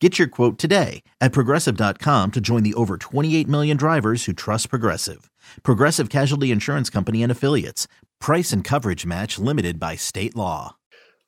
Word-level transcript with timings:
Get 0.00 0.18
your 0.18 0.28
quote 0.28 0.58
today 0.58 1.02
at 1.22 1.32
progressive.com 1.32 2.32
to 2.32 2.40
join 2.40 2.62
the 2.62 2.74
over 2.74 2.98
28 2.98 3.48
million 3.48 3.78
drivers 3.78 4.26
who 4.26 4.34
trust 4.34 4.68
Progressive. 4.68 5.30
Progressive 5.62 6.10
Casualty 6.10 6.50
Insurance 6.50 6.90
Company 6.90 7.22
and 7.22 7.32
Affiliates. 7.32 7.88
Price 8.20 8.52
and 8.52 8.62
coverage 8.62 9.06
match 9.06 9.38
limited 9.38 9.80
by 9.80 9.96
state 9.96 10.36
law. 10.36 10.76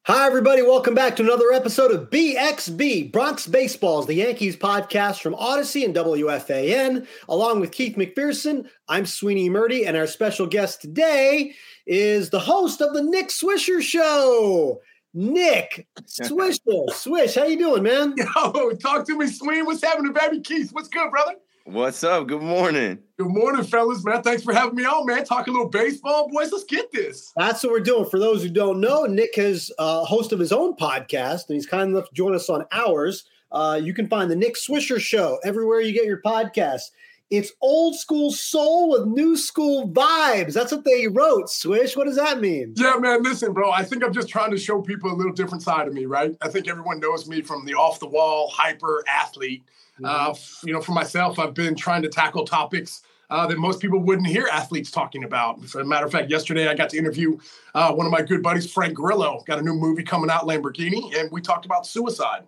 Hi, 0.04 0.26
everybody. 0.26 0.60
Welcome 0.62 0.94
back 0.94 1.16
to 1.16 1.22
another 1.22 1.50
episode 1.52 1.92
of 1.92 2.10
BXB, 2.10 3.10
Bronx 3.10 3.46
Baseball's 3.46 4.06
the 4.06 4.14
Yankees 4.14 4.56
podcast 4.56 5.22
from 5.22 5.34
Audacy 5.34 5.84
and 5.84 5.94
WFAN. 5.94 7.06
Along 7.28 7.60
with 7.60 7.72
Keith 7.72 7.96
McPherson, 7.96 8.68
I'm 8.86 9.04
Sweeny 9.04 9.48
Murti, 9.48 9.86
and 9.86 9.96
our 9.96 10.06
special 10.06 10.46
guest 10.46 10.82
today 10.82 11.54
is 11.86 12.28
the 12.30 12.40
host 12.40 12.82
of 12.82 12.92
the 12.92 13.02
Nick 13.02 13.28
Swisher 13.28 13.80
Show. 13.80 14.80
Nick 15.14 15.86
Swish, 16.06 16.58
Swish, 16.90 17.34
how 17.34 17.44
you 17.44 17.58
doing, 17.58 17.82
man? 17.82 18.14
Yo, 18.16 18.70
talk 18.72 19.06
to 19.06 19.16
me, 19.16 19.26
Sween. 19.26 19.64
What's 19.64 19.82
happening, 19.82 20.12
baby 20.12 20.40
Keith? 20.40 20.70
What's 20.72 20.88
good, 20.88 21.10
brother? 21.10 21.34
What's 21.64 22.02
up? 22.02 22.28
Good 22.28 22.42
morning. 22.42 22.98
Good 23.18 23.28
morning, 23.28 23.64
fellas, 23.64 24.04
man. 24.04 24.22
Thanks 24.22 24.42
for 24.42 24.54
having 24.54 24.74
me 24.74 24.84
on, 24.84 25.06
man. 25.06 25.24
Talk 25.24 25.48
a 25.48 25.50
little 25.50 25.68
baseball, 25.68 26.28
boys. 26.30 26.50
Let's 26.52 26.64
get 26.64 26.90
this. 26.92 27.32
That's 27.36 27.62
what 27.62 27.72
we're 27.72 27.80
doing. 27.80 28.06
For 28.06 28.18
those 28.18 28.42
who 28.42 28.48
don't 28.48 28.80
know, 28.80 29.04
Nick 29.04 29.36
has 29.36 29.70
a 29.78 29.82
uh, 29.82 30.04
host 30.04 30.32
of 30.32 30.38
his 30.38 30.52
own 30.52 30.76
podcast, 30.76 31.48
and 31.48 31.56
he's 31.56 31.66
kind 31.66 31.90
enough 31.90 32.08
to 32.08 32.14
join 32.14 32.34
us 32.34 32.48
on 32.48 32.64
ours. 32.72 33.24
Uh, 33.52 33.80
you 33.82 33.92
can 33.92 34.08
find 34.08 34.30
the 34.30 34.36
Nick 34.36 34.56
Swisher 34.56 35.00
Show 35.00 35.38
everywhere 35.44 35.80
you 35.80 35.92
get 35.92 36.04
your 36.04 36.22
podcasts. 36.22 36.90
It's 37.30 37.52
old 37.60 37.94
school 37.94 38.32
soul 38.32 38.90
with 38.90 39.06
new 39.06 39.36
school 39.36 39.88
vibes. 39.90 40.54
That's 40.54 40.72
what 40.72 40.84
they 40.84 41.08
wrote. 41.08 41.50
Swish. 41.50 41.94
What 41.94 42.06
does 42.06 42.16
that 42.16 42.40
mean? 42.40 42.72
Yeah, 42.76 42.96
man. 42.98 43.22
Listen, 43.22 43.52
bro. 43.52 43.70
I 43.70 43.84
think 43.84 44.02
I'm 44.02 44.14
just 44.14 44.28
trying 44.28 44.50
to 44.50 44.58
show 44.58 44.80
people 44.80 45.12
a 45.12 45.14
little 45.14 45.32
different 45.32 45.62
side 45.62 45.86
of 45.88 45.92
me, 45.92 46.06
right? 46.06 46.34
I 46.40 46.48
think 46.48 46.68
everyone 46.68 47.00
knows 47.00 47.28
me 47.28 47.42
from 47.42 47.66
the 47.66 47.74
off 47.74 48.00
the 48.00 48.08
wall 48.08 48.48
hyper 48.48 49.04
athlete. 49.06 49.64
Mm-hmm. 50.00 50.04
Uh, 50.06 50.34
you 50.64 50.72
know, 50.72 50.80
for 50.80 50.92
myself, 50.92 51.38
I've 51.38 51.54
been 51.54 51.74
trying 51.74 52.02
to 52.02 52.08
tackle 52.08 52.46
topics 52.46 53.02
uh, 53.30 53.46
that 53.46 53.58
most 53.58 53.80
people 53.80 53.98
wouldn't 53.98 54.26
hear 54.26 54.48
athletes 54.50 54.90
talking 54.90 55.24
about. 55.24 55.62
As 55.62 55.74
a 55.74 55.84
matter 55.84 56.06
of 56.06 56.12
fact, 56.12 56.30
yesterday 56.30 56.68
I 56.68 56.74
got 56.74 56.88
to 56.90 56.96
interview 56.96 57.36
uh, 57.74 57.92
one 57.92 58.06
of 58.06 58.12
my 58.12 58.22
good 58.22 58.42
buddies, 58.42 58.72
Frank 58.72 58.94
Grillo. 58.94 59.42
Got 59.46 59.58
a 59.58 59.62
new 59.62 59.74
movie 59.74 60.02
coming 60.02 60.30
out, 60.30 60.44
Lamborghini, 60.44 61.14
and 61.18 61.30
we 61.30 61.42
talked 61.42 61.66
about 61.66 61.86
suicide 61.86 62.44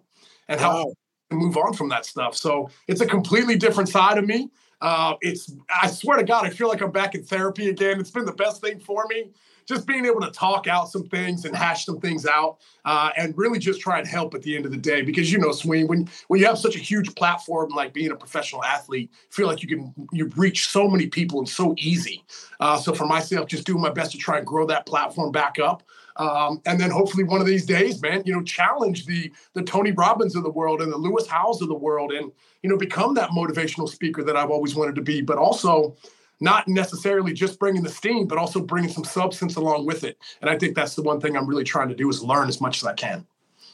and 0.49 0.59
how 0.59 0.85
to 0.85 1.37
move 1.37 1.57
on 1.57 1.75
from 1.75 1.89
that 1.91 2.07
stuff. 2.07 2.35
So 2.35 2.71
it's 2.89 3.01
a 3.01 3.07
completely 3.07 3.57
different 3.57 3.89
side 3.89 4.17
of 4.17 4.27
me. 4.27 4.49
Uh, 4.81 5.15
it's 5.21 5.53
I 5.83 5.89
swear 5.89 6.17
to 6.17 6.25
God, 6.25 6.47
I 6.47 6.51
feel 6.51 6.69
like 6.69 6.81
I'm 6.81 6.91
back 6.91 7.15
in 7.15 7.23
therapy 7.23 7.69
again. 7.69 8.01
It's 8.01 8.11
been 8.11 8.25
the 8.25 8.33
best 8.33 8.61
thing 8.61 8.81
for 8.81 9.07
me. 9.09 9.31
Just 9.67 9.87
being 9.87 10.05
able 10.05 10.21
to 10.23 10.31
talk 10.33 10.67
out 10.67 10.89
some 10.89 11.05
things 11.05 11.45
and 11.45 11.55
hash 11.55 11.85
some 11.85 12.01
things 12.01 12.27
out, 12.27 12.59
uh, 12.85 13.11
and 13.17 13.37
really 13.39 13.59
just 13.59 13.81
try 13.81 13.99
and 13.99 14.09
help 14.09 14.35
at 14.35 14.43
the 14.43 14.57
end 14.57 14.65
of 14.65 14.73
the 14.73 14.77
day. 14.77 15.03
Because 15.03 15.31
you 15.31 15.39
know, 15.39 15.53
Sween, 15.53 15.87
when 15.87 16.09
when 16.29 16.41
you 16.41 16.47
have 16.47 16.59
such 16.59 16.77
a 16.77 16.81
huge 16.81 17.15
platform 17.15 17.71
like 17.71 17.93
being 17.93 18.11
a 18.11 18.17
professional 18.17 18.65
athlete, 18.65 19.13
feel 19.31 19.47
like 19.47 19.63
you 19.63 19.69
can 19.69 19.95
you 20.13 20.27
reach 20.37 20.67
so 20.69 20.89
many 20.89 21.07
people 21.07 21.39
and 21.39 21.49
so 21.49 21.75
easy. 21.79 22.25
Uh, 22.59 22.79
so 22.79 22.93
for 22.93 23.07
myself, 23.07 23.49
just 23.49 23.65
doing 23.65 23.81
my 23.81 23.91
best 23.91 24.13
to 24.13 24.19
try 24.19 24.39
and 24.39 24.47
grow 24.47 24.67
that 24.67 24.87
platform 24.87 25.31
back 25.31 25.59
up. 25.59 25.83
Um, 26.17 26.61
and 26.67 26.81
then 26.81 26.91
hopefully 26.91 27.25
one 27.25 27.41
of 27.41 27.47
these 27.47 27.67
days, 27.67 28.01
man, 28.03 28.23
you 28.27 28.33
know, 28.33 28.43
challenge 28.43 29.07
the 29.07 29.33
the 29.55 29.63
Tony 29.63 29.93
Robbins 29.93 30.37
of 30.37 30.43
the 30.43 30.51
world 30.51 30.83
and 30.83 30.93
the 30.93 30.97
Lewis 30.97 31.27
Howes 31.27 31.63
of 31.63 31.69
the 31.69 31.75
world, 31.75 32.13
and 32.13 32.31
you 32.63 32.71
know, 32.71 32.77
become 32.77 33.15
that 33.15 33.31
motivational 33.31 33.89
speaker 33.89 34.23
that 34.25 34.37
I've 34.37 34.51
always 34.51 34.75
wanted 34.75 34.95
to 34.97 35.03
be. 35.03 35.23
But 35.23 35.39
also, 35.39 35.97
not 36.41 36.67
necessarily 36.69 37.33
just 37.33 37.59
bringing 37.59 37.83
the 37.83 37.91
steam, 37.91 38.27
but 38.27 38.39
also 38.39 38.61
bringing 38.61 38.91
some 38.91 39.05
substance 39.05 39.57
along 39.57 39.87
with 39.87 40.05
it. 40.05 40.19
And 40.41 40.51
I 40.51 40.59
think 40.59 40.75
that's 40.75 40.95
the 40.95 41.03
one 41.03 41.21
thing 41.21 41.37
I'm 41.37 41.47
really 41.47 41.65
trying 41.65 41.89
to 41.89 41.95
do 41.95 42.09
is 42.09 42.23
learn 42.23 42.49
as 42.49 42.61
much 42.61 42.79
as 42.79 42.85
I 42.85 42.95
can. 42.95 43.27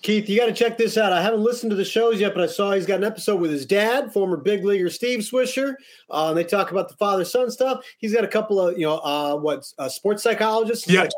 Keith, 0.03 0.29
you 0.29 0.39
got 0.39 0.47
to 0.47 0.53
check 0.53 0.77
this 0.77 0.97
out. 0.97 1.13
I 1.13 1.23
haven't 1.23 1.43
listened 1.43 1.71
to 1.71 1.77
the 1.77 1.85
shows 1.85 2.21
yet, 2.21 2.35
but 2.35 2.43
I 2.45 2.47
saw 2.47 2.73
he's 2.73 2.87
got 2.87 2.99
an 2.99 3.05
episode 3.05 3.41
with 3.41 3.51
his 3.51 3.67
dad, 3.67 4.13
former 4.13 4.37
big 4.37 4.65
leaguer 4.65 4.91
Steve 4.91 5.21
Swisher. 5.21 5.75
Uh, 6.11 6.33
they 6.35 6.45
talk 6.45 6.71
about 6.71 6.89
the 6.89 6.95
father 6.95 7.25
son 7.25 7.51
stuff. 7.51 7.85
He's 7.99 8.15
got 8.15 8.23
a 8.23 8.29
couple 8.29 8.61
of, 8.61 8.79
you 8.79 8.87
know, 8.87 8.99
uh, 8.99 9.37
what, 9.37 9.67
uh, 9.79 9.89
sports 9.89 10.23
psychologists, 10.23 10.89
yeah, 10.89 11.09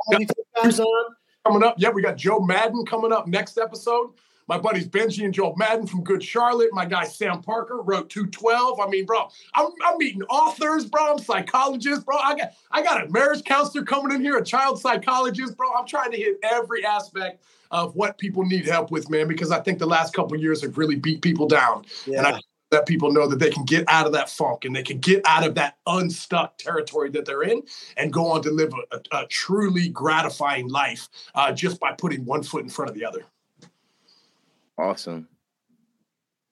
guys 0.63 0.81
on 0.81 1.15
coming 1.45 1.63
up. 1.63 1.75
Yeah, 1.79 1.91
we 1.91 2.03
got 2.03 2.17
Joel 2.17 2.45
Madden 2.45 2.85
coming 2.87 3.13
up 3.13 3.27
next 3.27 3.59
episode. 3.59 4.11
My 4.49 4.57
buddies 4.57 4.89
Benji 4.89 5.25
and 5.27 5.35
Joel 5.35 5.55
Madden 5.57 5.87
from 5.87 6.03
Good 6.03 6.23
Charlotte. 6.23 6.71
My 6.73 6.87
guy 6.87 7.05
Sam 7.05 7.43
Parker 7.43 7.83
wrote 7.83 8.09
212. 8.09 8.81
I 8.81 8.89
mean, 8.89 9.05
bro, 9.05 9.29
I'm, 9.55 9.69
I'm 9.85 9.99
meeting 9.99 10.23
authors, 10.23 10.87
bro. 10.87 11.13
I'm 11.13 11.19
psychologists, 11.19 12.03
bro. 12.03 12.17
I 12.17 12.35
got 12.35 12.53
I 12.71 12.83
got 12.83 13.07
a 13.07 13.11
marriage 13.11 13.45
counselor 13.45 13.85
coming 13.85 14.15
in 14.15 14.23
here, 14.23 14.39
a 14.39 14.45
child 14.45 14.81
psychologist, 14.81 15.57
bro. 15.57 15.69
I'm 15.75 15.87
trying 15.87 16.13
to 16.13 16.17
hit 16.17 16.39
every 16.43 16.85
aspect 16.85 17.43
of 17.71 17.95
what 17.95 18.17
people 18.17 18.45
need 18.47 18.67
help 18.67 18.91
with, 18.91 19.11
man, 19.11 19.29
because 19.29 19.51
I 19.51 19.61
think 19.61 19.79
the 19.79 19.87
last 19.87 20.15
couple 20.15 20.39
years 20.39 20.63
have 20.63 20.79
really 20.79 20.97
beat 20.97 21.21
people 21.21 21.47
down. 21.47 21.85
Yeah. 22.07 22.19
And 22.19 22.27
I 22.29 22.41
let 22.71 22.87
people 22.87 23.12
know 23.12 23.27
that 23.27 23.39
they 23.39 23.51
can 23.51 23.65
get 23.65 23.84
out 23.89 24.06
of 24.06 24.12
that 24.12 24.29
funk 24.29 24.65
and 24.65 24.75
they 24.75 24.83
can 24.83 24.99
get 24.99 25.23
out 25.27 25.47
of 25.47 25.55
that 25.55 25.79
unstuck 25.87 26.59
territory 26.59 27.11
that 27.11 27.25
they're 27.25 27.43
in 27.43 27.62
and 27.97 28.12
go 28.12 28.27
on 28.27 28.43
to 28.43 28.51
live 28.51 28.73
a, 28.93 28.97
a, 28.97 29.23
a 29.23 29.27
truly 29.27 29.89
gratifying 29.89 30.69
life 30.69 31.09
uh, 31.34 31.53
just 31.53 31.81
by 31.81 31.93
putting 31.93 32.25
one 32.25 32.43
foot 32.43 32.62
in 32.62 32.69
front 32.69 32.91
of 32.91 32.95
the 32.95 33.05
other. 33.05 33.25
Awesome. 34.77 35.28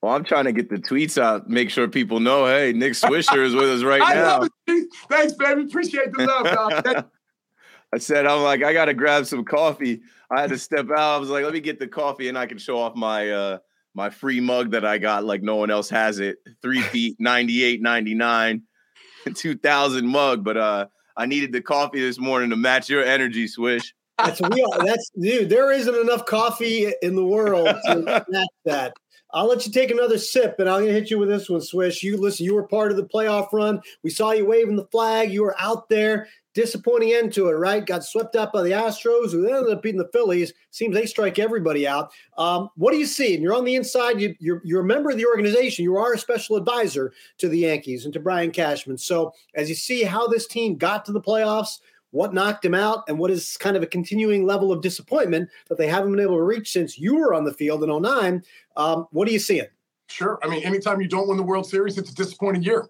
Well, 0.02 0.14
I'm 0.14 0.24
trying 0.24 0.44
to 0.44 0.52
get 0.52 0.68
the 0.68 0.76
tweets 0.76 1.20
out, 1.20 1.48
make 1.48 1.70
sure 1.70 1.88
people 1.88 2.20
know, 2.20 2.46
hey, 2.46 2.72
Nick 2.72 2.92
Swisher 2.92 3.44
is 3.44 3.54
with 3.54 3.68
us 3.70 3.82
right 3.82 4.02
I 4.04 4.14
now. 4.14 4.40
Love 4.40 4.48
it. 4.68 4.88
Thanks, 5.10 5.32
baby. 5.34 5.62
Appreciate 5.62 6.12
the 6.12 6.26
love. 6.26 7.04
I 7.92 7.98
said, 7.98 8.26
I'm 8.26 8.42
like, 8.42 8.62
I 8.62 8.72
got 8.72 8.86
to 8.86 8.94
grab 8.94 9.26
some 9.26 9.44
coffee. 9.44 10.02
I 10.30 10.40
had 10.40 10.50
to 10.50 10.58
step 10.58 10.90
out. 10.90 11.16
I 11.16 11.18
was 11.18 11.30
like, 11.30 11.44
let 11.44 11.52
me 11.52 11.60
get 11.60 11.78
the 11.78 11.86
coffee 11.86 12.28
and 12.28 12.36
I 12.36 12.46
can 12.46 12.58
show 12.58 12.78
off 12.78 12.94
my 12.94 13.30
uh, 13.30 13.58
my 13.96 14.10
free 14.10 14.40
mug 14.40 14.72
that 14.72 14.84
I 14.84 14.98
got, 14.98 15.24
like 15.24 15.42
no 15.42 15.56
one 15.56 15.70
else 15.70 15.88
has 15.88 16.20
it. 16.20 16.36
Three 16.60 16.80
feet, 16.92 17.16
98, 17.18 17.80
99, 17.80 18.62
2000 19.34 20.06
mug. 20.06 20.44
But 20.44 20.56
uh, 20.58 20.86
I 21.16 21.26
needed 21.26 21.52
the 21.52 21.62
coffee 21.62 22.00
this 22.00 22.18
morning 22.18 22.50
to 22.50 22.56
match 22.56 22.88
your 22.90 23.02
energy, 23.02 23.48
Swish. 23.48 23.94
That's 24.18 24.40
real. 24.40 24.70
That's 24.84 25.10
dude. 25.20 25.48
There 25.48 25.72
isn't 25.72 25.94
enough 25.94 26.26
coffee 26.26 26.92
in 27.02 27.16
the 27.16 27.24
world 27.24 27.68
to 27.86 28.24
match 28.28 28.48
that. 28.66 28.94
I'll 29.32 29.48
let 29.48 29.66
you 29.66 29.72
take 29.72 29.90
another 29.90 30.18
sip, 30.18 30.56
and 30.58 30.68
I'm 30.68 30.82
going 30.82 30.94
to 30.94 30.98
hit 30.98 31.10
you 31.10 31.18
with 31.18 31.28
this 31.28 31.50
one, 31.50 31.60
Swish. 31.60 32.02
You 32.02 32.16
listen. 32.16 32.46
You 32.46 32.54
were 32.54 32.66
part 32.66 32.90
of 32.90 32.96
the 32.96 33.04
playoff 33.04 33.52
run. 33.52 33.82
We 34.02 34.10
saw 34.10 34.30
you 34.30 34.46
waving 34.46 34.76
the 34.76 34.86
flag. 34.86 35.32
You 35.32 35.42
were 35.42 35.56
out 35.58 35.88
there 35.88 36.28
disappointing 36.56 37.12
end 37.12 37.34
to 37.34 37.48
it, 37.48 37.52
right? 37.52 37.84
Got 37.84 38.02
swept 38.02 38.34
up 38.34 38.50
by 38.50 38.62
the 38.62 38.70
Astros, 38.70 39.30
who 39.30 39.46
ended 39.46 39.70
up 39.70 39.82
beating 39.82 39.98
the 39.98 40.08
Phillies. 40.10 40.54
Seems 40.70 40.94
they 40.94 41.04
strike 41.04 41.38
everybody 41.38 41.86
out. 41.86 42.10
Um, 42.38 42.70
what 42.76 42.92
do 42.92 42.98
you 42.98 43.04
see? 43.04 43.34
And 43.34 43.42
you're 43.42 43.54
on 43.54 43.66
the 43.66 43.74
inside. 43.74 44.20
You, 44.22 44.34
you're, 44.38 44.62
you're 44.64 44.80
a 44.80 44.84
member 44.84 45.10
of 45.10 45.18
the 45.18 45.26
organization. 45.26 45.84
You 45.84 45.98
are 45.98 46.14
a 46.14 46.18
special 46.18 46.56
advisor 46.56 47.12
to 47.38 47.50
the 47.50 47.58
Yankees 47.58 48.06
and 48.06 48.14
to 48.14 48.20
Brian 48.20 48.50
Cashman. 48.50 48.96
So 48.96 49.34
as 49.54 49.68
you 49.68 49.74
see 49.74 50.02
how 50.02 50.26
this 50.26 50.46
team 50.46 50.76
got 50.76 51.04
to 51.04 51.12
the 51.12 51.20
playoffs, 51.20 51.80
what 52.10 52.32
knocked 52.32 52.64
him 52.64 52.74
out, 52.74 53.04
and 53.06 53.18
what 53.18 53.30
is 53.30 53.58
kind 53.58 53.76
of 53.76 53.82
a 53.82 53.86
continuing 53.86 54.46
level 54.46 54.72
of 54.72 54.80
disappointment 54.80 55.50
that 55.68 55.76
they 55.76 55.88
haven't 55.88 56.10
been 56.10 56.20
able 56.20 56.36
to 56.36 56.42
reach 56.42 56.72
since 56.72 56.98
you 56.98 57.16
were 57.16 57.34
on 57.34 57.44
the 57.44 57.52
field 57.52 57.84
in 57.84 58.02
09. 58.02 58.42
Um, 58.78 59.06
what 59.10 59.28
are 59.28 59.32
you 59.32 59.38
seeing? 59.38 59.66
Sure. 60.06 60.38
I 60.42 60.48
mean, 60.48 60.62
anytime 60.64 61.02
you 61.02 61.08
don't 61.08 61.28
win 61.28 61.36
the 61.36 61.42
World 61.42 61.68
Series, 61.68 61.98
it's 61.98 62.12
a 62.12 62.14
disappointing 62.14 62.62
year. 62.62 62.88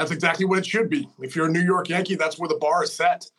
That's 0.00 0.12
exactly 0.12 0.46
what 0.46 0.58
it 0.58 0.64
should 0.64 0.88
be. 0.88 1.10
If 1.20 1.36
you're 1.36 1.44
a 1.44 1.50
New 1.50 1.60
York 1.60 1.90
Yankee, 1.90 2.14
that's 2.14 2.38
where 2.38 2.48
the 2.48 2.54
bar 2.54 2.82
is 2.82 2.90
set. 2.90 3.30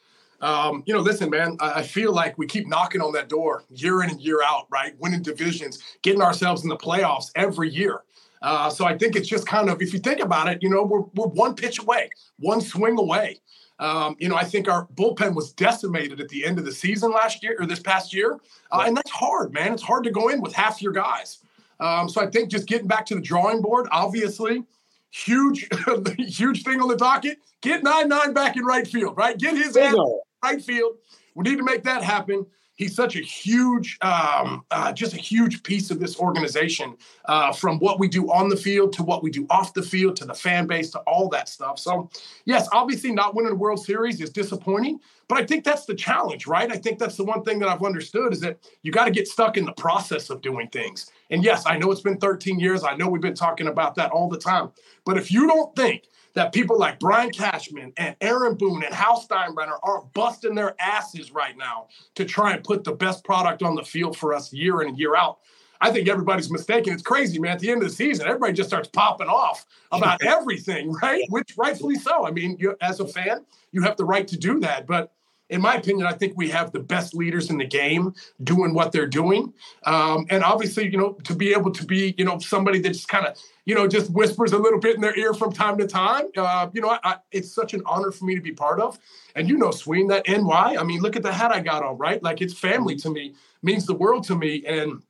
Um, 0.41 0.83
you 0.85 0.93
know, 0.93 0.99
listen, 0.99 1.31
man, 1.31 1.57
I, 1.59 1.79
I, 1.79 1.81
feel 1.81 2.13
like 2.13 2.37
we 2.37 2.45
keep 2.45 2.67
knocking 2.67 3.01
on 3.01 3.13
that 3.13 3.29
door 3.29 3.63
year 3.71 4.03
in 4.03 4.11
and 4.11 4.21
year 4.21 4.43
out, 4.45 4.67
right? 4.69 4.93
Winning 4.99 5.23
divisions, 5.23 5.81
getting 6.03 6.21
ourselves 6.21 6.61
in 6.61 6.69
the 6.69 6.77
playoffs 6.77 7.31
every 7.35 7.71
year. 7.71 8.03
Uh, 8.43 8.69
so 8.69 8.85
I 8.85 8.95
think 8.95 9.15
it's 9.15 9.27
just 9.27 9.47
kind 9.47 9.69
of, 9.69 9.81
if 9.81 9.91
you 9.91 9.97
think 9.97 10.19
about 10.19 10.49
it, 10.49 10.61
you 10.61 10.69
know, 10.69 10.83
we're, 10.83 11.01
we're 11.15 11.29
one 11.29 11.55
pitch 11.55 11.79
away, 11.79 12.11
one 12.37 12.61
swing 12.61 12.99
away. 12.99 13.39
Um, 13.79 14.15
you 14.19 14.29
know, 14.29 14.35
I 14.35 14.43
think 14.43 14.69
our 14.69 14.85
bullpen 14.93 15.33
was 15.33 15.53
decimated 15.53 16.21
at 16.21 16.29
the 16.29 16.45
end 16.45 16.59
of 16.59 16.65
the 16.65 16.71
season 16.71 17.11
last 17.11 17.41
year 17.41 17.55
or 17.59 17.65
this 17.65 17.79
past 17.79 18.13
year. 18.13 18.39
Uh, 18.71 18.83
and 18.85 18.95
that's 18.95 19.09
hard, 19.09 19.51
man. 19.51 19.73
It's 19.73 19.81
hard 19.81 20.03
to 20.03 20.11
go 20.11 20.27
in 20.27 20.41
with 20.41 20.53
half 20.53 20.79
your 20.79 20.93
guys. 20.93 21.39
Um, 21.79 22.07
so 22.07 22.21
I 22.21 22.27
think 22.27 22.49
just 22.49 22.67
getting 22.67 22.87
back 22.87 23.07
to 23.07 23.15
the 23.15 23.21
drawing 23.21 23.63
board, 23.63 23.87
obviously, 23.91 24.63
huge, 25.11 25.67
huge 26.17 26.63
thing 26.63 26.81
on 26.81 26.87
the 26.87 26.97
docket. 26.97 27.39
Get 27.61 27.83
nine 27.83 28.07
nine 28.07 28.33
back 28.33 28.57
in 28.57 28.63
right 28.63 28.87
field, 28.87 29.15
right? 29.17 29.37
Get 29.37 29.55
his 29.55 29.77
ass 29.77 29.95
right 30.43 30.61
field. 30.61 30.97
We 31.35 31.43
need 31.43 31.57
to 31.57 31.63
make 31.63 31.83
that 31.83 32.03
happen. 32.03 32.45
He's 32.81 32.95
such 32.95 33.15
a 33.15 33.19
huge, 33.19 33.99
um, 34.01 34.65
uh, 34.71 34.91
just 34.91 35.13
a 35.13 35.17
huge 35.17 35.61
piece 35.61 35.91
of 35.91 35.99
this 35.99 36.17
organization, 36.17 36.97
uh, 37.25 37.51
from 37.51 37.77
what 37.77 37.99
we 37.99 38.07
do 38.07 38.31
on 38.31 38.49
the 38.49 38.55
field 38.55 38.91
to 38.93 39.03
what 39.03 39.21
we 39.21 39.29
do 39.29 39.45
off 39.51 39.75
the 39.75 39.83
field 39.83 40.15
to 40.15 40.25
the 40.25 40.33
fan 40.33 40.65
base 40.65 40.89
to 40.91 40.99
all 41.01 41.29
that 41.29 41.47
stuff. 41.47 41.77
So, 41.77 42.09
yes, 42.45 42.67
obviously, 42.73 43.11
not 43.11 43.35
winning 43.35 43.51
the 43.51 43.55
World 43.55 43.85
Series 43.85 44.19
is 44.19 44.31
disappointing, 44.31 44.99
but 45.27 45.37
I 45.37 45.45
think 45.45 45.63
that's 45.63 45.85
the 45.85 45.93
challenge, 45.93 46.47
right? 46.47 46.71
I 46.71 46.77
think 46.77 46.97
that's 46.97 47.17
the 47.17 47.23
one 47.23 47.43
thing 47.43 47.59
that 47.59 47.69
I've 47.69 47.83
understood 47.83 48.33
is 48.33 48.39
that 48.39 48.57
you 48.81 48.91
got 48.91 49.05
to 49.05 49.11
get 49.11 49.27
stuck 49.27 49.57
in 49.57 49.65
the 49.65 49.73
process 49.73 50.31
of 50.31 50.41
doing 50.41 50.67
things. 50.69 51.11
And 51.31 51.43
yes, 51.43 51.63
I 51.65 51.77
know 51.77 51.91
it's 51.91 52.01
been 52.01 52.17
13 52.17 52.59
years. 52.59 52.83
I 52.83 52.95
know 52.95 53.07
we've 53.07 53.21
been 53.21 53.33
talking 53.33 53.67
about 53.67 53.95
that 53.95 54.11
all 54.11 54.29
the 54.29 54.37
time. 54.37 54.71
But 55.05 55.17
if 55.17 55.31
you 55.31 55.47
don't 55.47 55.75
think 55.75 56.03
that 56.33 56.53
people 56.53 56.77
like 56.77 56.99
Brian 56.99 57.31
Cashman 57.31 57.93
and 57.97 58.15
Aaron 58.21 58.55
Boone 58.55 58.83
and 58.83 58.93
Hal 58.93 59.25
Steinbrenner 59.25 59.79
are 59.83 60.03
busting 60.13 60.55
their 60.55 60.75
asses 60.79 61.31
right 61.31 61.57
now 61.57 61.87
to 62.15 62.25
try 62.25 62.53
and 62.53 62.63
put 62.63 62.83
the 62.83 62.93
best 62.93 63.23
product 63.23 63.63
on 63.63 63.75
the 63.75 63.83
field 63.83 64.17
for 64.17 64.33
us 64.33 64.53
year 64.53 64.81
in 64.81 64.89
and 64.89 64.99
year 64.99 65.15
out. 65.15 65.39
I 65.83 65.91
think 65.91 66.07
everybody's 66.07 66.51
mistaken. 66.51 66.93
It's 66.93 67.01
crazy, 67.01 67.39
man. 67.39 67.53
At 67.53 67.59
the 67.59 67.71
end 67.71 67.81
of 67.81 67.89
the 67.89 67.95
season, 67.95 68.27
everybody 68.27 68.53
just 68.53 68.69
starts 68.69 68.87
popping 68.87 69.27
off 69.27 69.65
about 69.91 70.23
everything, 70.25 70.91
right? 71.01 71.23
Which 71.29 71.55
rightfully 71.57 71.95
so. 71.95 72.25
I 72.25 72.31
mean, 72.31 72.55
you, 72.59 72.75
as 72.81 72.99
a 72.99 73.07
fan, 73.07 73.45
you 73.71 73.81
have 73.81 73.97
the 73.97 74.05
right 74.05 74.27
to 74.27 74.37
do 74.37 74.59
that. 74.59 74.85
But 74.85 75.11
in 75.51 75.59
my 75.59 75.75
opinion, 75.75 76.07
I 76.07 76.13
think 76.13 76.33
we 76.38 76.50
have 76.50 76.71
the 76.71 76.80
best 76.80 77.13
leaders 77.13 77.50
in 77.50 77.57
the 77.57 77.65
game 77.65 78.15
doing 78.44 78.74
what 78.74 78.94
they're 78.94 79.06
doing. 79.06 79.53
Um, 79.86 80.25
and 80.30 80.45
obviously, 80.45 80.89
you 80.89 80.98
know, 80.98 81.12
to 81.25 81.36
be 81.36 81.51
able 81.51 81.71
to 81.71 81.86
be, 81.86 82.15
you 82.18 82.24
know, 82.24 82.39
somebody 82.39 82.80
that's 82.80 83.06
kind 83.06 83.27
of, 83.27 83.38
you 83.65 83.75
know, 83.75 83.86
just 83.86 84.09
whispers 84.12 84.53
a 84.53 84.57
little 84.57 84.80
bit 84.80 84.95
in 84.95 85.01
their 85.01 85.18
ear 85.19 85.33
from 85.33 85.51
time 85.51 85.77
to 85.77 85.86
time, 85.86 86.27
uh, 86.38 86.69
you 86.74 86.80
know, 86.80 86.89
I, 86.89 87.00
I, 87.03 87.15
it's 87.33 87.53
such 87.53 87.74
an 87.74 87.81
honor 87.86 88.12
for 88.12 88.24
me 88.24 88.33
to 88.33 88.42
be 88.42 88.53
part 88.53 88.80
of. 88.80 88.98
And 89.36 89.50
you 89.50 89.57
know, 89.57 89.71
Sween, 89.71 90.07
that 90.07 90.25
NY, 90.25 90.77
I 90.80 90.83
mean, 90.83 91.01
look 91.01 91.18
at 91.18 91.24
the 91.24 91.33
hat 91.33 91.51
I 91.51 91.59
got 91.59 91.83
on, 91.83 91.98
right? 91.98 92.24
Like 92.24 92.42
it's 92.42 92.57
family 92.57 92.95
to 92.98 93.09
me, 93.09 93.36
means 93.62 93.86
the 93.86 93.94
world 93.94 94.24
to 94.27 94.36
me. 94.36 94.63
And 94.65 95.03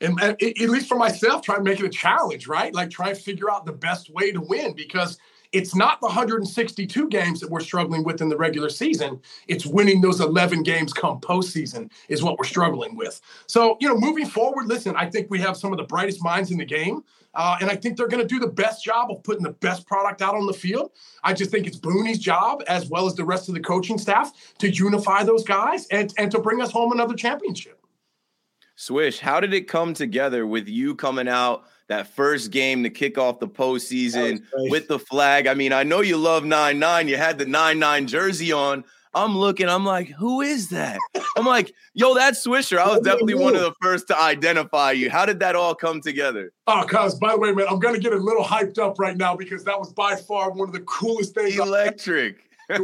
and, 0.00 0.20
at 0.20 0.40
least 0.40 0.88
for 0.88 0.96
myself, 0.96 1.42
try 1.42 1.56
and 1.56 1.64
make 1.64 1.78
it 1.78 1.86
a 1.86 1.88
challenge, 1.88 2.48
right? 2.48 2.74
Like 2.74 2.90
try 2.90 3.10
and 3.10 3.18
figure 3.18 3.50
out 3.50 3.66
the 3.66 3.72
best 3.72 4.10
way 4.10 4.32
to 4.32 4.40
win 4.40 4.72
because 4.74 5.16
it's 5.52 5.74
not 5.74 6.00
the 6.00 6.06
162 6.06 7.08
games 7.08 7.40
that 7.40 7.50
we're 7.50 7.60
struggling 7.60 8.04
with 8.04 8.20
in 8.20 8.28
the 8.28 8.36
regular 8.36 8.70
season. 8.70 9.20
It's 9.48 9.66
winning 9.66 10.00
those 10.00 10.20
11 10.20 10.62
games 10.62 10.92
come 10.92 11.20
postseason 11.20 11.90
is 12.08 12.22
what 12.22 12.38
we're 12.38 12.44
struggling 12.44 12.96
with. 12.96 13.20
So, 13.46 13.76
you 13.80 13.88
know, 13.88 13.96
moving 13.96 14.26
forward, 14.26 14.66
listen, 14.66 14.96
I 14.96 15.10
think 15.10 15.30
we 15.30 15.38
have 15.40 15.56
some 15.56 15.72
of 15.72 15.78
the 15.78 15.84
brightest 15.84 16.22
minds 16.22 16.50
in 16.50 16.58
the 16.58 16.64
game. 16.64 17.04
Uh, 17.34 17.56
and 17.60 17.70
I 17.70 17.76
think 17.76 17.96
they're 17.96 18.08
going 18.08 18.26
to 18.26 18.28
do 18.28 18.38
the 18.38 18.52
best 18.52 18.84
job 18.84 19.10
of 19.10 19.22
putting 19.22 19.42
the 19.42 19.52
best 19.52 19.86
product 19.86 20.20
out 20.20 20.34
on 20.34 20.46
the 20.46 20.52
field. 20.52 20.92
I 21.24 21.32
just 21.32 21.50
think 21.50 21.66
it's 21.66 21.78
Booney's 21.78 22.18
job, 22.18 22.62
as 22.68 22.88
well 22.90 23.06
as 23.06 23.14
the 23.14 23.24
rest 23.24 23.48
of 23.48 23.54
the 23.54 23.60
coaching 23.60 23.96
staff, 23.96 24.32
to 24.58 24.68
unify 24.68 25.22
those 25.22 25.44
guys 25.44 25.86
and, 25.88 26.12
and 26.18 26.30
to 26.30 26.38
bring 26.40 26.60
us 26.60 26.70
home 26.70 26.92
another 26.92 27.14
championship. 27.14 27.78
Swish, 28.74 29.20
how 29.20 29.40
did 29.40 29.54
it 29.54 29.68
come 29.68 29.94
together 29.94 30.46
with 30.46 30.68
you 30.68 30.94
coming 30.94 31.28
out 31.28 31.64
that 31.88 32.08
first 32.08 32.50
game 32.50 32.82
to 32.82 32.90
kick 32.90 33.18
off 33.18 33.38
the 33.38 33.48
postseason 33.48 34.42
with 34.70 34.88
the 34.88 34.98
flag. 34.98 35.46
I 35.46 35.54
mean, 35.54 35.72
I 35.72 35.82
know 35.82 36.00
you 36.00 36.16
love 36.16 36.44
9 36.44 36.78
9. 36.78 37.08
You 37.08 37.16
had 37.16 37.38
the 37.38 37.46
9 37.46 37.78
9 37.78 38.06
jersey 38.06 38.52
on. 38.52 38.84
I'm 39.14 39.36
looking, 39.36 39.68
I'm 39.68 39.84
like, 39.84 40.08
who 40.08 40.40
is 40.40 40.70
that? 40.70 40.98
I'm 41.36 41.44
like, 41.44 41.74
yo, 41.92 42.14
that's 42.14 42.46
Swisher. 42.46 42.78
I 42.78 42.88
was 42.88 43.00
definitely 43.00 43.34
one 43.34 43.54
of 43.54 43.60
the 43.60 43.74
first 43.82 44.08
to 44.08 44.18
identify 44.18 44.92
you. 44.92 45.10
How 45.10 45.26
did 45.26 45.38
that 45.40 45.54
all 45.54 45.74
come 45.74 46.00
together? 46.00 46.50
Oh, 46.66 46.84
cuz, 46.88 47.16
by 47.16 47.32
the 47.32 47.38
way, 47.38 47.52
man, 47.52 47.66
I'm 47.68 47.78
gonna 47.78 47.98
get 47.98 48.14
a 48.14 48.16
little 48.16 48.44
hyped 48.44 48.78
up 48.78 48.98
right 48.98 49.16
now 49.16 49.36
because 49.36 49.64
that 49.64 49.78
was 49.78 49.92
by 49.92 50.16
far 50.16 50.50
one 50.50 50.68
of 50.68 50.72
the 50.72 50.80
coolest 50.80 51.34
things. 51.34 51.58
Electric. 51.58 52.38
and, 52.70 52.80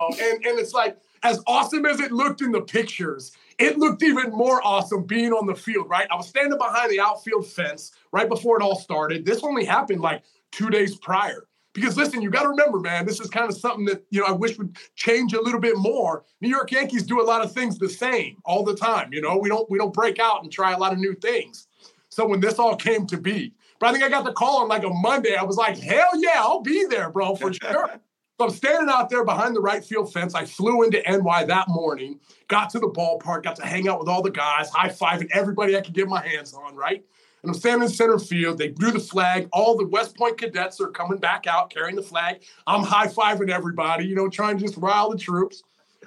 and 0.00 0.58
it's 0.58 0.72
like, 0.72 0.98
as 1.22 1.40
awesome 1.46 1.86
as 1.86 2.00
it 2.00 2.10
looked 2.10 2.42
in 2.42 2.50
the 2.50 2.62
pictures, 2.62 3.32
it 3.58 3.78
looked 3.78 4.02
even 4.02 4.30
more 4.30 4.64
awesome 4.64 5.04
being 5.04 5.32
on 5.32 5.46
the 5.46 5.54
field, 5.54 5.88
right? 5.88 6.06
I 6.10 6.16
was 6.16 6.28
standing 6.28 6.58
behind 6.58 6.90
the 6.90 7.00
outfield 7.00 7.46
fence 7.46 7.92
right 8.12 8.28
before 8.28 8.60
it 8.60 8.62
all 8.62 8.76
started. 8.76 9.24
This 9.24 9.42
only 9.42 9.64
happened 9.64 10.00
like 10.00 10.22
two 10.52 10.70
days 10.70 10.96
prior. 10.96 11.44
Because 11.74 11.96
listen, 11.96 12.22
you 12.22 12.30
got 12.30 12.42
to 12.42 12.48
remember, 12.48 12.80
man, 12.80 13.06
this 13.06 13.20
is 13.20 13.28
kind 13.28 13.48
of 13.48 13.56
something 13.56 13.84
that 13.86 14.04
you 14.10 14.20
know 14.20 14.26
I 14.26 14.32
wish 14.32 14.58
would 14.58 14.76
change 14.96 15.32
a 15.32 15.40
little 15.40 15.60
bit 15.60 15.76
more. 15.76 16.24
New 16.40 16.48
York 16.48 16.72
Yankees 16.72 17.04
do 17.04 17.20
a 17.20 17.22
lot 17.22 17.44
of 17.44 17.52
things 17.52 17.78
the 17.78 17.88
same 17.88 18.36
all 18.44 18.64
the 18.64 18.74
time. 18.74 19.12
You 19.12 19.20
know, 19.20 19.36
we 19.36 19.48
don't 19.48 19.70
we 19.70 19.78
don't 19.78 19.92
break 19.92 20.18
out 20.18 20.42
and 20.42 20.50
try 20.50 20.72
a 20.72 20.78
lot 20.78 20.92
of 20.92 20.98
new 20.98 21.14
things. 21.14 21.68
So 22.08 22.26
when 22.26 22.40
this 22.40 22.58
all 22.58 22.74
came 22.74 23.06
to 23.08 23.18
be, 23.18 23.54
but 23.78 23.88
I 23.88 23.92
think 23.92 24.02
I 24.02 24.08
got 24.08 24.24
the 24.24 24.32
call 24.32 24.62
on 24.62 24.68
like 24.68 24.82
a 24.82 24.88
Monday. 24.88 25.36
I 25.36 25.44
was 25.44 25.56
like, 25.56 25.78
hell 25.78 26.10
yeah, 26.14 26.36
I'll 26.36 26.62
be 26.62 26.86
there, 26.86 27.10
bro, 27.10 27.36
for 27.36 27.52
sure. 27.52 27.90
So 28.38 28.44
I'm 28.46 28.52
standing 28.52 28.88
out 28.88 29.10
there 29.10 29.24
behind 29.24 29.56
the 29.56 29.60
right 29.60 29.84
field 29.84 30.12
fence. 30.12 30.32
I 30.32 30.44
flew 30.44 30.84
into 30.84 31.02
NY 31.04 31.44
that 31.46 31.68
morning, 31.68 32.20
got 32.46 32.70
to 32.70 32.78
the 32.78 32.86
ballpark, 32.86 33.42
got 33.42 33.56
to 33.56 33.66
hang 33.66 33.88
out 33.88 33.98
with 33.98 34.08
all 34.08 34.22
the 34.22 34.30
guys, 34.30 34.70
high 34.70 34.90
fiving 34.90 35.28
everybody 35.32 35.76
I 35.76 35.80
could 35.80 35.92
get 35.92 36.06
my 36.06 36.24
hands 36.24 36.54
on, 36.54 36.76
right? 36.76 37.04
And 37.42 37.50
I'm 37.50 37.58
standing 37.58 37.88
in 37.88 37.92
center 37.92 38.16
field. 38.16 38.58
They 38.58 38.68
blew 38.68 38.92
the 38.92 39.00
flag. 39.00 39.48
All 39.52 39.76
the 39.76 39.86
West 39.88 40.16
Point 40.16 40.38
cadets 40.38 40.80
are 40.80 40.86
coming 40.86 41.18
back 41.18 41.48
out 41.48 41.70
carrying 41.70 41.96
the 41.96 42.02
flag. 42.02 42.42
I'm 42.64 42.84
high 42.84 43.08
fiving 43.08 43.50
everybody, 43.50 44.06
you 44.06 44.14
know, 44.14 44.28
trying 44.28 44.56
to 44.56 44.64
just 44.64 44.76
rile 44.76 45.10
the 45.10 45.18
troops. 45.18 45.64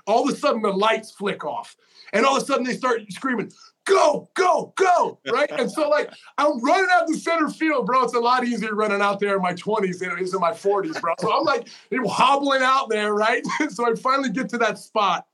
All 0.08 0.24
of 0.24 0.34
a 0.34 0.38
sudden, 0.38 0.62
the 0.62 0.72
lights 0.72 1.12
flick 1.12 1.44
off. 1.44 1.76
And 2.14 2.26
all 2.26 2.38
of 2.38 2.44
a 2.44 2.46
sudden, 2.46 2.64
they 2.64 2.76
start 2.76 3.02
screaming, 3.10 3.52
go, 3.86 4.30
go, 4.34 4.74
go, 4.76 5.20
right? 5.32 5.50
and 5.52 5.72
so, 5.72 5.90
like, 5.90 6.12
I'm 6.38 6.64
running 6.64 6.88
out 6.92 7.08
the 7.08 7.18
center 7.18 7.50
field, 7.50 7.86
bro. 7.86 8.04
It's 8.04 8.14
a 8.14 8.20
lot 8.20 8.46
easier 8.46 8.76
running 8.76 9.02
out 9.02 9.20
there 9.20 9.36
in 9.36 9.42
my 9.42 9.54
20s 9.54 10.00
than 10.00 10.12
it 10.12 10.22
is 10.22 10.34
in 10.34 10.40
my 10.40 10.52
40s, 10.52 11.00
bro. 11.02 11.14
So 11.20 11.38
I'm 11.38 11.44
like 11.44 11.68
hobbling 11.92 12.62
out 12.62 12.90
there, 12.90 13.14
right? 13.14 13.44
so 13.70 13.90
I 13.90 13.96
finally 13.96 14.30
get 14.30 14.50
to 14.50 14.58
that 14.60 14.78
spot. 14.78 15.26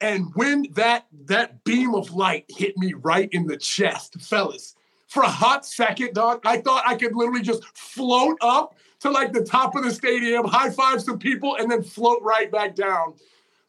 And 0.00 0.34
when 0.34 0.66
that 0.72 1.06
that 1.26 1.62
beam 1.62 1.94
of 1.94 2.12
light 2.12 2.44
hit 2.48 2.76
me 2.76 2.92
right 2.92 3.28
in 3.30 3.46
the 3.46 3.56
chest, 3.56 4.20
fellas, 4.20 4.74
for 5.06 5.22
a 5.22 5.28
hot 5.28 5.64
second, 5.64 6.14
dog, 6.14 6.40
I 6.44 6.58
thought 6.58 6.82
I 6.84 6.96
could 6.96 7.14
literally 7.14 7.42
just 7.42 7.64
float 7.76 8.36
up 8.40 8.74
to 9.00 9.10
like 9.10 9.32
the 9.32 9.44
top 9.44 9.76
of 9.76 9.84
the 9.84 9.92
stadium, 9.92 10.44
high 10.44 10.70
five 10.70 11.02
some 11.02 11.18
people, 11.18 11.56
and 11.56 11.70
then 11.70 11.84
float 11.84 12.20
right 12.22 12.50
back 12.50 12.74
down. 12.74 13.14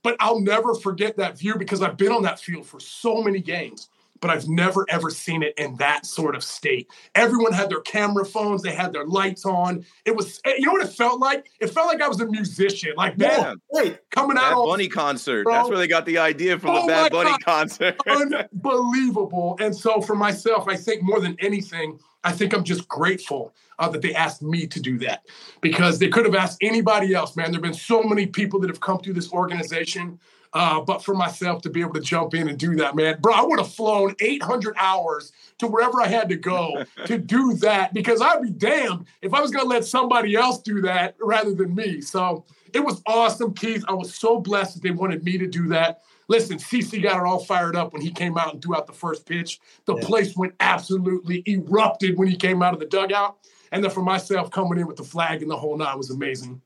But 0.02 0.16
I'll 0.20 0.40
never 0.40 0.74
forget 0.74 1.18
that 1.18 1.38
view 1.38 1.56
because 1.56 1.82
I've 1.82 1.98
been 1.98 2.12
on 2.12 2.24
that 2.24 2.40
field 2.40 2.66
for 2.66 2.80
so 2.80 3.22
many 3.22 3.40
games 3.40 3.90
but 4.24 4.32
I've 4.32 4.48
never 4.48 4.86
ever 4.88 5.10
seen 5.10 5.44
it 5.44 5.54
in 5.58 5.76
that 5.76 6.06
sort 6.06 6.34
of 6.34 6.46
state. 6.46 6.90
Everyone 7.14 7.52
had 7.52 7.70
their 7.70 7.82
camera 7.82 8.26
phones, 8.26 8.62
they 8.62 8.72
had 8.72 8.94
their 8.94 9.06
lights 9.06 9.46
on. 9.46 9.86
It 10.06 10.16
was, 10.16 10.40
eh, 10.46 10.54
you 10.58 10.66
know 10.66 10.72
what 10.72 10.86
it 10.86 10.94
felt 10.94 11.20
like? 11.20 11.52
It 11.60 11.68
felt 11.68 11.88
like 11.88 12.02
I 12.02 12.08
was 12.08 12.22
a 12.22 12.26
musician, 12.26 12.94
like 12.96 13.18
man, 13.18 13.58
wait, 13.70 14.00
coming 14.12 14.38
Bad 14.38 14.54
out. 14.54 14.66
Bunny 14.66 14.88
concert. 14.88 15.44
Bro. 15.44 15.54
That's 15.54 15.70
where 15.70 15.78
they 15.78 15.88
got 15.88 16.06
the 16.06 16.20
idea 16.20 16.58
from 16.58 16.70
oh 16.70 16.82
the 16.84 16.88
Bad 16.88 17.12
Bunny 17.12 17.32
God. 17.32 17.44
concert. 17.44 17.98
Unbelievable. 18.08 19.58
And 19.60 19.76
so 19.76 20.00
for 20.00 20.16
myself, 20.16 20.70
I 20.70 20.78
think 20.78 21.04
more 21.04 21.20
than 21.20 21.36
anything, 21.42 22.00
I 22.24 22.32
think 22.32 22.54
I'm 22.54 22.64
just 22.64 22.88
grateful 22.88 23.54
uh, 23.78 23.90
that 23.90 24.02
they 24.02 24.16
asked 24.16 24.42
me 24.42 24.68
to 24.68 24.80
do 24.80 24.98
that 25.00 25.26
because 25.60 26.00
they 26.00 26.08
could 26.08 26.24
have 26.24 26.36
asked 26.36 26.60
anybody 26.62 27.14
else, 27.14 27.36
man. 27.36 27.48
There 27.48 27.56
have 27.56 27.62
been 27.62 27.74
so 27.74 28.04
many 28.04 28.26
people 28.26 28.62
that 28.62 28.70
have 28.70 28.80
come 28.80 29.00
through 29.00 29.16
this 29.16 29.34
organization 29.34 30.18
uh, 30.54 30.82
but 30.82 31.04
for 31.04 31.16
myself 31.16 31.62
to 31.64 31.70
be 31.70 31.82
able 31.82 31.94
to 31.94 32.00
jump 32.00 32.36
in 32.36 32.48
and 32.48 32.60
do 32.60 32.76
that, 32.76 32.96
man, 32.96 33.18
bro, 33.20 33.34
I 33.34 33.42
would 33.42 33.60
have 33.60 33.74
flown 33.74 34.16
800 34.20 34.76
hours 34.78 35.32
to 35.58 35.68
wherever 35.68 36.02
I 36.02 36.08
had 36.08 36.30
to 36.30 36.36
go 36.36 36.86
to 37.06 37.18
do 37.18 37.54
that 37.56 37.94
because 37.94 38.22
I'd 38.22 38.42
be 38.42 38.52
damned 38.52 39.08
if 39.22 39.34
I 39.34 39.42
was 39.42 39.52
going 39.52 39.66
to 39.66 39.70
let 39.70 39.86
somebody 39.86 40.36
else 40.36 40.62
do 40.62 40.82
that 40.82 41.16
rather 41.20 41.54
than 41.54 41.74
me. 41.74 42.02
So 42.02 42.46
it 42.74 42.84
was 42.84 43.02
awesome, 43.06 43.54
Keith. 43.54 43.84
I 43.88 43.94
was 43.94 44.14
so 44.14 44.40
blessed 44.40 44.76
that 44.76 44.84
they 44.84 44.92
wanted 44.92 45.24
me 45.24 45.38
to 45.40 45.48
do 45.48 45.68
that. 45.70 46.02
Listen, 46.28 46.58
CC 46.58 47.02
got 47.02 47.18
it 47.18 47.26
all 47.26 47.40
fired 47.40 47.76
up 47.76 47.92
when 47.92 48.02
he 48.02 48.12
came 48.12 48.38
out 48.38 48.54
and 48.54 48.62
threw 48.62 48.76
out 48.76 48.88
the 48.88 48.94
first 48.94 49.26
pitch. 49.26 49.60
The 49.86 49.96
yeah. 49.96 50.06
place 50.06 50.38
went 50.38 50.54
absolutely 50.60 51.44
erupted 51.48 52.18
when 52.18 52.28
he 52.28 52.36
came 52.36 52.62
out 52.62 52.74
of 52.74 52.80
the 52.80 52.86
dugout. 52.86 53.38
And 53.72 53.84
then 53.84 53.92
for 53.92 54.04
myself, 54.04 54.52
coming 54.52 54.80
in 54.80 54.88
with 54.88 54.98
the 54.98 55.04
flag 55.04 55.42
and 55.42 55.50
the 55.50 55.58
whole 55.58 55.78
nine 55.78 55.98
was 55.98 56.12
amazing. 56.12 56.62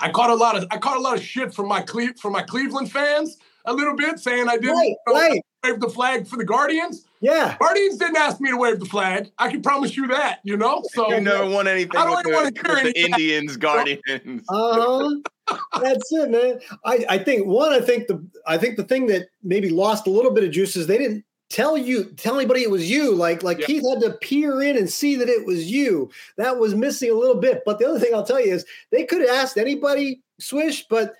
I 0.00 0.10
caught 0.10 0.30
a 0.30 0.34
lot 0.34 0.56
of 0.56 0.66
I 0.70 0.78
caught 0.78 0.96
a 0.96 1.00
lot 1.00 1.16
of 1.16 1.22
shit 1.22 1.54
from 1.54 1.68
my 1.68 1.82
Cle- 1.82 2.14
from 2.20 2.32
my 2.32 2.42
Cleveland 2.42 2.90
fans 2.92 3.38
a 3.66 3.72
little 3.72 3.96
bit 3.96 4.18
saying 4.18 4.48
I 4.48 4.56
didn't 4.56 4.76
right, 4.76 4.88
you 4.88 4.96
know, 5.06 5.20
right. 5.20 5.42
wave 5.64 5.80
the 5.80 5.88
flag 5.88 6.26
for 6.26 6.36
the 6.36 6.44
Guardians. 6.44 7.04
Yeah. 7.20 7.56
Guardians 7.58 7.98
didn't 7.98 8.16
ask 8.16 8.40
me 8.40 8.50
to 8.50 8.56
wave 8.56 8.78
the 8.78 8.86
flag. 8.86 9.30
I 9.38 9.50
can 9.50 9.62
promise 9.62 9.96
you 9.96 10.06
that, 10.08 10.40
you 10.44 10.56
know? 10.56 10.82
So 10.92 11.10
you 11.12 11.20
never 11.20 11.48
won 11.48 11.66
anything 11.66 11.96
I 11.96 12.04
don't 12.04 12.16
with, 12.16 12.24
the, 12.24 12.30
even 12.30 12.34
wanna 12.34 12.52
with 12.54 12.66
hear 12.66 12.74
the 12.74 12.80
anything. 12.80 13.04
Indians, 13.12 13.56
Guardians. 13.56 14.44
Uh 14.48 15.20
huh. 15.48 15.60
That's 15.80 16.12
it, 16.12 16.30
man. 16.30 16.60
I, 16.84 17.04
I 17.08 17.18
think 17.18 17.46
one. 17.46 17.72
I 17.72 17.80
think 17.80 18.08
the 18.08 18.24
I 18.46 18.58
think 18.58 18.76
the 18.76 18.84
thing 18.84 19.06
that 19.08 19.28
maybe 19.42 19.70
lost 19.70 20.06
a 20.06 20.10
little 20.10 20.32
bit 20.32 20.44
of 20.44 20.50
juice 20.50 20.76
is 20.76 20.86
they 20.86 20.98
didn't 20.98 21.24
tell 21.48 21.76
you 21.76 22.04
tell 22.16 22.36
anybody 22.36 22.62
it 22.62 22.70
was 22.70 22.90
you. 22.90 23.14
Like 23.14 23.42
like 23.42 23.58
Yeah. 23.60 23.66
Keith 23.66 23.88
had 23.88 24.00
to 24.00 24.12
peer 24.20 24.62
in 24.62 24.76
and 24.76 24.90
see 24.90 25.16
that 25.16 25.28
it 25.28 25.46
was 25.46 25.70
you. 25.70 26.10
That 26.36 26.58
was 26.58 26.74
missing 26.74 27.10
a 27.10 27.14
little 27.14 27.36
bit. 27.36 27.62
But 27.64 27.78
the 27.78 27.88
other 27.88 27.98
thing 28.00 28.14
I'll 28.14 28.26
tell 28.26 28.40
you 28.40 28.52
is 28.52 28.64
they 28.90 29.04
could 29.04 29.20
have 29.20 29.30
asked 29.30 29.56
anybody 29.56 30.22
Swish, 30.38 30.86
but 30.88 31.14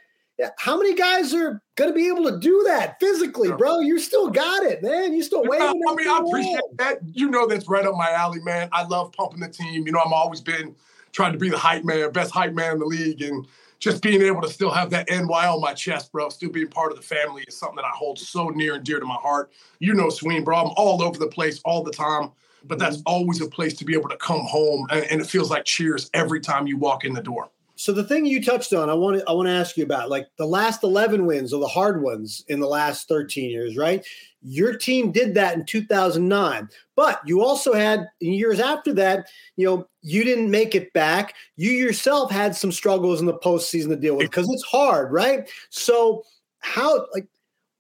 how 0.59 0.77
many 0.77 0.95
guys 0.95 1.33
are 1.33 1.63
going 1.77 1.91
to 1.91 1.95
be 1.95 2.09
able 2.09 2.31
to 2.31 2.39
do 2.39 2.63
that 2.67 3.01
physically, 3.01 3.51
bro? 3.53 3.81
You 3.81 3.99
still 3.99 4.29
got 4.29 4.65
it, 4.65 4.83
man. 4.83 5.15
You 5.15 5.23
still 5.23 5.43
waving. 5.43 5.81
I 5.89 5.95
mean, 5.95 6.09
I 6.09 6.19
appreciate 6.19 6.61
that. 6.75 6.99
You 7.11 7.31
know, 7.31 7.47
that's 7.47 7.69
right 7.69 7.87
up 7.87 7.95
my 7.95 8.11
alley, 8.11 8.41
man. 8.41 8.69
I 8.73 8.85
love 8.85 9.13
pumping 9.13 9.41
the 9.41 9.49
team. 9.49 9.87
You 9.87 9.93
know, 9.93 10.01
I'm 10.05 10.13
always 10.13 10.43
been 10.43 10.75
trying 11.13 11.33
to 11.33 11.39
be 11.39 11.49
the 11.49 11.57
hype 11.57 11.85
man, 11.85 12.13
best 12.13 12.33
hype 12.33 12.53
man 12.53 12.75
in 12.75 12.79
the 12.81 12.85
league, 12.87 13.23
and 13.23 13.47
just 13.87 14.03
being 14.03 14.21
able 14.21 14.43
to 14.43 14.49
still 14.49 14.71
have 14.71 14.91
that 14.91 15.09
NY 15.09 15.47
on 15.47 15.61
my 15.61 15.73
chest, 15.73 16.11
bro. 16.11 16.29
Still 16.29 16.51
being 16.51 16.67
part 16.67 16.91
of 16.91 16.99
the 16.99 17.05
family 17.05 17.45
is 17.47 17.57
something 17.57 17.77
that 17.77 17.85
I 17.85 17.91
hold 17.91 18.19
so 18.19 18.49
near 18.49 18.75
and 18.75 18.85
dear 18.85 18.99
to 18.99 19.07
my 19.07 19.15
heart. 19.15 19.53
You 19.79 19.95
know, 19.95 20.11
Sween, 20.11 20.43
bro. 20.43 20.57
I'm 20.57 20.73
all 20.77 21.01
over 21.03 21.19
the 21.19 21.29
place 21.29 21.61
all 21.65 21.85
the 21.85 21.93
time, 21.93 22.33
but 22.65 22.81
that's 22.81 22.97
mm-hmm. 22.97 23.15
always 23.15 23.41
a 23.41 23.47
place 23.47 23.75
to 23.75 23.85
be 23.85 23.95
able 23.95 24.09
to 24.09 24.17
come 24.17 24.41
home, 24.41 24.89
and, 24.91 25.05
and 25.05 25.21
it 25.21 25.29
feels 25.29 25.51
like 25.51 25.65
cheers 25.65 26.11
every 26.15 26.41
time 26.41 26.67
you 26.67 26.77
walk 26.77 27.05
in 27.05 27.15
the 27.15 27.23
door. 27.23 27.49
So 27.79 27.93
the 27.93 28.05
thing 28.05 28.25
you 28.25 28.43
touched 28.43 28.73
on, 28.73 28.89
I 28.89 28.95
want 28.95 29.19
to 29.19 29.29
I 29.29 29.33
want 29.33 29.49
to 29.49 29.53
ask 29.53 29.77
you 29.77 29.85
about 29.85 30.09
like 30.09 30.29
the 30.39 30.47
last 30.47 30.83
11 30.83 31.27
wins 31.27 31.53
or 31.53 31.61
the 31.61 31.69
hard 31.69 32.03
ones 32.03 32.43
in 32.49 32.59
the 32.59 32.67
last 32.67 33.07
13 33.07 33.51
years, 33.51 33.77
right? 33.77 34.05
Your 34.43 34.77
team 34.77 35.13
did 35.13 35.35
that 35.35 35.57
in 35.57 35.67
2009, 35.67 36.69
but 36.95 37.21
you 37.27 37.43
also 37.43 37.75
had 37.75 38.09
years 38.21 38.61
after 38.61 38.95
that, 38.95 39.29
you 39.57 39.67
know, 39.67 39.87
you 40.01 40.25
didn't 40.25 40.51
make 40.51 40.75
it 40.75 40.91
back. 40.95 41.35
You 41.57 41.71
yourself 41.71 42.31
had 42.31 42.57
some 42.57 42.73
struggles 42.73 43.21
in 43.21 43.27
the 43.27 43.39
postseason 43.39 43.89
to 43.89 43.97
deal 43.97 44.17
with 44.17 44.31
because 44.31 44.49
it's 44.51 44.65
hard, 44.65 45.13
right? 45.13 45.49
So 45.69 46.23
how 46.61 47.07
like 47.13 47.29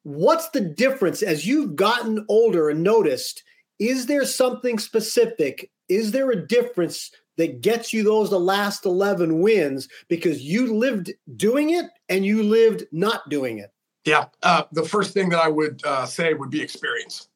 what's 0.02 0.50
the 0.50 0.60
difference 0.60 1.22
as 1.22 1.46
you've 1.46 1.74
gotten 1.74 2.26
older 2.28 2.68
and 2.68 2.82
noticed? 2.82 3.44
Is 3.78 4.06
there 4.06 4.26
something 4.26 4.78
specific? 4.78 5.70
Is 5.88 6.12
there 6.12 6.30
a 6.30 6.46
difference 6.46 7.12
that 7.36 7.60
gets 7.60 7.92
you 7.92 8.02
those 8.02 8.30
the 8.30 8.40
last 8.40 8.84
11 8.84 9.40
wins 9.40 9.88
because 10.08 10.42
you 10.42 10.74
lived 10.74 11.12
doing 11.36 11.70
it 11.70 11.86
and 12.08 12.24
you 12.24 12.42
lived 12.42 12.84
not 12.92 13.28
doing 13.28 13.58
it. 13.58 13.72
Yeah. 14.04 14.26
Uh, 14.42 14.62
the 14.72 14.84
first 14.84 15.12
thing 15.12 15.28
that 15.30 15.40
I 15.40 15.48
would 15.48 15.84
uh, 15.84 16.06
say 16.06 16.34
would 16.34 16.50
be 16.50 16.62
experience, 16.62 17.28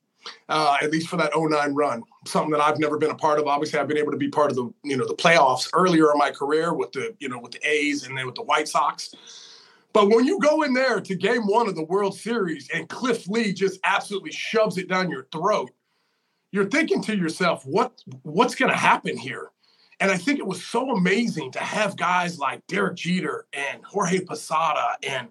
uh, 0.49 0.77
at 0.81 0.93
least 0.93 1.09
for 1.09 1.17
that 1.17 1.33
09 1.35 1.75
run. 1.75 2.03
Something 2.27 2.53
that 2.53 2.61
I've 2.61 2.79
never 2.79 2.97
been 2.97 3.11
a 3.11 3.17
part 3.17 3.39
of. 3.39 3.47
Obviously, 3.47 3.79
I've 3.79 3.89
been 3.89 3.99
able 3.99 4.13
to 4.13 4.19
be 4.19 4.29
part 4.29 4.51
of 4.51 4.57
the 4.57 4.73
you 4.85 4.97
know 4.97 5.07
the 5.07 5.15
playoffs 5.15 5.69
earlier 5.73 6.13
in 6.13 6.19
my 6.19 6.31
career 6.31 6.73
with 6.73 6.93
the 6.93 7.15
you 7.19 7.29
know 7.29 7.39
with 7.39 7.53
the 7.53 7.69
A's 7.69 8.07
and 8.07 8.17
then 8.17 8.27
with 8.27 8.37
the 8.37 8.43
White 8.43 8.69
Sox. 8.69 9.15
But 9.93 10.09
when 10.09 10.25
you 10.25 10.39
go 10.39 10.63
in 10.63 10.73
there 10.73 11.01
to 11.01 11.15
Game 11.17 11.43
One 11.43 11.69
of 11.69 11.75
the 11.75 11.83
World 11.83 12.17
Series 12.17 12.69
and 12.73 12.89
Cliff 12.89 13.27
Lee 13.27 13.53
just 13.53 13.81
absolutely 13.83 14.31
shoves 14.31 14.79
it 14.79 14.89
down 14.89 15.11
your 15.11 15.27
throat, 15.33 15.73
you're 16.53 16.67
thinking 16.67 17.03
to 17.03 17.17
yourself, 17.17 17.65
what 17.67 18.01
what's 18.23 18.55
going 18.55 18.71
to 18.71 18.77
happen 18.77 19.17
here? 19.17 19.51
And 20.01 20.11
I 20.11 20.17
think 20.17 20.39
it 20.39 20.47
was 20.47 20.65
so 20.65 20.91
amazing 20.91 21.53
to 21.53 21.59
have 21.61 21.97
guys 21.97 22.39
like 22.39 22.67
Derek 22.67 22.97
Jeter 22.97 23.47
and 23.53 23.85
Jorge 23.85 24.25
Posada 24.25 24.97
and, 25.07 25.29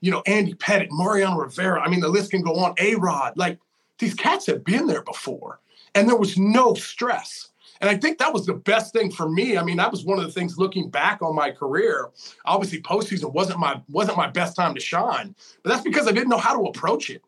you 0.00 0.10
know, 0.10 0.22
Andy 0.26 0.54
Pettitte, 0.54 0.88
Mariano 0.90 1.38
Rivera. 1.38 1.80
I 1.80 1.88
mean, 1.88 2.00
the 2.00 2.08
list 2.08 2.30
can 2.30 2.42
go 2.42 2.54
on. 2.56 2.74
A 2.78 2.96
Rod. 2.96 3.36
Like 3.36 3.58
these 3.98 4.14
cats 4.14 4.46
have 4.46 4.64
been 4.64 4.86
there 4.86 5.02
before, 5.02 5.60
and 5.94 6.08
there 6.08 6.16
was 6.16 6.36
no 6.36 6.74
stress. 6.74 7.48
And 7.80 7.88
I 7.88 7.96
think 7.96 8.18
that 8.18 8.34
was 8.34 8.44
the 8.44 8.54
best 8.54 8.92
thing 8.92 9.10
for 9.10 9.28
me. 9.28 9.56
I 9.56 9.62
mean, 9.62 9.78
that 9.78 9.90
was 9.90 10.04
one 10.04 10.18
of 10.18 10.24
the 10.26 10.32
things 10.32 10.58
looking 10.58 10.90
back 10.90 11.22
on 11.22 11.34
my 11.34 11.50
career. 11.50 12.10
Obviously, 12.44 12.82
postseason 12.82 13.32
wasn't 13.32 13.58
my 13.58 13.80
wasn't 13.88 14.18
my 14.18 14.28
best 14.28 14.54
time 14.54 14.74
to 14.74 14.80
shine, 14.80 15.34
but 15.62 15.70
that's 15.70 15.82
because 15.82 16.06
I 16.06 16.12
didn't 16.12 16.28
know 16.28 16.38
how 16.38 16.54
to 16.58 16.66
approach 16.66 17.08
it. 17.08 17.22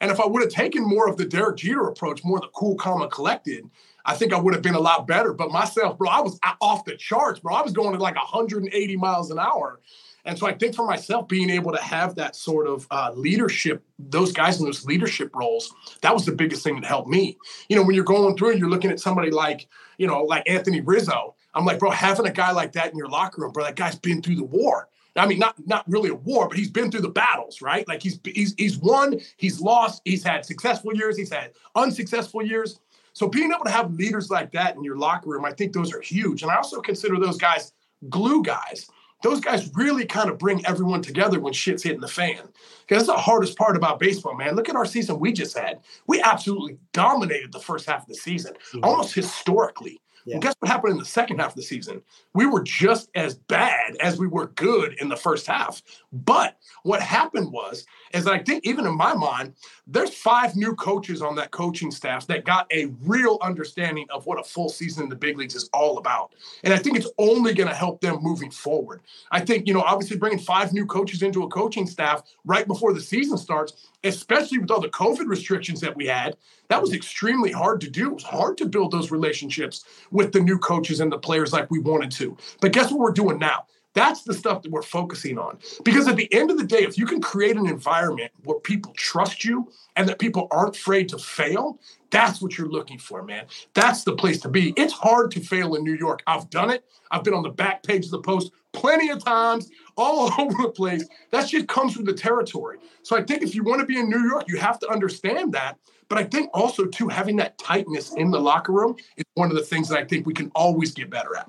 And 0.00 0.10
if 0.10 0.20
I 0.20 0.26
would 0.26 0.42
have 0.42 0.50
taken 0.50 0.86
more 0.86 1.08
of 1.08 1.16
the 1.16 1.26
Derek 1.26 1.58
Jeter 1.58 1.86
approach, 1.86 2.24
more 2.24 2.38
of 2.38 2.42
the 2.42 2.48
cool, 2.54 2.74
calm, 2.76 3.02
and 3.02 3.10
collected, 3.10 3.68
I 4.04 4.14
think 4.14 4.32
I 4.32 4.38
would 4.38 4.54
have 4.54 4.62
been 4.62 4.74
a 4.74 4.80
lot 4.80 5.06
better. 5.06 5.32
But 5.32 5.50
myself, 5.50 5.98
bro, 5.98 6.08
I 6.08 6.20
was 6.20 6.38
off 6.60 6.84
the 6.84 6.96
charts, 6.96 7.40
bro. 7.40 7.54
I 7.54 7.62
was 7.62 7.72
going 7.72 7.94
at 7.94 8.00
like 8.00 8.16
180 8.16 8.96
miles 8.96 9.30
an 9.30 9.38
hour. 9.38 9.80
And 10.24 10.38
so 10.38 10.46
I 10.46 10.52
think 10.52 10.74
for 10.74 10.86
myself, 10.86 11.28
being 11.28 11.50
able 11.50 11.72
to 11.72 11.82
have 11.82 12.14
that 12.16 12.36
sort 12.36 12.66
of 12.66 12.86
uh, 12.90 13.12
leadership, 13.14 13.82
those 13.98 14.32
guys 14.32 14.58
in 14.58 14.66
those 14.66 14.84
leadership 14.84 15.34
roles, 15.34 15.74
that 16.02 16.12
was 16.12 16.26
the 16.26 16.32
biggest 16.32 16.62
thing 16.62 16.74
that 16.76 16.84
helped 16.84 17.08
me. 17.08 17.38
You 17.68 17.76
know, 17.76 17.82
when 17.82 17.94
you're 17.94 18.04
going 18.04 18.36
through 18.36 18.50
and 18.50 18.58
you're 18.58 18.68
looking 18.68 18.90
at 18.90 19.00
somebody 19.00 19.30
like, 19.30 19.66
you 19.98 20.06
know, 20.06 20.22
like 20.22 20.48
Anthony 20.48 20.80
Rizzo, 20.80 21.34
I'm 21.54 21.64
like, 21.64 21.78
bro, 21.78 21.90
having 21.90 22.26
a 22.26 22.32
guy 22.32 22.52
like 22.52 22.72
that 22.72 22.92
in 22.92 22.98
your 22.98 23.08
locker 23.08 23.42
room, 23.42 23.52
bro, 23.52 23.64
that 23.64 23.76
guy's 23.76 23.98
been 23.98 24.22
through 24.22 24.36
the 24.36 24.44
war. 24.44 24.88
I 25.16 25.26
mean, 25.26 25.38
not 25.38 25.54
not 25.66 25.84
really 25.88 26.10
a 26.10 26.14
war, 26.14 26.48
but 26.48 26.56
he's 26.56 26.70
been 26.70 26.90
through 26.90 27.00
the 27.02 27.08
battles, 27.08 27.60
right? 27.60 27.86
Like 27.88 28.02
he's 28.02 28.20
he's 28.24 28.54
he's 28.56 28.78
won, 28.78 29.20
he's 29.36 29.60
lost, 29.60 30.02
he's 30.04 30.22
had 30.22 30.44
successful 30.44 30.94
years, 30.94 31.16
he's 31.16 31.32
had 31.32 31.52
unsuccessful 31.74 32.42
years. 32.42 32.80
So 33.12 33.28
being 33.28 33.52
able 33.52 33.64
to 33.64 33.70
have 33.70 33.92
leaders 33.94 34.30
like 34.30 34.52
that 34.52 34.76
in 34.76 34.84
your 34.84 34.96
locker 34.96 35.30
room, 35.30 35.44
I 35.44 35.52
think 35.52 35.72
those 35.72 35.92
are 35.92 36.00
huge. 36.00 36.42
And 36.42 36.50
I 36.50 36.56
also 36.56 36.80
consider 36.80 37.18
those 37.18 37.38
guys 37.38 37.72
glue 38.08 38.42
guys. 38.42 38.88
Those 39.22 39.40
guys 39.40 39.70
really 39.74 40.06
kind 40.06 40.30
of 40.30 40.38
bring 40.38 40.64
everyone 40.64 41.02
together 41.02 41.40
when 41.40 41.52
shit's 41.52 41.82
hitting 41.82 42.00
the 42.00 42.08
fan. 42.08 42.38
Because 42.86 43.06
that's 43.06 43.18
the 43.18 43.22
hardest 43.22 43.58
part 43.58 43.76
about 43.76 44.00
baseball, 44.00 44.34
man. 44.34 44.54
Look 44.54 44.70
at 44.70 44.76
our 44.76 44.86
season 44.86 45.20
we 45.20 45.32
just 45.32 45.58
had. 45.58 45.80
We 46.06 46.22
absolutely 46.22 46.78
dominated 46.94 47.52
the 47.52 47.60
first 47.60 47.86
half 47.86 48.02
of 48.02 48.08
the 48.08 48.14
season, 48.14 48.54
mm-hmm. 48.54 48.82
almost 48.82 49.14
historically. 49.14 50.00
Yeah. 50.24 50.34
And 50.34 50.42
guess 50.42 50.54
what 50.58 50.70
happened 50.70 50.92
in 50.92 50.98
the 50.98 51.04
second 51.04 51.38
half 51.38 51.50
of 51.50 51.56
the 51.56 51.62
season? 51.62 52.02
We 52.34 52.46
were 52.46 52.62
just 52.62 53.10
as 53.14 53.34
bad 53.34 53.96
as 54.00 54.18
we 54.18 54.26
were 54.26 54.48
good 54.48 54.94
in 55.00 55.08
the 55.08 55.16
first 55.16 55.46
half. 55.46 55.82
But 56.12 56.56
what 56.82 57.00
happened 57.00 57.52
was, 57.52 57.86
is 58.12 58.26
I 58.26 58.38
think 58.38 58.66
even 58.66 58.86
in 58.86 58.96
my 58.96 59.14
mind, 59.14 59.54
there's 59.86 60.14
five 60.14 60.56
new 60.56 60.74
coaches 60.74 61.22
on 61.22 61.36
that 61.36 61.50
coaching 61.50 61.90
staff 61.90 62.26
that 62.26 62.44
got 62.44 62.66
a 62.72 62.86
real 63.02 63.38
understanding 63.42 64.06
of 64.10 64.26
what 64.26 64.40
a 64.40 64.44
full 64.44 64.68
season 64.68 65.04
in 65.04 65.08
the 65.08 65.16
big 65.16 65.38
leagues 65.38 65.54
is 65.54 65.68
all 65.72 65.98
about. 65.98 66.34
And 66.64 66.74
I 66.74 66.78
think 66.78 66.96
it's 66.96 67.10
only 67.18 67.54
going 67.54 67.68
to 67.68 67.74
help 67.74 68.00
them 68.00 68.18
moving 68.20 68.50
forward. 68.50 69.02
I 69.30 69.40
think, 69.40 69.66
you 69.66 69.74
know, 69.74 69.82
obviously 69.82 70.16
bringing 70.16 70.38
five 70.38 70.72
new 70.72 70.86
coaches 70.86 71.22
into 71.22 71.44
a 71.44 71.48
coaching 71.48 71.86
staff 71.86 72.22
right 72.44 72.66
before 72.66 72.92
the 72.92 73.00
season 73.00 73.38
starts, 73.38 73.89
especially 74.04 74.58
with 74.58 74.70
all 74.70 74.80
the 74.80 74.88
COVID 74.88 75.26
restrictions 75.26 75.80
that 75.80 75.96
we 75.96 76.06
had, 76.06 76.36
that 76.68 76.80
was 76.80 76.92
extremely 76.92 77.52
hard 77.52 77.80
to 77.82 77.90
do. 77.90 78.08
It 78.08 78.14
was 78.14 78.22
hard 78.22 78.56
to 78.58 78.66
build 78.66 78.92
those 78.92 79.10
relationships 79.10 79.84
with 80.10 80.32
the 80.32 80.40
new 80.40 80.58
coaches 80.58 81.00
and 81.00 81.10
the 81.10 81.18
players 81.18 81.52
like 81.52 81.70
we 81.70 81.78
wanted 81.78 82.10
to. 82.12 82.36
But 82.60 82.72
guess 82.72 82.90
what 82.90 83.00
we're 83.00 83.12
doing 83.12 83.38
now? 83.38 83.66
That's 83.92 84.22
the 84.22 84.34
stuff 84.34 84.62
that 84.62 84.70
we're 84.70 84.82
focusing 84.82 85.38
on. 85.38 85.58
Because 85.84 86.06
at 86.06 86.16
the 86.16 86.32
end 86.32 86.50
of 86.50 86.58
the 86.58 86.64
day, 86.64 86.82
if 86.82 86.96
you 86.96 87.06
can 87.06 87.20
create 87.20 87.56
an 87.56 87.66
environment 87.66 88.30
where 88.44 88.60
people 88.60 88.92
trust 88.96 89.44
you 89.44 89.70
and 89.96 90.08
that 90.08 90.18
people 90.18 90.46
aren't 90.50 90.76
afraid 90.76 91.08
to 91.08 91.18
fail, 91.18 91.80
that's 92.10 92.40
what 92.40 92.56
you're 92.56 92.68
looking 92.68 92.98
for, 92.98 93.22
man. 93.22 93.46
That's 93.74 94.04
the 94.04 94.14
place 94.14 94.40
to 94.42 94.48
be. 94.48 94.72
It's 94.76 94.92
hard 94.92 95.30
to 95.32 95.40
fail 95.40 95.74
in 95.74 95.84
New 95.84 95.94
York. 95.94 96.22
I've 96.26 96.50
done 96.50 96.70
it. 96.70 96.84
I've 97.10 97.24
been 97.24 97.34
on 97.34 97.42
the 97.42 97.50
back 97.50 97.82
page 97.82 98.04
of 98.04 98.12
the 98.12 98.20
post 98.20 98.52
plenty 98.72 99.10
of 99.10 99.24
times, 99.24 99.70
all 99.96 100.32
over 100.38 100.62
the 100.62 100.70
place. 100.70 101.06
That 101.30 101.48
shit 101.48 101.68
comes 101.68 101.96
with 101.96 102.06
the 102.06 102.12
territory. 102.12 102.78
So 103.02 103.16
I 103.16 103.22
think 103.22 103.42
if 103.42 103.54
you 103.54 103.64
want 103.64 103.80
to 103.80 103.86
be 103.86 103.98
in 103.98 104.08
New 104.08 104.28
York, 104.28 104.44
you 104.46 104.58
have 104.58 104.78
to 104.80 104.88
understand 104.88 105.52
that. 105.52 105.78
But 106.08 106.18
I 106.18 106.24
think 106.24 106.50
also, 106.52 106.86
too, 106.86 107.08
having 107.08 107.36
that 107.36 107.56
tightness 107.58 108.14
in 108.14 108.32
the 108.32 108.40
locker 108.40 108.72
room 108.72 108.96
is 109.16 109.24
one 109.34 109.50
of 109.50 109.56
the 109.56 109.62
things 109.62 109.88
that 109.88 109.98
I 109.98 110.04
think 110.04 110.26
we 110.26 110.34
can 110.34 110.50
always 110.54 110.92
get 110.92 111.08
better 111.08 111.36
at. 111.36 111.48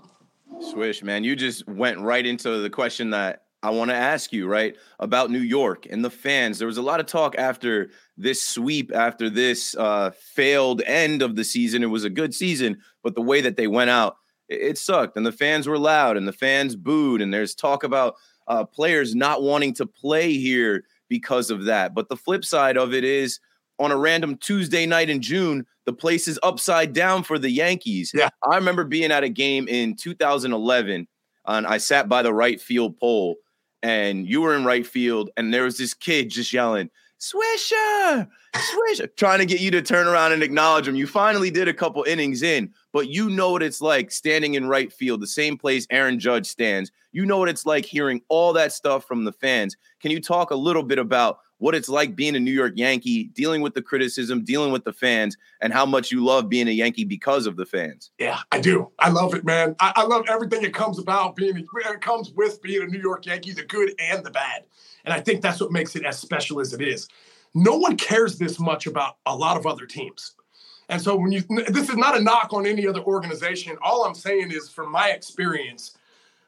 Swish, 0.61 1.03
man, 1.03 1.23
you 1.23 1.35
just 1.35 1.67
went 1.67 1.99
right 1.99 2.25
into 2.25 2.59
the 2.59 2.69
question 2.69 3.09
that 3.11 3.43
I 3.63 3.69
want 3.69 3.89
to 3.91 3.95
ask 3.95 4.33
you, 4.33 4.47
right? 4.47 4.75
About 4.99 5.29
New 5.29 5.39
York 5.39 5.85
and 5.89 6.03
the 6.03 6.09
fans. 6.09 6.57
There 6.57 6.67
was 6.67 6.77
a 6.77 6.81
lot 6.81 6.99
of 6.99 7.05
talk 7.05 7.35
after 7.37 7.89
this 8.17 8.41
sweep, 8.41 8.91
after 8.93 9.29
this 9.29 9.75
uh, 9.75 10.11
failed 10.11 10.81
end 10.85 11.21
of 11.21 11.35
the 11.35 11.43
season. 11.43 11.83
It 11.83 11.87
was 11.87 12.03
a 12.03 12.09
good 12.09 12.33
season, 12.33 12.79
but 13.03 13.15
the 13.15 13.21
way 13.21 13.41
that 13.41 13.57
they 13.57 13.67
went 13.67 13.89
out, 13.89 14.17
it, 14.49 14.77
sucked. 14.77 15.15
And 15.15 15.25
the 15.25 15.31
fans 15.31 15.67
were 15.67 15.77
loud 15.77 16.17
and 16.17 16.27
the 16.27 16.33
fans 16.33 16.75
booed. 16.75 17.21
And 17.21 17.33
there's 17.33 17.53
talk 17.53 17.83
about 17.83 18.15
uh, 18.47 18.65
players 18.65 19.13
not 19.13 19.43
wanting 19.43 19.73
to 19.75 19.85
play 19.85 20.33
here 20.33 20.83
because 21.07 21.51
of 21.51 21.65
that. 21.65 21.93
But 21.93 22.09
the 22.09 22.17
flip 22.17 22.43
side 22.43 22.77
of 22.77 22.93
it 22.93 23.03
is 23.03 23.39
on 23.81 23.91
a 23.91 23.97
random 23.97 24.37
Tuesday 24.37 24.85
night 24.85 25.09
in 25.09 25.21
June, 25.21 25.65
the 25.85 25.93
place 25.93 26.27
is 26.27 26.39
upside 26.43 26.93
down 26.93 27.23
for 27.23 27.39
the 27.39 27.49
Yankees. 27.49 28.11
Yeah. 28.13 28.29
I 28.49 28.55
remember 28.55 28.83
being 28.83 29.11
at 29.11 29.23
a 29.23 29.29
game 29.29 29.67
in 29.67 29.95
2011 29.95 31.07
and 31.47 31.67
I 31.67 31.77
sat 31.77 32.07
by 32.07 32.21
the 32.21 32.33
right 32.33 32.61
field 32.61 32.97
pole 32.99 33.35
and 33.81 34.27
you 34.27 34.41
were 34.41 34.55
in 34.55 34.63
right 34.63 34.85
field 34.85 35.31
and 35.35 35.53
there 35.53 35.63
was 35.63 35.77
this 35.77 35.95
kid 35.95 36.29
just 36.29 36.53
yelling, 36.53 36.91
Swisher, 37.19 38.27
Swisher, 38.55 39.15
trying 39.15 39.39
to 39.39 39.45
get 39.45 39.59
you 39.59 39.71
to 39.71 39.81
turn 39.81 40.07
around 40.07 40.31
and 40.31 40.43
acknowledge 40.43 40.87
him. 40.87 40.95
You 40.95 41.07
finally 41.07 41.49
did 41.49 41.67
a 41.67 41.73
couple 41.73 42.03
innings 42.03 42.43
in, 42.43 42.71
but 42.93 43.09
you 43.09 43.29
know 43.29 43.51
what 43.51 43.63
it's 43.63 43.81
like 43.81 44.11
standing 44.11 44.55
in 44.55 44.67
right 44.67 44.91
field, 44.91 45.21
the 45.21 45.27
same 45.27 45.57
place 45.57 45.87
Aaron 45.89 46.19
Judge 46.19 46.47
stands. 46.47 46.91
You 47.11 47.25
know 47.25 47.37
what 47.37 47.49
it's 47.49 47.65
like 47.65 47.85
hearing 47.85 48.21
all 48.29 48.53
that 48.53 48.71
stuff 48.71 49.05
from 49.05 49.23
the 49.23 49.33
fans. 49.33 49.75
Can 49.99 50.11
you 50.11 50.19
talk 50.19 50.51
a 50.51 50.55
little 50.55 50.83
bit 50.83 50.99
about 50.99 51.39
what 51.61 51.75
it's 51.75 51.89
like 51.89 52.15
being 52.15 52.35
a 52.35 52.39
New 52.39 52.51
York 52.51 52.73
Yankee, 52.75 53.25
dealing 53.25 53.61
with 53.61 53.75
the 53.75 53.83
criticism, 53.83 54.43
dealing 54.43 54.71
with 54.71 54.83
the 54.83 54.91
fans, 54.91 55.37
and 55.61 55.71
how 55.71 55.85
much 55.85 56.11
you 56.11 56.25
love 56.25 56.49
being 56.49 56.67
a 56.67 56.71
Yankee 56.71 57.05
because 57.05 57.45
of 57.45 57.55
the 57.55 57.67
fans? 57.67 58.09
Yeah, 58.17 58.39
I 58.51 58.59
do. 58.59 58.89
I 58.97 59.09
love 59.09 59.35
it, 59.35 59.45
man. 59.45 59.75
I, 59.79 59.93
I 59.97 60.03
love 60.05 60.25
everything 60.27 60.63
that 60.63 60.73
comes 60.73 60.97
about 60.97 61.35
being 61.35 61.55
it 61.55 62.01
comes 62.01 62.31
with 62.31 62.63
being 62.63 62.81
a 62.81 62.87
New 62.87 62.99
York 62.99 63.27
Yankee, 63.27 63.51
the 63.51 63.63
good 63.63 63.93
and 63.99 64.25
the 64.25 64.31
bad. 64.31 64.63
And 65.05 65.13
I 65.13 65.19
think 65.19 65.43
that's 65.43 65.61
what 65.61 65.71
makes 65.71 65.95
it 65.95 66.03
as 66.03 66.17
special 66.17 66.59
as 66.59 66.73
it 66.73 66.81
is. 66.81 67.07
No 67.53 67.77
one 67.77 67.95
cares 67.95 68.39
this 68.39 68.59
much 68.59 68.87
about 68.87 69.17
a 69.27 69.35
lot 69.35 69.55
of 69.55 69.67
other 69.67 69.85
teams. 69.85 70.33
And 70.89 70.99
so 70.99 71.15
when 71.15 71.31
you 71.31 71.43
this 71.67 71.89
is 71.89 71.95
not 71.95 72.17
a 72.17 72.21
knock 72.21 72.53
on 72.53 72.65
any 72.65 72.87
other 72.87 73.03
organization. 73.03 73.77
All 73.83 74.03
I'm 74.03 74.15
saying 74.15 74.51
is 74.51 74.67
from 74.67 74.91
my 74.91 75.11
experience, 75.11 75.95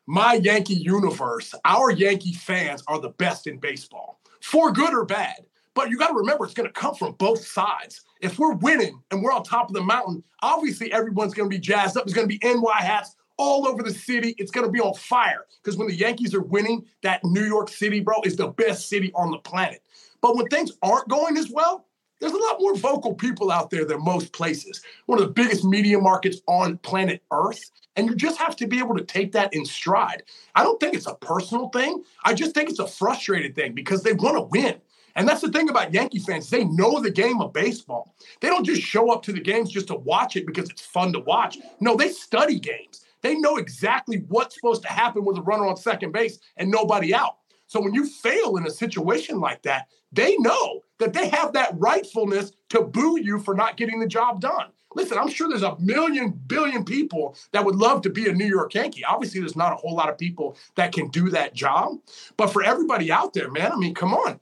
my 0.08 0.34
Yankee 0.34 0.74
universe, 0.74 1.54
our 1.66 1.92
Yankee 1.92 2.34
fans 2.34 2.84
are 2.88 3.00
the 3.00 3.10
best 3.10 3.46
in 3.46 3.60
baseball, 3.60 4.20
for 4.44 4.74
good 4.74 4.94
or 4.94 5.06
bad. 5.06 5.38
But 5.74 5.90
you 5.90 5.98
got 5.98 6.10
to 6.10 6.14
remember, 6.14 6.44
it's 6.44 6.54
going 6.54 6.68
to 6.68 6.74
come 6.74 6.94
from 6.94 7.14
both 7.14 7.44
sides. 7.44 8.02
If 8.22 8.38
we're 8.38 8.54
winning 8.54 9.02
and 9.10 9.24
we're 9.24 9.32
on 9.32 9.44
top 9.44 9.70
of 9.70 9.74
the 9.74 9.82
mountain, 9.82 10.22
obviously 10.42 10.92
everyone's 10.92 11.34
going 11.34 11.50
to 11.50 11.56
be 11.56 11.60
jazzed 11.60 11.98
up. 11.98 12.06
There's 12.06 12.14
going 12.14 12.28
to 12.28 12.38
be 12.38 12.46
NY 12.46 12.82
hats 12.82 13.16
all 13.38 13.68
over 13.68 13.82
the 13.82 13.94
city. 13.94 14.36
It's 14.38 14.52
going 14.52 14.68
to 14.68 14.72
be 14.72 14.82
on 14.82 14.94
fire 14.96 15.46
because 15.64 15.78
when 15.78 15.88
the 15.88 15.96
Yankees 15.96 16.36
are 16.36 16.44
winning, 16.44 16.86
that 17.02 17.24
New 17.24 17.46
York 17.46 17.70
City, 17.70 18.02
bro, 18.02 18.22
is 18.24 18.36
the 18.36 18.50
best 18.50 18.90
city 18.90 19.12
on 19.16 19.32
the 19.32 19.40
planet. 19.40 19.82
But 20.22 20.36
when 20.36 20.46
things 20.48 20.74
aren't 20.84 21.08
going 21.08 21.38
as 21.38 21.50
well, 21.50 21.88
there's 22.24 22.34
a 22.34 22.38
lot 22.38 22.62
more 22.62 22.74
vocal 22.74 23.14
people 23.14 23.52
out 23.52 23.70
there 23.70 23.84
than 23.84 24.02
most 24.02 24.32
places. 24.32 24.82
One 25.08 25.20
of 25.20 25.26
the 25.26 25.34
biggest 25.34 25.66
media 25.66 26.00
markets 26.00 26.40
on 26.48 26.78
planet 26.78 27.22
Earth. 27.32 27.70
And 27.98 28.08
you 28.08 28.16
just 28.16 28.38
have 28.38 28.56
to 28.56 28.66
be 28.66 28.80
able 28.80 28.96
to 28.96 29.04
take 29.04 29.34
that 29.34 29.54
in 29.54 29.66
stride. 29.66 30.24
I 30.56 30.64
don't 30.64 30.80
think 30.80 30.96
it's 30.96 31.06
a 31.06 31.16
personal 31.16 31.68
thing. 31.70 32.02
I 32.24 32.34
just 32.34 32.56
think 32.56 32.70
it's 32.70 32.80
a 32.80 32.88
frustrated 32.88 33.56
thing 33.56 33.74
because 33.74 34.04
they 34.04 34.14
want 34.14 34.38
to 34.38 34.44
win. 34.44 34.76
And 35.16 35.28
that's 35.28 35.42
the 35.42 35.52
thing 35.52 35.70
about 35.70 35.94
Yankee 35.94 36.20
fans. 36.20 36.50
They 36.50 36.64
know 36.64 37.02
the 37.02 37.12
game 37.12 37.42
of 37.42 37.52
baseball. 37.52 38.16
They 38.40 38.48
don't 38.48 38.66
just 38.66 38.82
show 38.82 39.12
up 39.12 39.22
to 39.24 39.34
the 39.34 39.42
games 39.42 39.70
just 39.70 39.88
to 39.88 39.96
watch 39.96 40.38
it 40.38 40.48
because 40.48 40.70
it's 40.70 40.82
fun 40.82 41.12
to 41.14 41.20
watch. 41.20 41.58
No, 41.82 41.98
they 41.98 42.08
study 42.08 42.58
games. 42.58 43.04
They 43.22 43.36
know 43.36 43.58
exactly 43.58 44.24
what's 44.30 44.56
supposed 44.56 44.82
to 44.84 44.90
happen 44.90 45.26
with 45.26 45.38
a 45.38 45.42
runner 45.42 45.68
on 45.68 45.76
second 45.76 46.14
base 46.14 46.40
and 46.56 46.72
nobody 46.72 47.14
out. 47.14 47.38
So 47.74 47.82
when 47.82 47.96
you 47.96 48.06
fail 48.06 48.58
in 48.58 48.68
a 48.68 48.70
situation 48.70 49.40
like 49.40 49.64
that, 49.64 49.88
they 50.12 50.38
know 50.38 50.82
that 51.00 51.12
they 51.12 51.28
have 51.30 51.54
that 51.54 51.74
rightfulness 51.74 52.52
to 52.70 52.84
boo 52.84 53.20
you 53.20 53.40
for 53.40 53.56
not 53.56 53.78
getting 53.78 54.00
the 54.00 54.06
job 54.06 54.40
done. 54.42 54.68
Listen, 54.94 55.18
I'm 55.18 55.28
sure 55.28 55.50
there's 55.50 55.64
a 55.64 55.76
million 55.80 56.40
billion 56.46 56.86
people 56.86 57.36
that 57.52 57.66
would 57.66 57.74
love 57.74 58.04
to 58.04 58.12
be 58.12 58.30
a 58.30 58.32
New 58.32 58.46
York 58.46 58.76
Yankee. 58.76 59.04
Obviously, 59.04 59.40
there's 59.40 59.56
not 59.56 59.74
a 59.74 59.76
whole 59.76 59.96
lot 59.96 60.08
of 60.08 60.20
people 60.20 60.56
that 60.76 60.92
can 60.92 61.08
do 61.08 61.32
that 61.32 61.56
job. 61.56 61.98
But 62.38 62.54
for 62.54 62.62
everybody 62.62 63.12
out 63.12 63.34
there, 63.34 63.50
man, 63.50 63.72
I 63.72 63.76
mean, 63.76 63.96
come 63.96 64.14
on. 64.14 64.40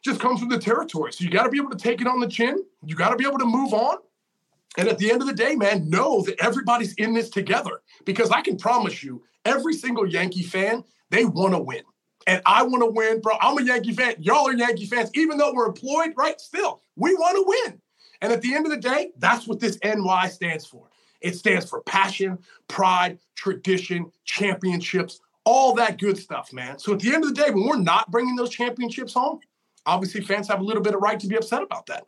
Just 0.00 0.20
comes 0.20 0.40
with 0.40 0.50
the 0.50 0.58
territory. 0.58 1.12
So 1.12 1.24
you 1.24 1.30
got 1.30 1.42
to 1.42 1.50
be 1.50 1.58
able 1.58 1.70
to 1.70 1.76
take 1.76 2.00
it 2.00 2.06
on 2.06 2.20
the 2.20 2.28
chin. 2.28 2.64
You 2.86 2.94
got 2.94 3.08
to 3.08 3.16
be 3.16 3.26
able 3.26 3.38
to 3.38 3.46
move 3.46 3.74
on. 3.74 3.96
And 4.78 4.86
at 4.86 4.98
the 4.98 5.10
end 5.10 5.22
of 5.22 5.26
the 5.26 5.34
day, 5.34 5.56
man, 5.56 5.90
know 5.90 6.22
that 6.22 6.40
everybody's 6.40 6.94
in 6.94 7.14
this 7.14 7.30
together 7.30 7.82
because 8.04 8.30
I 8.30 8.42
can 8.42 8.56
promise 8.56 9.02
you, 9.02 9.24
every 9.44 9.72
single 9.72 10.06
Yankee 10.06 10.44
fan, 10.44 10.84
they 11.10 11.24
want 11.24 11.54
to 11.54 11.58
win. 11.58 11.82
And 12.26 12.42
I 12.44 12.62
want 12.62 12.82
to 12.82 12.90
win, 12.90 13.20
bro. 13.20 13.36
I'm 13.40 13.58
a 13.58 13.62
Yankee 13.62 13.92
fan. 13.92 14.16
Y'all 14.18 14.48
are 14.48 14.54
Yankee 14.54 14.86
fans. 14.86 15.10
Even 15.14 15.38
though 15.38 15.52
we're 15.52 15.66
employed, 15.66 16.12
right? 16.16 16.40
Still, 16.40 16.82
we 16.96 17.14
want 17.14 17.36
to 17.36 17.44
win. 17.46 17.80
And 18.20 18.32
at 18.32 18.42
the 18.42 18.54
end 18.54 18.66
of 18.66 18.72
the 18.72 18.78
day, 18.78 19.12
that's 19.18 19.46
what 19.46 19.60
this 19.60 19.78
NY 19.82 20.28
stands 20.28 20.66
for. 20.66 20.88
It 21.20 21.34
stands 21.36 21.68
for 21.68 21.82
passion, 21.82 22.38
pride, 22.68 23.18
tradition, 23.34 24.10
championships, 24.24 25.20
all 25.44 25.74
that 25.74 25.98
good 25.98 26.18
stuff, 26.18 26.52
man. 26.52 26.78
So 26.78 26.92
at 26.92 27.00
the 27.00 27.14
end 27.14 27.24
of 27.24 27.34
the 27.34 27.42
day, 27.42 27.50
when 27.50 27.66
we're 27.66 27.76
not 27.76 28.10
bringing 28.10 28.36
those 28.36 28.50
championships 28.50 29.14
home, 29.14 29.40
obviously 29.86 30.20
fans 30.20 30.48
have 30.48 30.60
a 30.60 30.64
little 30.64 30.82
bit 30.82 30.94
of 30.94 31.00
right 31.00 31.18
to 31.20 31.26
be 31.26 31.36
upset 31.36 31.62
about 31.62 31.86
that. 31.86 32.04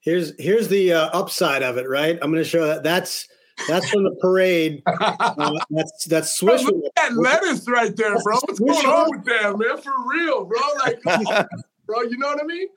Here's 0.00 0.32
here's 0.38 0.68
the 0.68 0.92
uh, 0.92 1.10
upside 1.12 1.62
of 1.62 1.76
it, 1.76 1.88
right? 1.88 2.18
I'm 2.22 2.30
going 2.30 2.42
to 2.42 2.48
show 2.48 2.66
that 2.66 2.82
that's 2.82 3.28
that's 3.68 3.88
from 3.88 4.04
the 4.04 4.16
parade. 4.20 4.82
Uh, 5.38 5.52
that's 5.70 6.04
that's 6.04 6.36
swish. 6.36 6.62
Look 6.62 6.84
at 6.84 6.94
that 6.96 7.16
lettuce 7.16 7.68
right 7.68 7.94
there, 7.94 8.18
bro. 8.22 8.38
What's 8.46 8.58
going 8.58 8.86
on 8.86 9.10
with 9.10 9.24
that, 9.26 9.58
man? 9.58 9.78
For 9.78 9.92
real, 10.08 10.44
bro. 10.44 10.58
Like, 10.84 11.02
bro, 11.86 12.02
you 12.02 12.16
know 12.18 12.28
what 12.28 12.42
I 12.42 12.46
mean? 12.46 12.68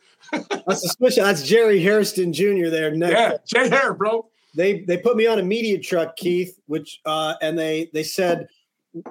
that's 0.66 0.84
a 0.84 0.90
swish. 0.90 1.16
That's 1.16 1.44
Jerry 1.44 1.82
Hairston 1.82 2.34
Jr. 2.34 2.70
there. 2.70 2.92
Next. 2.92 3.14
Yeah, 3.54 3.64
Jay 3.64 3.70
Hair, 3.70 3.94
bro. 3.94 4.28
They 4.56 4.82
they 4.82 4.98
put 4.98 5.16
me 5.16 5.28
on 5.28 5.40
a 5.40 5.44
media 5.44 5.80
truck, 5.80 6.16
Keith, 6.18 6.60
which 6.68 7.02
uh, 7.06 7.36
and 7.42 7.58
they 7.58 7.90
they 7.94 8.04
said 8.04 8.48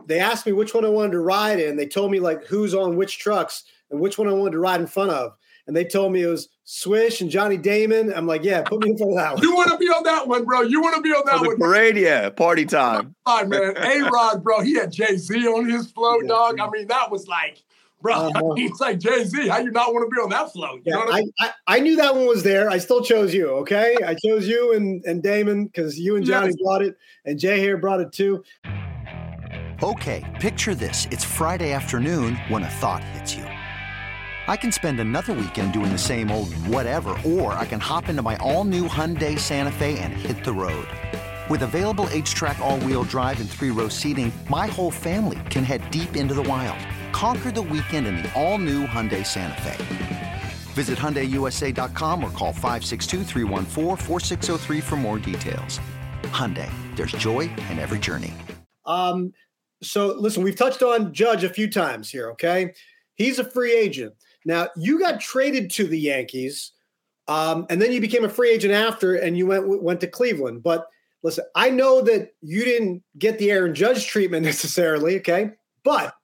they 0.07 0.19
asked 0.21 0.47
me 0.47 0.53
which 0.53 0.75
one 0.75 0.85
I 0.85 0.89
wanted 0.89 1.13
to 1.13 1.21
ride 1.21 1.61
in. 1.61 1.77
They 1.77 1.87
told 1.87 2.11
me 2.11 2.21
like 2.21 2.45
who's 2.45 2.75
on 2.75 2.97
which 2.97 3.19
trucks 3.19 3.65
and 3.91 4.01
which 4.01 4.19
one 4.19 4.29
I 4.29 4.33
wanted 4.33 4.53
to 4.53 4.61
ride 4.61 4.81
in 4.81 4.87
front 4.87 5.11
of 5.11 5.33
and 5.69 5.77
they 5.77 5.85
told 5.85 6.13
me 6.13 6.23
it 6.23 6.27
was 6.27 6.49
Swish 6.65 7.21
and 7.21 7.31
Johnny 7.31 7.59
Damon. 7.59 8.13
I'm 8.13 8.27
like, 8.27 8.43
yeah, 8.43 8.63
put 8.63 8.83
me 8.83 8.91
in 8.91 8.99
front 8.99 9.13
of 9.13 9.19
that 9.19 9.35
one. 9.35 9.43
You 9.43 9.55
want 9.55 9.71
to 9.71 9.77
be 9.77 9.85
on 9.87 10.03
that 10.03 10.27
one, 10.27 10.45
bro? 10.47 10.63
You 10.63 10.81
want 10.81 10.97
to 10.97 11.03
be 11.03 11.11
on 11.11 11.23
that 11.27 11.47
one? 11.47 11.59
Parade, 11.59 11.99
yeah, 11.99 12.31
party 12.31 12.65
time. 12.65 13.15
All 13.27 13.45
right, 13.45 13.49
man. 13.49 13.77
A 13.77 14.11
Rod, 14.11 14.43
bro, 14.43 14.63
he 14.63 14.75
had 14.75 14.91
Jay 14.91 15.17
Z 15.17 15.47
on 15.47 15.69
his 15.69 15.91
flow, 15.93 16.21
yeah, 16.23 16.29
dog. 16.29 16.59
I 16.59 16.69
mean, 16.71 16.89
that 16.89 17.11
was 17.11 17.29
like. 17.29 17.63
Bro, 18.01 18.15
uh-huh. 18.15 18.53
he's 18.57 18.79
like 18.79 19.01
Jay 19.01 19.25
Z. 19.25 19.49
How 19.49 19.59
you 19.59 19.73
not 19.73 19.93
want 19.93 20.09
to 20.09 20.15
be 20.15 20.23
on 20.23 20.31
that 20.31 20.53
flow? 20.53 20.75
You 20.75 20.83
yeah, 20.85 20.99
I, 21.01 21.21
mean? 21.21 21.33
I, 21.41 21.53
I, 21.67 21.81
knew 21.81 21.97
that 21.97 22.15
one 22.15 22.29
was 22.29 22.45
there. 22.45 22.71
I 22.71 22.79
still 22.79 23.03
chose 23.03 23.35
you. 23.35 23.49
Okay, 23.49 23.97
I 24.07 24.15
chose 24.15 24.47
you 24.47 24.73
and 24.73 25.05
and 25.05 25.21
Damon 25.21 25.67
because 25.67 25.99
you 25.99 26.15
and 26.15 26.25
Johnny 26.25 26.47
yes. 26.47 26.57
brought 26.63 26.83
it, 26.83 26.97
and 27.25 27.41
Jay 27.41 27.59
here 27.59 27.77
brought 27.77 27.99
it 27.99 28.13
too. 28.13 28.45
Okay, 29.83 30.25
picture 30.39 30.77
this: 30.77 31.09
it's 31.11 31.25
Friday 31.25 31.73
afternoon 31.73 32.37
when 32.49 32.63
a 32.63 32.71
thought 32.71 33.03
hits 33.03 33.35
you. 33.35 33.45
I 34.49 34.57
can 34.57 34.73
spend 34.73 34.99
another 34.99 35.35
weekend 35.35 35.75
doing 35.75 35.93
the 35.93 35.99
same 35.99 36.31
old 36.31 36.55
whatever, 36.55 37.15
or 37.23 37.53
I 37.53 37.67
can 37.67 37.79
hop 37.79 38.09
into 38.09 38.23
my 38.23 38.37
all-new 38.37 38.89
Hyundai 38.89 39.39
Santa 39.39 39.71
Fe 39.71 39.99
and 39.99 40.15
hit 40.15 40.43
the 40.43 40.55
road. 40.55 40.89
With 41.51 41.61
available 41.61 42.07
H-Track 42.11 42.59
all-wheel 42.59 43.03
drive 43.03 43.41
and 43.41 43.51
three-row 43.51 43.89
seating, 43.89 44.33
my 44.49 44.67
whole 44.67 44.91
family 44.91 45.39
can 45.51 45.65
head 45.65 45.91
deep 45.91 46.17
into 46.17 46.33
the 46.33 46.45
wild. 46.45 46.79
Conquer 47.13 47.51
the 47.53 47.61
weekend 47.61 48.07
in 48.07 48.23
the 48.23 48.33
all-new 48.41 48.87
Hyundai 48.87 49.27
Santa 49.27 49.61
Fe. 49.61 50.41
Visit 50.73 50.97
HyundaiUSA.com 50.97 52.25
or 52.25 52.31
call 52.31 52.55
562 52.55 53.25
for 54.81 54.97
more 54.97 55.19
details. 55.19 55.79
Hyundai, 56.23 56.71
there's 56.97 57.13
joy 57.13 57.51
in 57.71 57.79
every 57.79 57.99
journey. 57.99 58.33
Um, 58.87 59.35
so 59.83 60.17
listen, 60.19 60.43
we've 60.43 60.57
touched 60.57 60.83
on 60.83 61.13
Judge 61.13 61.45
a 61.45 61.51
few 61.51 61.71
times 61.71 62.09
here, 62.09 62.31
okay? 62.31 62.73
He's 63.15 63.39
a 63.39 63.45
free 63.45 63.77
agent. 63.77 64.15
Now, 64.49 64.69
you 64.77 64.99
got 64.99 65.21
traded 65.21 65.71
to 65.73 65.87
the 65.87 66.01
Yankees, 66.01 66.73
um, 67.29 67.67
and 67.69 67.83
then 67.83 67.93
you 67.93 68.01
became 68.01 68.25
a 68.25 68.31
free 68.31 68.51
agent 68.51 68.73
after, 68.73 69.15
and 69.15 69.37
you 69.37 69.47
went 69.47 69.83
went 69.83 70.01
to 70.01 70.07
Cleveland. 70.07 70.63
But 70.63 70.89
listen, 71.23 71.45
I 71.55 71.69
know 71.69 72.01
that 72.01 72.31
you 72.41 72.65
didn't 72.65 73.03
get 73.19 73.39
the 73.39 73.51
Aaron 73.51 73.75
Judge 73.75 74.07
treatment 74.07 74.47
necessarily, 74.47 75.19
okay? 75.19 75.51
But 75.85 76.15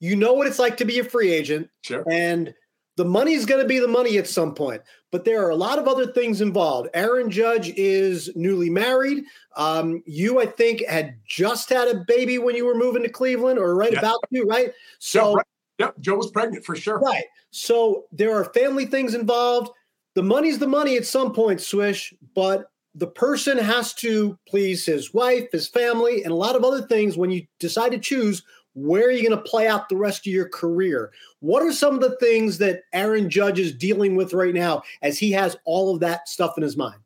you 0.00 0.16
know 0.16 0.32
what 0.32 0.48
it's 0.48 0.58
like 0.58 0.76
to 0.78 0.84
be 0.84 0.98
a 0.98 1.04
free 1.04 1.30
agent, 1.30 1.70
sure. 1.82 2.04
and 2.10 2.52
the 2.96 3.04
money 3.04 3.34
is 3.34 3.46
going 3.46 3.62
to 3.62 3.68
be 3.68 3.78
the 3.78 3.86
money 3.86 4.18
at 4.18 4.26
some 4.26 4.56
point. 4.56 4.82
But 5.12 5.24
there 5.24 5.46
are 5.46 5.50
a 5.50 5.56
lot 5.56 5.78
of 5.78 5.86
other 5.86 6.08
things 6.08 6.40
involved. 6.40 6.88
Aaron 6.94 7.30
Judge 7.30 7.68
is 7.76 8.28
newly 8.34 8.70
married. 8.70 9.22
Um, 9.56 10.02
you, 10.04 10.40
I 10.40 10.46
think, 10.46 10.84
had 10.88 11.14
just 11.28 11.68
had 11.68 11.86
a 11.86 12.02
baby 12.08 12.38
when 12.38 12.56
you 12.56 12.66
were 12.66 12.74
moving 12.74 13.04
to 13.04 13.08
Cleveland, 13.08 13.60
or 13.60 13.76
right 13.76 13.92
yeah. 13.92 14.00
about 14.00 14.18
to, 14.34 14.42
right? 14.42 14.72
So. 14.98 15.28
Yeah, 15.28 15.34
right. 15.36 15.46
Yep, 15.78 15.94
Joe 16.00 16.16
was 16.16 16.30
pregnant 16.30 16.64
for 16.64 16.76
sure. 16.76 16.98
Right. 16.98 17.24
So 17.50 18.04
there 18.12 18.34
are 18.34 18.52
family 18.52 18.86
things 18.86 19.14
involved. 19.14 19.70
The 20.14 20.22
money's 20.22 20.58
the 20.58 20.66
money 20.66 20.96
at 20.96 21.06
some 21.06 21.32
point, 21.32 21.60
Swish, 21.60 22.12
but 22.34 22.70
the 22.94 23.06
person 23.06 23.56
has 23.56 23.94
to 23.94 24.38
please 24.46 24.84
his 24.84 25.14
wife, 25.14 25.50
his 25.50 25.66
family, 25.66 26.22
and 26.22 26.32
a 26.32 26.36
lot 26.36 26.56
of 26.56 26.64
other 26.64 26.82
things 26.82 27.16
when 27.16 27.30
you 27.30 27.46
decide 27.58 27.92
to 27.92 27.98
choose 27.98 28.42
where 28.74 29.06
are 29.06 29.10
you 29.10 29.26
going 29.26 29.36
to 29.36 29.50
play 29.50 29.66
out 29.66 29.88
the 29.88 29.96
rest 29.96 30.26
of 30.26 30.32
your 30.32 30.48
career? 30.48 31.12
What 31.40 31.62
are 31.62 31.72
some 31.72 31.94
of 31.94 32.00
the 32.00 32.16
things 32.16 32.58
that 32.58 32.82
Aaron 32.92 33.28
Judge 33.28 33.58
is 33.58 33.74
dealing 33.74 34.16
with 34.16 34.32
right 34.32 34.54
now 34.54 34.82
as 35.02 35.18
he 35.18 35.30
has 35.32 35.56
all 35.64 35.94
of 35.94 36.00
that 36.00 36.28
stuff 36.28 36.54
in 36.56 36.62
his 36.62 36.76
mind? 36.76 37.00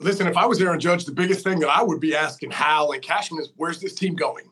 Listen, 0.00 0.26
if 0.26 0.36
I 0.36 0.46
was 0.46 0.60
Aaron 0.60 0.80
Judge, 0.80 1.04
the 1.04 1.12
biggest 1.12 1.42
thing 1.44 1.58
that 1.60 1.68
I 1.68 1.82
would 1.82 2.00
be 2.00 2.14
asking 2.14 2.50
Hal 2.50 2.92
and 2.92 3.02
Cashman 3.02 3.40
is 3.40 3.52
where's 3.56 3.80
this 3.80 3.94
team 3.94 4.14
going? 4.14 4.44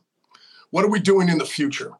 What 0.70 0.84
are 0.84 0.90
we 0.90 1.00
doing 1.00 1.28
in 1.28 1.38
the 1.38 1.44
future? 1.44 1.92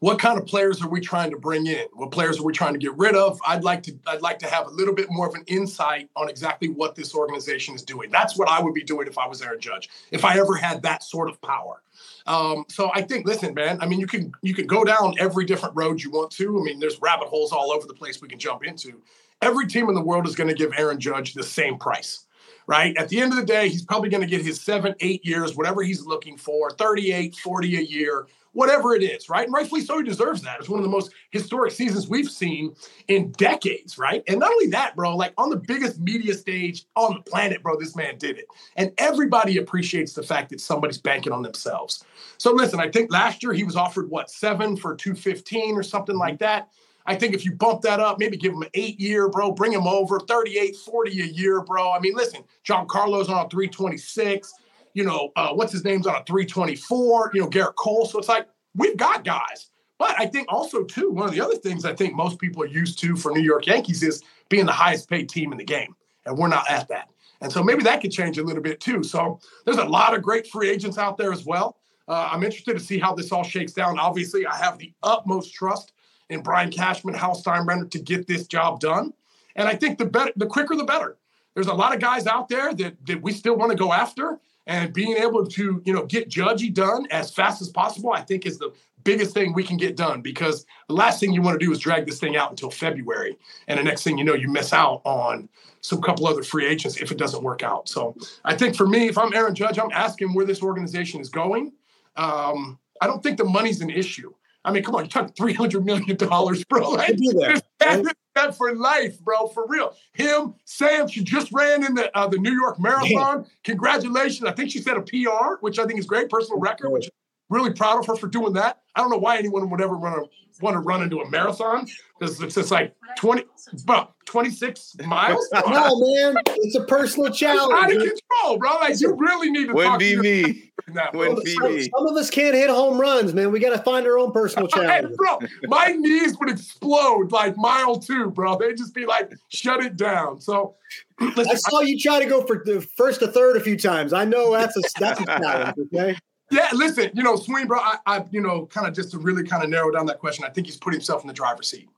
What 0.00 0.18
kind 0.18 0.38
of 0.38 0.46
players 0.46 0.82
are 0.82 0.88
we 0.88 0.98
trying 0.98 1.30
to 1.30 1.36
bring 1.36 1.66
in? 1.66 1.84
What 1.92 2.10
players 2.10 2.40
are 2.40 2.42
we 2.42 2.54
trying 2.54 2.72
to 2.72 2.78
get 2.78 2.96
rid 2.96 3.14
of? 3.14 3.38
I'd 3.46 3.62
like 3.62 3.82
to 3.84 3.94
I'd 4.06 4.22
like 4.22 4.38
to 4.40 4.46
have 4.46 4.66
a 4.66 4.70
little 4.70 4.94
bit 4.94 5.08
more 5.10 5.28
of 5.28 5.34
an 5.34 5.44
insight 5.46 6.08
on 6.16 6.28
exactly 6.28 6.68
what 6.68 6.94
this 6.94 7.14
organization 7.14 7.74
is 7.74 7.82
doing. 7.82 8.10
That's 8.10 8.36
what 8.36 8.48
I 8.48 8.60
would 8.62 8.72
be 8.72 8.82
doing 8.82 9.06
if 9.06 9.18
I 9.18 9.28
was 9.28 9.42
Aaron 9.42 9.60
Judge, 9.60 9.90
if 10.10 10.24
I 10.24 10.38
ever 10.38 10.54
had 10.54 10.82
that 10.82 11.02
sort 11.02 11.28
of 11.28 11.40
power. 11.42 11.82
Um, 12.26 12.64
so 12.68 12.90
I 12.94 13.02
think, 13.02 13.26
listen, 13.26 13.52
man. 13.52 13.78
I 13.82 13.86
mean, 13.86 14.00
you 14.00 14.06
can 14.06 14.32
you 14.40 14.54
can 14.54 14.66
go 14.66 14.84
down 14.84 15.14
every 15.18 15.44
different 15.44 15.76
road 15.76 16.02
you 16.02 16.10
want 16.10 16.30
to. 16.32 16.58
I 16.58 16.62
mean, 16.62 16.80
there's 16.80 16.98
rabbit 17.02 17.28
holes 17.28 17.52
all 17.52 17.70
over 17.70 17.86
the 17.86 17.94
place 17.94 18.22
we 18.22 18.28
can 18.28 18.38
jump 18.38 18.64
into. 18.64 19.02
Every 19.42 19.66
team 19.66 19.90
in 19.90 19.94
the 19.94 20.02
world 20.02 20.26
is 20.26 20.34
going 20.34 20.48
to 20.48 20.54
give 20.54 20.72
Aaron 20.78 20.98
Judge 20.98 21.34
the 21.34 21.42
same 21.42 21.78
price 21.78 22.26
right? 22.66 22.96
At 22.98 23.08
the 23.08 23.20
end 23.20 23.32
of 23.32 23.38
the 23.38 23.44
day, 23.44 23.68
he's 23.68 23.84
probably 23.84 24.10
going 24.10 24.20
to 24.20 24.28
get 24.28 24.42
his 24.42 24.60
seven, 24.60 24.94
eight 25.00 25.26
years, 25.26 25.56
whatever 25.56 25.82
he's 25.82 26.06
looking 26.06 26.36
for, 26.36 26.70
38, 26.70 27.34
40 27.34 27.76
a 27.76 27.80
year, 27.80 28.28
whatever 28.52 28.94
it 28.94 29.02
is, 29.02 29.28
right? 29.28 29.44
And 29.44 29.54
rightfully 29.54 29.82
so, 29.82 29.98
he 29.98 30.04
deserves 30.04 30.42
that. 30.42 30.58
It's 30.58 30.68
one 30.68 30.80
of 30.80 30.84
the 30.84 30.90
most 30.90 31.12
historic 31.30 31.72
seasons 31.72 32.08
we've 32.08 32.30
seen 32.30 32.74
in 33.08 33.30
decades, 33.32 33.98
right? 33.98 34.22
And 34.26 34.40
not 34.40 34.50
only 34.50 34.66
that, 34.68 34.96
bro, 34.96 35.16
like 35.16 35.32
on 35.38 35.50
the 35.50 35.56
biggest 35.56 36.00
media 36.00 36.34
stage 36.34 36.84
on 36.96 37.14
the 37.14 37.30
planet, 37.30 37.62
bro, 37.62 37.78
this 37.78 37.96
man 37.96 38.18
did 38.18 38.38
it. 38.38 38.46
And 38.76 38.92
everybody 38.98 39.58
appreciates 39.58 40.12
the 40.12 40.22
fact 40.22 40.50
that 40.50 40.60
somebody's 40.60 40.98
banking 40.98 41.32
on 41.32 41.42
themselves. 41.42 42.04
So 42.38 42.52
listen, 42.52 42.80
I 42.80 42.90
think 42.90 43.12
last 43.12 43.42
year 43.42 43.52
he 43.52 43.64
was 43.64 43.76
offered 43.76 44.10
what, 44.10 44.30
seven 44.30 44.76
for 44.76 44.94
215 44.94 45.76
or 45.76 45.82
something 45.82 46.16
like 46.16 46.38
that. 46.40 46.68
I 47.06 47.16
think 47.16 47.34
if 47.34 47.44
you 47.44 47.52
bump 47.52 47.80
that 47.82 47.98
up, 47.98 48.18
maybe 48.18 48.36
give 48.36 48.52
him 48.52 48.62
an 48.62 48.68
eight 48.74 49.00
year, 49.00 49.28
bro, 49.28 49.52
bring 49.52 49.72
him 49.72 49.86
over 49.86 50.20
38, 50.20 50.76
40 50.76 51.22
a 51.22 51.24
year, 51.24 51.60
bro. 51.62 51.90
I 51.90 51.98
mean, 51.98 52.14
listen, 52.14 52.44
Giancarlo 52.64 53.28
on 53.28 53.48
326 53.48 54.52
you 54.94 55.04
know, 55.04 55.30
uh, 55.36 55.52
what's 55.52 55.72
his 55.72 55.84
name's 55.84 56.06
on 56.06 56.16
a 56.16 56.24
324, 56.24 57.30
you 57.34 57.40
know, 57.40 57.48
Gerrit 57.48 57.74
Cole. 57.76 58.06
So 58.06 58.18
it's 58.18 58.28
like, 58.28 58.48
we've 58.74 58.96
got 58.96 59.24
guys. 59.24 59.70
But 59.98 60.18
I 60.18 60.26
think 60.26 60.46
also, 60.50 60.84
too, 60.84 61.10
one 61.10 61.28
of 61.28 61.34
the 61.34 61.40
other 61.42 61.56
things 61.56 61.84
I 61.84 61.94
think 61.94 62.14
most 62.14 62.38
people 62.38 62.62
are 62.62 62.66
used 62.66 62.98
to 63.00 63.16
for 63.16 63.32
New 63.32 63.42
York 63.42 63.66
Yankees 63.66 64.02
is 64.02 64.22
being 64.48 64.64
the 64.64 64.72
highest 64.72 65.10
paid 65.10 65.28
team 65.28 65.52
in 65.52 65.58
the 65.58 65.64
game. 65.64 65.94
And 66.24 66.38
we're 66.38 66.48
not 66.48 66.70
at 66.70 66.88
that. 66.88 67.10
And 67.42 67.52
so 67.52 67.62
maybe 67.62 67.82
that 67.82 68.00
could 68.00 68.12
change 68.12 68.38
a 68.38 68.42
little 68.42 68.62
bit 68.62 68.80
too. 68.80 69.02
So 69.02 69.40
there's 69.64 69.78
a 69.78 69.84
lot 69.84 70.14
of 70.14 70.22
great 70.22 70.46
free 70.46 70.70
agents 70.70 70.98
out 70.98 71.16
there 71.16 71.32
as 71.32 71.44
well. 71.44 71.76
Uh, 72.08 72.28
I'm 72.32 72.42
interested 72.42 72.74
to 72.74 72.84
see 72.84 72.98
how 72.98 73.14
this 73.14 73.30
all 73.30 73.44
shakes 73.44 73.72
down. 73.72 73.98
Obviously, 73.98 74.46
I 74.46 74.56
have 74.56 74.78
the 74.78 74.92
utmost 75.02 75.54
trust 75.54 75.92
in 76.28 76.42
Brian 76.42 76.70
Cashman, 76.70 77.14
Hal 77.14 77.34
Steinbrenner 77.34 77.90
to 77.90 77.98
get 77.98 78.26
this 78.26 78.46
job 78.46 78.80
done. 78.80 79.12
And 79.56 79.68
I 79.68 79.74
think 79.74 79.98
the 79.98 80.06
better, 80.06 80.32
the 80.36 80.46
quicker, 80.46 80.76
the 80.76 80.84
better. 80.84 81.16
There's 81.54 81.66
a 81.66 81.74
lot 81.74 81.94
of 81.94 82.00
guys 82.00 82.26
out 82.26 82.48
there 82.48 82.72
that, 82.74 82.94
that 83.06 83.22
we 83.22 83.32
still 83.32 83.56
want 83.56 83.70
to 83.72 83.76
go 83.76 83.92
after 83.92 84.40
and 84.66 84.92
being 84.92 85.16
able 85.16 85.46
to 85.46 85.82
you 85.84 85.92
know 85.92 86.04
get 86.04 86.28
judgy 86.28 86.72
done 86.72 87.06
as 87.10 87.30
fast 87.30 87.60
as 87.62 87.68
possible 87.68 88.12
i 88.12 88.20
think 88.20 88.46
is 88.46 88.58
the 88.58 88.72
biggest 89.04 89.34
thing 89.34 89.52
we 89.52 89.64
can 89.64 89.76
get 89.76 89.96
done 89.96 90.20
because 90.20 90.66
the 90.88 90.94
last 90.94 91.20
thing 91.20 91.32
you 91.32 91.42
want 91.42 91.58
to 91.58 91.64
do 91.64 91.72
is 91.72 91.78
drag 91.78 92.06
this 92.06 92.18
thing 92.18 92.36
out 92.36 92.50
until 92.50 92.70
february. 92.70 93.36
And 93.68 93.78
the 93.78 93.82
next 93.82 94.02
thing 94.02 94.18
you 94.18 94.24
know 94.24 94.34
you 94.34 94.48
miss 94.48 94.72
out 94.72 95.00
on 95.04 95.48
some 95.80 96.02
couple 96.02 96.26
other 96.26 96.42
free 96.42 96.66
agents 96.66 97.00
if 97.00 97.10
it 97.10 97.18
doesn't 97.18 97.42
work 97.42 97.62
out. 97.62 97.88
So 97.88 98.16
i 98.44 98.54
think 98.54 98.76
for 98.76 98.86
me 98.86 99.08
if 99.08 99.18
i'm 99.18 99.32
aaron 99.32 99.54
judge 99.54 99.78
i'm 99.78 99.92
asking 99.92 100.34
where 100.34 100.46
this 100.46 100.62
organization 100.62 101.20
is 101.20 101.28
going. 101.28 101.72
Um, 102.16 102.78
i 103.00 103.06
don't 103.06 103.22
think 103.22 103.38
the 103.38 103.44
money's 103.44 103.80
an 103.80 103.90
issue 103.90 104.32
I 104.64 104.72
mean, 104.72 104.82
come 104.82 104.94
on, 104.94 105.04
you 105.04 105.10
talk 105.10 105.34
three 105.36 105.54
hundred 105.54 105.84
million 105.84 106.16
dollars, 106.16 106.64
bro. 106.64 106.90
Like, 106.90 107.16
that, 107.16 108.14
that 108.34 108.56
for 108.56 108.74
life, 108.74 109.18
bro, 109.20 109.48
for 109.48 109.66
real. 109.66 109.94
Him, 110.12 110.54
Sam, 110.64 111.08
she 111.08 111.24
just 111.24 111.50
ran 111.52 111.84
in 111.84 111.94
the 111.94 112.16
uh, 112.16 112.26
the 112.26 112.38
New 112.38 112.52
York 112.52 112.78
Marathon. 112.78 113.46
Congratulations! 113.64 114.44
I 114.44 114.52
think 114.52 114.70
she 114.70 114.80
set 114.80 114.96
a 114.96 115.02
PR, 115.02 115.56
which 115.60 115.78
I 115.78 115.86
think 115.86 115.98
is 115.98 116.06
great, 116.06 116.28
personal 116.28 116.60
record. 116.60 116.90
Which 116.90 117.08
really 117.50 117.72
proud 117.72 117.98
of 117.98 118.06
her 118.06 118.16
for 118.16 118.28
doing 118.28 118.54
that. 118.54 118.80
I 118.96 119.00
don't 119.00 119.10
know 119.10 119.18
why 119.18 119.36
anyone 119.36 119.68
would 119.68 119.80
ever 119.80 119.96
run 119.96 120.14
a, 120.14 120.22
want 120.62 120.74
to 120.74 120.80
run 120.80 121.02
into 121.02 121.20
a 121.20 121.30
marathon 121.30 121.86
because 122.18 122.40
it's 122.40 122.54
just 122.54 122.70
like 122.70 122.94
20, 123.18 123.44
well, 123.86 124.14
26 124.26 124.96
miles. 125.04 125.48
no, 125.54 126.00
man, 126.00 126.42
it's 126.46 126.76
a 126.76 126.84
personal 126.84 127.32
challenge. 127.32 127.72
It's 127.72 127.82
out 127.82 127.92
of 127.92 128.18
control, 128.20 128.58
bro. 128.58 128.70
Like 128.74 129.00
you 129.00 129.14
really 129.14 129.50
need 129.50 129.68
to 129.68 129.72
Wouldn't 129.72 129.92
talk 129.92 130.00
be 130.00 130.16
to 130.16 130.22
me. 130.22 130.72
Wouldn't 131.14 131.44
be 131.44 131.54
some, 131.54 131.74
me. 131.76 131.82
some 131.82 132.06
of 132.06 132.16
us 132.16 132.30
can't 132.30 132.54
hit 132.54 132.68
home 132.68 133.00
runs, 133.00 133.32
man. 133.32 133.52
We 133.52 133.60
got 133.60 133.76
to 133.76 133.82
find 133.82 134.06
our 134.06 134.18
own 134.18 134.32
personal 134.32 134.68
Hey, 134.74 134.80
challenge. 134.80 135.16
bro, 135.16 135.38
my 135.64 135.92
knees 135.92 136.36
would 136.38 136.50
explode 136.50 137.32
like 137.32 137.56
mile 137.56 137.96
two, 137.96 138.30
bro. 138.30 138.58
They'd 138.58 138.76
just 138.76 138.94
be 138.94 139.06
like, 139.06 139.32
shut 139.48 139.82
it 139.84 139.96
down. 139.96 140.40
So, 140.40 140.74
I 141.20 141.54
saw 141.54 141.80
you 141.80 141.98
try 141.98 142.18
to 142.22 142.28
go 142.28 142.44
for 142.44 142.62
the 142.64 142.80
first 142.96 143.20
to 143.20 143.28
third 143.28 143.56
a 143.56 143.60
few 143.60 143.78
times. 143.78 144.12
I 144.12 144.24
know 144.24 144.52
that's 144.52 144.76
a 144.76 144.82
that's 144.98 145.20
a 145.20 145.24
challenge. 145.26 145.78
Okay. 145.94 146.16
Yeah, 146.50 146.68
listen, 146.72 147.10
you 147.14 147.22
know, 147.22 147.36
bro, 147.66 147.78
I, 147.78 147.98
I 148.06 148.24
you 148.30 148.40
know, 148.40 148.66
kind 148.66 148.86
of 148.86 148.94
just 148.94 149.12
to 149.12 149.18
really 149.18 149.44
kind 149.44 149.62
of 149.62 149.70
narrow 149.70 149.90
down 149.92 150.06
that 150.06 150.18
question, 150.18 150.44
I 150.44 150.50
think 150.50 150.66
he's 150.66 150.76
put 150.76 150.92
himself 150.92 151.22
in 151.22 151.28
the 151.28 151.34
driver's 151.34 151.68
seat. 151.68 151.88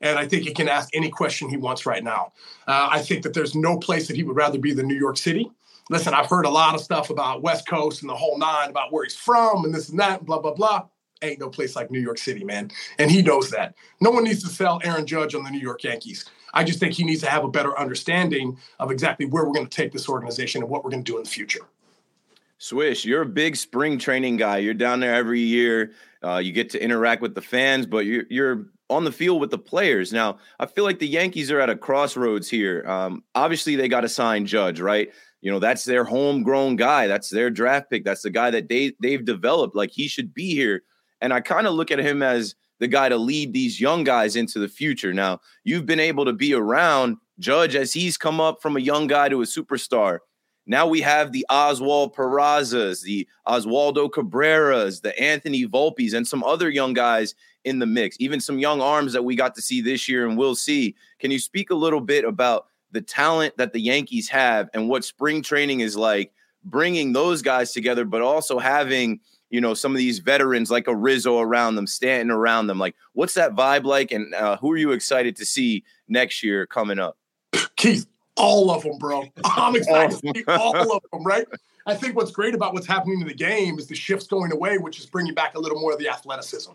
And 0.00 0.18
I 0.18 0.28
think 0.28 0.44
he 0.44 0.52
can 0.52 0.68
ask 0.68 0.90
any 0.94 1.10
question 1.10 1.48
he 1.48 1.56
wants 1.56 1.86
right 1.86 2.04
now. 2.04 2.32
Uh, 2.66 2.88
I 2.90 3.00
think 3.00 3.22
that 3.22 3.34
there's 3.34 3.54
no 3.54 3.78
place 3.78 4.06
that 4.06 4.16
he 4.16 4.22
would 4.22 4.36
rather 4.36 4.58
be 4.58 4.72
than 4.72 4.86
New 4.86 4.98
York 4.98 5.16
City. 5.16 5.50
Listen, 5.88 6.14
I've 6.14 6.26
heard 6.26 6.44
a 6.44 6.50
lot 6.50 6.74
of 6.74 6.80
stuff 6.80 7.10
about 7.10 7.42
West 7.42 7.66
Coast 7.66 8.02
and 8.02 8.10
the 8.10 8.14
whole 8.14 8.38
nine 8.38 8.70
about 8.70 8.92
where 8.92 9.04
he's 9.04 9.16
from 9.16 9.64
and 9.64 9.74
this 9.74 9.88
and 9.88 9.98
that, 9.98 10.24
blah, 10.24 10.38
blah, 10.38 10.52
blah. 10.52 10.86
Ain't 11.22 11.40
no 11.40 11.48
place 11.48 11.74
like 11.74 11.90
New 11.90 12.00
York 12.00 12.18
City, 12.18 12.44
man. 12.44 12.70
And 12.98 13.10
he 13.10 13.22
knows 13.22 13.50
that. 13.50 13.74
No 14.00 14.10
one 14.10 14.24
needs 14.24 14.42
to 14.42 14.50
sell 14.50 14.80
Aaron 14.84 15.06
Judge 15.06 15.34
on 15.34 15.44
the 15.44 15.50
New 15.50 15.60
York 15.60 15.82
Yankees. 15.82 16.26
I 16.52 16.62
just 16.62 16.78
think 16.78 16.92
he 16.92 17.04
needs 17.04 17.22
to 17.22 17.30
have 17.30 17.44
a 17.44 17.48
better 17.48 17.78
understanding 17.78 18.58
of 18.78 18.90
exactly 18.90 19.26
where 19.26 19.44
we're 19.44 19.54
going 19.54 19.66
to 19.66 19.74
take 19.74 19.92
this 19.92 20.08
organization 20.08 20.62
and 20.62 20.70
what 20.70 20.84
we're 20.84 20.90
going 20.90 21.04
to 21.04 21.10
do 21.10 21.16
in 21.16 21.24
the 21.24 21.30
future. 21.30 21.60
Swish, 22.58 23.04
you're 23.04 23.22
a 23.22 23.26
big 23.26 23.56
spring 23.56 23.98
training 23.98 24.36
guy. 24.36 24.58
You're 24.58 24.74
down 24.74 25.00
there 25.00 25.14
every 25.14 25.40
year. 25.40 25.92
Uh, 26.24 26.38
you 26.38 26.52
get 26.52 26.70
to 26.70 26.82
interact 26.82 27.20
with 27.20 27.34
the 27.34 27.42
fans, 27.42 27.86
but 27.86 28.06
you're 28.06 28.24
you're 28.30 28.66
on 28.88 29.04
the 29.04 29.12
field 29.12 29.40
with 29.40 29.50
the 29.50 29.58
players. 29.58 30.12
Now, 30.12 30.38
I 30.58 30.66
feel 30.66 30.84
like 30.84 30.98
the 30.98 31.08
Yankees 31.08 31.50
are 31.50 31.60
at 31.60 31.68
a 31.68 31.76
crossroads 31.76 32.48
here. 32.48 32.84
Um, 32.86 33.24
obviously, 33.34 33.76
they 33.76 33.88
got 33.88 34.02
to 34.02 34.08
sign 34.08 34.46
Judge, 34.46 34.80
right? 34.80 35.10
You 35.40 35.50
know, 35.50 35.58
that's 35.58 35.84
their 35.84 36.04
homegrown 36.04 36.76
guy. 36.76 37.06
That's 37.06 37.28
their 37.28 37.50
draft 37.50 37.90
pick. 37.90 38.04
That's 38.04 38.22
the 38.22 38.30
guy 38.30 38.50
that 38.50 38.68
they 38.68 38.94
they've 39.00 39.24
developed. 39.24 39.76
Like 39.76 39.90
he 39.90 40.08
should 40.08 40.32
be 40.32 40.54
here. 40.54 40.82
And 41.20 41.32
I 41.32 41.40
kind 41.40 41.66
of 41.66 41.74
look 41.74 41.90
at 41.90 41.98
him 41.98 42.22
as 42.22 42.54
the 42.78 42.88
guy 42.88 43.08
to 43.08 43.16
lead 43.16 43.52
these 43.52 43.80
young 43.80 44.04
guys 44.04 44.36
into 44.36 44.58
the 44.58 44.68
future. 44.68 45.12
Now, 45.12 45.40
you've 45.64 45.86
been 45.86 46.00
able 46.00 46.24
to 46.24 46.32
be 46.32 46.52
around 46.54 47.16
Judge 47.38 47.74
as 47.74 47.92
he's 47.92 48.16
come 48.16 48.40
up 48.40 48.60
from 48.60 48.76
a 48.76 48.80
young 48.80 49.06
guy 49.06 49.28
to 49.28 49.42
a 49.42 49.44
superstar. 49.46 50.18
Now 50.66 50.86
we 50.86 51.00
have 51.00 51.32
the 51.32 51.46
Oswald 51.48 52.14
Perazas, 52.14 53.02
the 53.02 53.28
Oswaldo 53.46 54.10
Cabreras, 54.10 55.00
the 55.00 55.18
Anthony 55.20 55.66
Volpes, 55.66 56.12
and 56.12 56.26
some 56.26 56.42
other 56.42 56.68
young 56.68 56.92
guys 56.92 57.34
in 57.64 57.78
the 57.78 57.86
mix, 57.86 58.16
even 58.20 58.40
some 58.40 58.58
young 58.58 58.80
arms 58.80 59.12
that 59.12 59.24
we 59.24 59.36
got 59.36 59.54
to 59.56 59.62
see 59.62 59.80
this 59.80 60.08
year 60.08 60.26
and 60.26 60.36
we'll 60.36 60.54
see. 60.54 60.94
Can 61.18 61.30
you 61.30 61.38
speak 61.38 61.70
a 61.70 61.74
little 61.74 62.00
bit 62.00 62.24
about 62.24 62.66
the 62.92 63.00
talent 63.00 63.56
that 63.58 63.72
the 63.72 63.80
Yankees 63.80 64.28
have 64.28 64.70
and 64.72 64.88
what 64.88 65.04
spring 65.04 65.42
training 65.42 65.80
is 65.80 65.96
like, 65.96 66.32
bringing 66.64 67.12
those 67.12 67.42
guys 67.42 67.72
together, 67.72 68.04
but 68.04 68.22
also 68.22 68.58
having, 68.58 69.20
you 69.50 69.60
know, 69.60 69.74
some 69.74 69.92
of 69.92 69.98
these 69.98 70.18
veterans 70.18 70.70
like 70.70 70.88
a 70.88 70.96
Rizzo 70.96 71.40
around 71.40 71.74
them, 71.74 71.86
Stanton 71.86 72.30
around 72.30 72.66
them? 72.66 72.78
Like, 72.78 72.96
what's 73.12 73.34
that 73.34 73.54
vibe 73.54 73.84
like? 73.84 74.12
And 74.12 74.34
uh, 74.34 74.56
who 74.56 74.72
are 74.72 74.76
you 74.76 74.92
excited 74.92 75.36
to 75.36 75.44
see 75.44 75.84
next 76.08 76.42
year 76.42 76.66
coming 76.66 76.98
up? 76.98 77.18
Keith, 77.76 78.06
all 78.36 78.70
of 78.70 78.82
them, 78.82 78.98
bro. 78.98 79.24
I'm 79.44 79.76
excited 79.76 80.18
to 80.18 80.34
see 80.34 80.44
all 80.48 80.96
of 80.96 81.02
them, 81.12 81.24
right? 81.24 81.46
I 81.88 81.94
think 81.94 82.16
what's 82.16 82.32
great 82.32 82.52
about 82.52 82.74
what's 82.74 82.86
happening 82.86 83.20
in 83.20 83.28
the 83.28 83.34
game 83.34 83.78
is 83.78 83.86
the 83.86 83.94
shifts 83.94 84.26
going 84.26 84.50
away, 84.50 84.76
which 84.76 84.98
is 84.98 85.06
bringing 85.06 85.34
back 85.34 85.54
a 85.54 85.60
little 85.60 85.78
more 85.78 85.92
of 85.92 86.00
the 86.00 86.08
athleticism, 86.08 86.72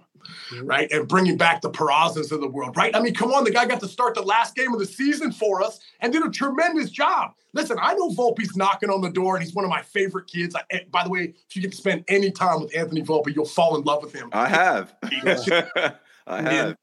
right? 0.64 0.90
And 0.90 1.06
bringing 1.06 1.36
back 1.36 1.60
the 1.62 1.70
Perazas 1.70 2.32
of 2.32 2.40
the 2.40 2.48
world, 2.48 2.78
right? 2.78 2.96
I 2.96 3.02
mean, 3.02 3.14
come 3.14 3.34
on, 3.34 3.44
the 3.44 3.52
guy 3.52 3.66
got 3.66 3.82
to 3.82 3.90
start 3.90 4.16
the 4.16 4.22
last 4.22 4.56
game 4.56 4.74
of 4.74 4.80
the 4.80 4.86
season 4.86 5.34
for 5.34 5.62
us 5.62 5.82
and 6.00 6.14
did 6.14 6.26
a 6.26 6.30
tremendous 6.30 6.90
job. 6.90 7.34
Listen, 7.54 7.78
I 7.82 7.94
know 7.94 8.10
Volpe's 8.12 8.56
knocking 8.56 8.90
on 8.90 9.02
the 9.02 9.10
door, 9.10 9.36
and 9.36 9.44
he's 9.44 9.54
one 9.54 9.66
of 9.66 9.70
my 9.70 9.82
favorite 9.82 10.28
kids. 10.28 10.56
I, 10.56 10.86
by 10.90 11.04
the 11.04 11.10
way, 11.10 11.34
if 11.50 11.56
you 11.58 11.62
get 11.62 11.72
to 11.72 11.78
spend 11.78 12.06
any 12.08 12.32
time 12.32 12.62
with 12.62 12.76
Anthony 12.76 13.02
Volpe, 13.02 13.36
you'll 13.36 13.46
fall 13.46 13.76
in 13.76 13.84
love 13.84 14.02
with 14.02 14.14
him. 14.14 14.30
I 14.32 14.48
have. 14.48 14.96
I 16.28 16.42
have. 16.42 16.78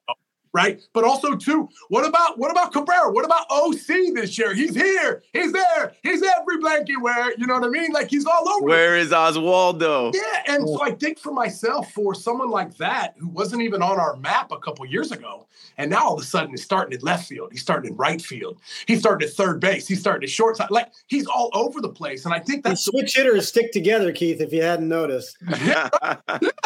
Right? 0.53 0.81
But 0.93 1.05
also 1.05 1.37
too, 1.37 1.69
what 1.89 2.07
about 2.07 2.39
what 2.39 2.51
about 2.51 2.73
Cabrera? 2.73 3.11
What 3.11 3.25
about 3.25 3.47
OC 3.51 4.15
this 4.15 4.39
year? 4.39 4.55
He's 4.55 4.75
here, 4.75 5.23
he's 5.33 5.53
there, 5.53 5.93
he's 6.03 6.23
every 6.23 6.59
blanket 6.59 7.01
wear. 7.01 7.33
You 7.37 7.47
know 7.47 7.55
what 7.55 7.65
I 7.65 7.69
mean? 7.69 7.93
Like 7.93 8.09
he's 8.11 8.27
all 8.27 8.49
over. 8.49 8.67
Where 8.67 8.97
is 8.97 9.11
Oswaldo? 9.11 10.15
Yeah, 10.15 10.55
and 10.55 10.69
so 10.69 10.83
I 10.83 10.93
think 10.93 11.19
for 11.19 11.33
myself, 11.33 11.93
for 11.93 12.15
someone 12.15 12.51
like 12.51 12.77
that 12.77 13.15
who 13.19 13.29
wasn't 13.29 13.63
even 13.63 13.83
on 13.83 13.99
our 13.99 14.17
map 14.17 14.53
a 14.53 14.59
couple 14.59 14.85
years 14.87 15.13
ago, 15.13 15.47
and 15.77 15.91
now 15.91 16.09
all 16.09 16.15
of 16.15 16.21
a 16.21 16.25
sudden 16.25 16.51
he's 16.51 16.65
starting 16.65 16.95
at 16.95 17.03
left 17.03 17.29
field, 17.29 17.51
he's 17.53 17.63
starting 17.63 17.91
in 17.91 17.97
right 17.97 18.21
field, 18.21 18.59
he's 18.87 19.01
starting 19.01 19.29
at 19.29 19.35
third 19.35 19.61
base, 19.61 19.87
he's 19.87 20.01
starting 20.01 20.25
at 20.25 20.31
short 20.31 20.57
side, 20.57 20.71
like 20.71 20.93
he's 21.07 21.27
all 21.27 21.51
over 21.55 21.81
the 21.81 21.89
place. 21.89 22.25
And 22.25 22.35
I 22.35 22.39
think 22.39 22.65
The 22.65 22.75
switch 22.75 23.17
hitters 23.17 23.49
stick 23.49 23.73
together, 23.73 24.13
Keith. 24.13 24.41
If 24.41 24.53
you 24.53 24.63
hadn't 24.63 24.89
noticed, 24.89 25.37
yeah, 25.65 25.89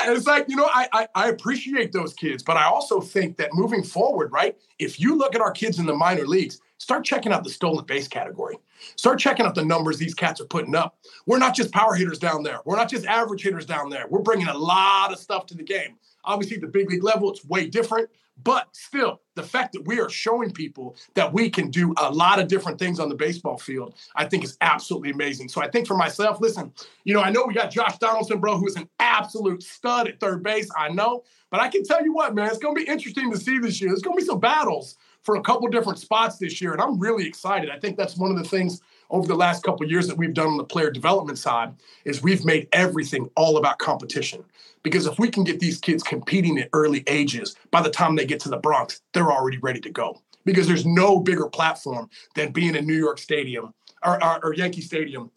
it's 0.01 0.27
like 0.27 0.47
you 0.49 0.57
know 0.57 0.69
I, 0.73 0.89
I 0.93 1.09
I 1.15 1.29
appreciate 1.29 1.93
those 1.93 2.15
kids, 2.15 2.43
but 2.43 2.57
I 2.57 2.65
also 2.65 3.01
think 3.01 3.37
that 3.39 3.51
moving 3.53 3.72
forward, 3.81 4.33
right? 4.33 4.59
If 4.81 4.99
you 4.99 5.17
look 5.17 5.37
at 5.37 5.41
our 5.41 5.53
kids 5.53 5.79
in 5.79 5.87
the 5.87 5.95
minor 5.95 6.27
leagues, 6.27 6.61
start 6.79 7.05
checking 7.05 7.33
out 7.33 7.45
the 7.45 7.51
stolen 7.51 7.85
base 7.85 8.09
category. 8.09 8.59
Start 8.97 9.21
checking 9.21 9.47
out 9.47 9.55
the 9.55 9.65
numbers 9.65 9.99
these 9.99 10.15
cats 10.15 10.41
are 10.41 10.47
putting 10.47 10.75
up. 10.75 10.99
We're 11.27 11.39
not 11.39 11.55
just 11.55 11.71
power 11.71 11.95
hitters 11.95 12.19
down 12.19 12.43
there. 12.43 12.59
We're 12.65 12.77
not 12.77 12.91
just 12.91 13.07
average 13.07 13.43
hitters 13.43 13.67
down 13.67 13.89
there. 13.89 14.07
We're 14.09 14.23
bringing 14.23 14.49
a 14.49 14.59
lot 14.59 15.13
of 15.13 15.19
stuff 15.21 15.47
to 15.47 15.55
the 15.55 15.63
game. 15.63 15.97
Obviously, 16.25 16.59
the 16.59 16.67
big 16.67 16.91
league 16.91 17.05
level, 17.05 17.31
it's 17.31 17.45
way 17.45 17.69
different. 17.69 18.09
But 18.45 18.69
still, 18.73 19.21
the 19.35 19.43
fact 19.43 19.73
that 19.73 19.87
we 19.87 20.01
are 20.01 20.09
showing 20.09 20.51
people 20.51 20.97
that 21.15 21.33
we 21.33 21.51
can 21.51 21.71
do 21.71 21.95
a 21.99 22.11
lot 22.11 22.39
of 22.39 22.49
different 22.49 22.79
things 22.79 23.01
on 23.01 23.09
the 23.09 23.15
baseball 23.15 23.59
field, 23.59 23.95
I 24.17 24.25
think 24.25 24.45
is 24.45 24.57
absolutely 24.61 25.11
amazing. 25.11 25.49
So 25.49 25.61
I 25.63 25.69
think 25.69 25.87
for 25.87 25.97
myself, 25.97 26.41
listen, 26.41 26.73
you 27.05 27.15
know, 27.15 27.21
I 27.21 27.31
know 27.31 27.45
we 27.47 27.55
got 27.55 27.71
Josh 27.71 27.99
Donaldson, 27.99 28.41
bro, 28.41 28.59
who 28.59 28.67
is 28.67 28.77
an 28.77 28.89
absolute 28.99 29.63
stud 29.63 30.09
at 30.09 30.21
third 30.21 30.43
base. 30.43 30.69
I 30.77 30.89
know. 30.89 31.25
But 31.51 31.61
I 31.61 31.69
can 31.69 31.85
tell 31.85 32.03
you 32.03 32.15
what, 32.15 32.35
man, 32.35 32.49
it's 32.49 32.59
going 32.59 32.75
to 32.75 32.85
be 32.85 32.91
interesting 32.91 33.31
to 33.31 33.39
see 33.39 33.59
this 33.59 33.81
year. 33.81 33.91
There's 33.91 34.03
going 34.03 34.17
to 34.17 34.23
be 34.23 34.27
some 34.27 34.41
battles 34.41 34.97
for 35.23 35.37
a 35.37 35.43
couple 35.43 35.69
different 35.69 35.99
spots 35.99 36.39
this 36.39 36.61
year. 36.61 36.73
And 36.73 36.81
I'm 36.81 36.99
really 36.99 37.27
excited. 37.27 37.71
I 37.71 37.79
think 37.79 37.97
that's 37.97 38.17
one 38.17 38.31
of 38.31 38.39
the 38.39 38.49
things 38.49 38.81
over 39.13 39.29
the 39.29 39.37
last 39.37 39.63
couple 39.63 39.87
years 39.87 40.09
that 40.09 40.17
we've 40.17 40.35
done 40.35 40.49
on 40.49 40.57
the 40.57 40.65
player 40.65 40.91
development 40.91 41.39
side 41.39 41.75
is 42.05 42.23
we've 42.23 42.45
made 42.45 42.67
everything 42.73 43.31
all 43.37 43.59
about 43.59 43.79
competition. 43.79 44.43
Because 44.83 45.07
if 45.07 45.19
we 45.19 45.31
can 45.31 45.45
get 45.45 45.61
these 45.61 45.79
kids 45.79 46.03
competing 46.03 46.59
at 46.59 46.71
early 46.73 47.05
ages, 47.07 47.55
by 47.71 47.83
the 47.83 47.91
time 47.91 48.17
they 48.17 48.27
get 48.27 48.41
to 48.41 48.49
the 48.49 48.57
Bronx, 48.57 49.01
they're 49.13 49.31
already 49.31 49.59
ready 49.59 49.81
to 49.81 49.91
go. 49.91 50.21
Because 50.45 50.67
there's 50.67 50.87
no 50.87 51.21
bigger 51.21 51.47
platform 51.47 52.11
than 52.35 52.51
being 52.51 52.75
in 52.75 52.87
New 52.87 52.97
York 52.97 53.19
Stadium 53.19 53.73
or, 54.03 54.23
or, 54.25 54.45
or 54.45 54.55
Yankee 54.55 54.81
Stadium 54.81 55.31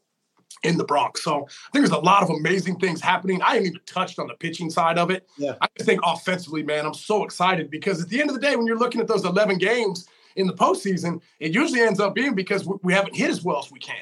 in 0.63 0.77
the 0.77 0.83
Bronx. 0.83 1.21
So 1.21 1.43
I 1.43 1.71
think 1.71 1.85
there's 1.85 1.91
a 1.91 1.97
lot 1.97 2.23
of 2.23 2.29
amazing 2.29 2.79
things 2.79 3.01
happening. 3.01 3.41
I 3.41 3.55
haven't 3.55 3.67
even 3.67 3.81
touched 3.85 4.17
on 4.17 4.27
the 4.27 4.33
pitching 4.35 4.71
side 4.71 4.97
of 4.97 5.11
it. 5.11 5.27
Yeah. 5.37 5.55
I 5.61 5.67
just 5.77 5.87
think 5.87 5.99
offensively, 6.03 6.63
man, 6.63 6.85
I'm 6.85 6.93
so 6.93 7.23
excited 7.23 7.69
because 7.69 8.01
at 8.01 8.09
the 8.09 8.19
end 8.19 8.29
of 8.29 8.35
the 8.35 8.41
day, 8.41 8.55
when 8.55 8.65
you're 8.65 8.79
looking 8.79 9.01
at 9.01 9.07
those 9.07 9.25
11 9.25 9.59
games 9.59 10.07
in 10.35 10.47
the 10.47 10.53
postseason, 10.53 11.21
it 11.39 11.53
usually 11.53 11.81
ends 11.81 11.99
up 11.99 12.15
being 12.15 12.35
because 12.35 12.67
we 12.83 12.93
haven't 12.93 13.15
hit 13.15 13.29
as 13.29 13.43
well 13.43 13.59
as 13.59 13.71
we 13.71 13.79
can. 13.79 13.95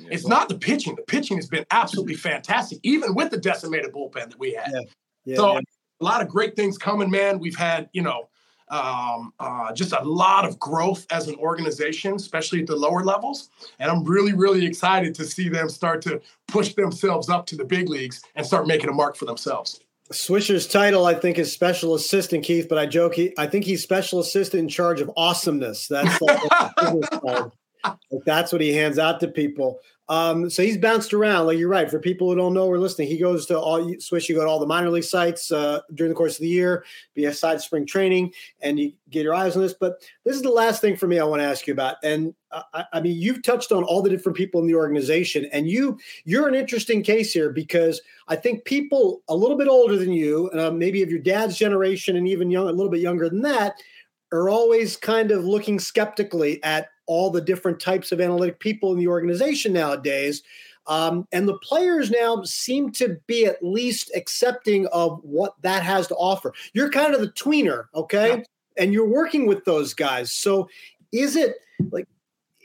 Yeah, 0.00 0.08
it's 0.12 0.24
well, 0.24 0.38
not 0.38 0.48
the 0.48 0.56
pitching. 0.56 0.94
The 0.94 1.02
pitching 1.02 1.36
has 1.36 1.48
been 1.48 1.66
absolutely 1.70 2.14
fantastic, 2.14 2.78
even 2.82 3.14
with 3.14 3.30
the 3.30 3.38
decimated 3.38 3.92
bullpen 3.92 4.30
that 4.30 4.38
we 4.38 4.52
had. 4.52 4.70
Yeah, 4.72 4.80
yeah, 5.24 5.36
so 5.36 5.58
a 5.58 6.04
lot 6.04 6.22
of 6.22 6.28
great 6.28 6.56
things 6.56 6.78
coming, 6.78 7.10
man. 7.10 7.38
We've 7.38 7.56
had, 7.56 7.88
you 7.92 8.02
know, 8.02 8.28
um, 8.70 9.32
uh, 9.40 9.72
just 9.72 9.92
a 9.92 10.02
lot 10.02 10.44
of 10.44 10.58
growth 10.58 11.06
as 11.10 11.28
an 11.28 11.36
organization, 11.36 12.14
especially 12.14 12.60
at 12.60 12.66
the 12.66 12.76
lower 12.76 13.02
levels. 13.02 13.50
And 13.78 13.90
I'm 13.90 14.04
really, 14.04 14.34
really 14.34 14.66
excited 14.66 15.14
to 15.16 15.24
see 15.24 15.48
them 15.48 15.68
start 15.68 16.02
to 16.02 16.20
push 16.46 16.74
themselves 16.74 17.28
up 17.28 17.46
to 17.46 17.56
the 17.56 17.64
big 17.64 17.88
leagues 17.88 18.22
and 18.34 18.46
start 18.46 18.66
making 18.66 18.90
a 18.90 18.92
mark 18.92 19.16
for 19.16 19.24
themselves. 19.24 19.80
Swisher's 20.12 20.66
title, 20.66 21.06
I 21.06 21.14
think, 21.14 21.38
is 21.38 21.52
special 21.52 21.94
assistant, 21.94 22.44
Keith. 22.44 22.68
But 22.68 22.78
I 22.78 22.86
joke, 22.86 23.14
he, 23.14 23.34
I 23.36 23.46
think 23.46 23.64
he's 23.64 23.82
special 23.82 24.20
assistant 24.20 24.60
in 24.62 24.68
charge 24.68 25.00
of 25.00 25.10
awesomeness. 25.16 25.86
That's 25.88 26.20
like, 26.20 26.40
that's 28.24 28.52
what 28.52 28.60
he 28.60 28.72
hands 28.72 28.98
out 28.98 29.20
to 29.20 29.28
people. 29.28 29.80
Um, 30.08 30.48
so 30.48 30.62
he's 30.62 30.78
bounced 30.78 31.12
around. 31.12 31.46
Like 31.46 31.58
you're 31.58 31.68
right. 31.68 31.90
For 31.90 31.98
people 31.98 32.28
who 32.28 32.36
don't 32.36 32.54
know 32.54 32.66
or 32.66 32.78
listening, 32.78 33.08
he 33.08 33.18
goes 33.18 33.44
to 33.46 33.58
all 33.58 33.94
Swish. 34.00 34.28
You 34.28 34.34
go 34.34 34.44
to 34.44 34.50
all 34.50 34.58
the 34.58 34.66
minor 34.66 34.90
league 34.90 35.04
sites 35.04 35.52
uh, 35.52 35.80
during 35.94 36.08
the 36.08 36.16
course 36.16 36.36
of 36.36 36.40
the 36.40 36.48
year, 36.48 36.84
be 37.14 37.26
aside 37.26 37.60
spring 37.60 37.86
training, 37.86 38.32
and 38.60 38.78
you 38.78 38.92
get 39.10 39.22
your 39.22 39.34
eyes 39.34 39.54
on 39.56 39.62
this. 39.62 39.74
But 39.74 40.02
this 40.24 40.34
is 40.34 40.42
the 40.42 40.50
last 40.50 40.80
thing 40.80 40.96
for 40.96 41.06
me 41.06 41.18
I 41.18 41.24
want 41.24 41.40
to 41.40 41.46
ask 41.46 41.66
you 41.66 41.74
about. 41.74 41.96
And 42.02 42.34
I, 42.50 42.84
I, 42.94 43.00
mean, 43.00 43.20
you've 43.20 43.42
touched 43.42 43.72
on 43.72 43.84
all 43.84 44.00
the 44.00 44.08
different 44.08 44.36
people 44.36 44.60
in 44.60 44.66
the 44.66 44.74
organization, 44.74 45.46
and 45.52 45.68
you 45.68 45.98
you're 46.24 46.48
an 46.48 46.54
interesting 46.54 47.02
case 47.02 47.32
here 47.32 47.50
because 47.50 48.00
I 48.28 48.36
think 48.36 48.64
people 48.64 49.22
a 49.28 49.36
little 49.36 49.56
bit 49.56 49.68
older 49.68 49.96
than 49.96 50.12
you, 50.12 50.50
uh, 50.54 50.70
maybe 50.70 51.02
of 51.02 51.10
your 51.10 51.18
dad's 51.18 51.58
generation, 51.58 52.16
and 52.16 52.26
even 52.26 52.50
young, 52.50 52.68
a 52.68 52.72
little 52.72 52.90
bit 52.90 53.00
younger 53.00 53.28
than 53.28 53.42
that, 53.42 53.74
are 54.32 54.48
always 54.48 54.96
kind 54.96 55.30
of 55.30 55.44
looking 55.44 55.78
skeptically 55.78 56.62
at 56.62 56.88
all 57.06 57.30
the 57.30 57.40
different 57.40 57.80
types 57.80 58.12
of 58.12 58.20
analytic 58.20 58.60
people 58.60 58.92
in 58.92 58.98
the 58.98 59.08
organization 59.08 59.72
nowadays. 59.72 60.42
Um, 60.86 61.26
and 61.32 61.46
the 61.46 61.58
players 61.58 62.10
now 62.10 62.42
seem 62.44 62.92
to 62.92 63.18
be 63.26 63.44
at 63.46 63.62
least 63.62 64.10
accepting 64.14 64.86
of 64.86 65.20
what 65.22 65.54
that 65.62 65.82
has 65.82 66.06
to 66.08 66.14
offer. 66.14 66.52
You're 66.72 66.90
kind 66.90 67.14
of 67.14 67.20
the 67.20 67.28
tweener, 67.28 67.84
okay? 67.94 68.28
Yeah. 68.28 68.42
And 68.78 68.92
you're 68.92 69.08
working 69.08 69.46
with 69.46 69.64
those 69.64 69.92
guys. 69.92 70.32
So 70.32 70.68
is 71.12 71.36
it 71.36 71.56
like, 71.90 72.06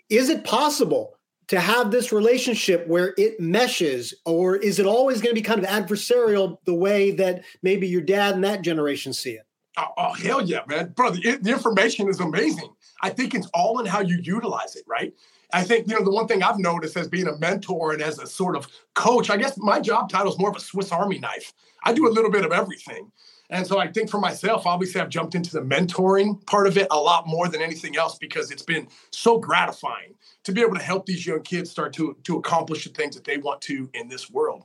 is 0.10 0.30
it 0.30 0.44
possible 0.44 1.18
to 1.48 1.60
have 1.60 1.92
this 1.92 2.14
relationship 2.14 2.88
where 2.88 3.14
it 3.18 3.40
meshes, 3.40 4.14
or 4.26 4.56
is 4.56 4.80
it 4.80 4.86
always 4.86 5.22
going 5.22 5.36
to 5.36 5.42
be 5.42 5.46
kind 5.46 5.62
of 5.62 5.66
adversarial 5.66 6.58
the 6.66 6.74
way 6.74 7.12
that 7.12 7.44
maybe 7.62 7.88
your 7.88 8.02
dad 8.02 8.36
and 8.36 8.44
that 8.44 8.62
generation 8.62 9.12
see 9.12 9.32
it? 9.32 9.46
Oh, 9.78 9.88
oh 9.98 10.14
hell 10.14 10.42
yeah, 10.42 10.62
man, 10.68 10.94
bro! 10.96 11.10
The, 11.12 11.38
the 11.42 11.52
information 11.52 12.08
is 12.08 12.20
amazing. 12.20 12.70
I 13.02 13.10
think 13.10 13.34
it's 13.34 13.48
all 13.54 13.80
in 13.80 13.86
how 13.86 14.02
you 14.02 14.20
utilize 14.22 14.76
it, 14.76 14.84
right? 14.88 15.14
I 15.52 15.64
think, 15.64 15.88
you 15.88 15.96
know, 15.96 16.04
the 16.04 16.12
one 16.12 16.28
thing 16.28 16.42
I've 16.42 16.58
noticed 16.58 16.98
as 16.98 17.08
being 17.08 17.28
a 17.28 17.38
mentor 17.38 17.94
and 17.94 18.02
as 18.02 18.18
a 18.18 18.26
sort 18.26 18.56
of 18.56 18.68
coach, 18.96 19.30
I 19.30 19.38
guess 19.38 19.56
my 19.58 19.80
job 19.80 20.10
title 20.10 20.32
is 20.32 20.40
more 20.40 20.50
of 20.50 20.56
a 20.56 20.60
Swiss 20.60 20.92
Army 20.92 21.20
knife. 21.20 21.54
I 21.84 21.94
do 21.94 22.08
a 22.08 22.10
little 22.10 22.32
bit 22.32 22.44
of 22.44 22.52
everything. 22.52 23.12
And 23.50 23.68
so 23.68 23.78
I 23.78 23.88
think 23.88 24.10
for 24.10 24.20
myself, 24.20 24.66
obviously, 24.66 25.02
I've 25.02 25.10
jumped 25.10 25.36
into 25.36 25.52
the 25.52 25.62
mentoring 25.62 26.44
part 26.46 26.66
of 26.66 26.78
it 26.78 26.88
a 26.92 26.98
lot 26.98 27.28
more 27.28 27.48
than 27.48 27.62
anything 27.62 27.98
else 27.98 28.18
because 28.18 28.52
it's 28.52 28.64
been 28.64 28.88
so 29.12 29.38
gratifying 29.38 30.16
to 30.44 30.52
be 30.52 30.62
able 30.62 30.76
to 30.76 30.82
help 30.82 31.06
these 31.06 31.26
young 31.26 31.42
kids 31.42 31.70
start 31.70 31.94
to, 31.94 32.18
to 32.24 32.38
accomplish 32.38 32.84
the 32.84 32.90
things 32.90 33.16
that 33.16 33.24
they 33.24 33.38
want 33.38 33.62
to 33.62 33.90
in 33.94 34.08
this 34.10 34.30
world. 34.30 34.64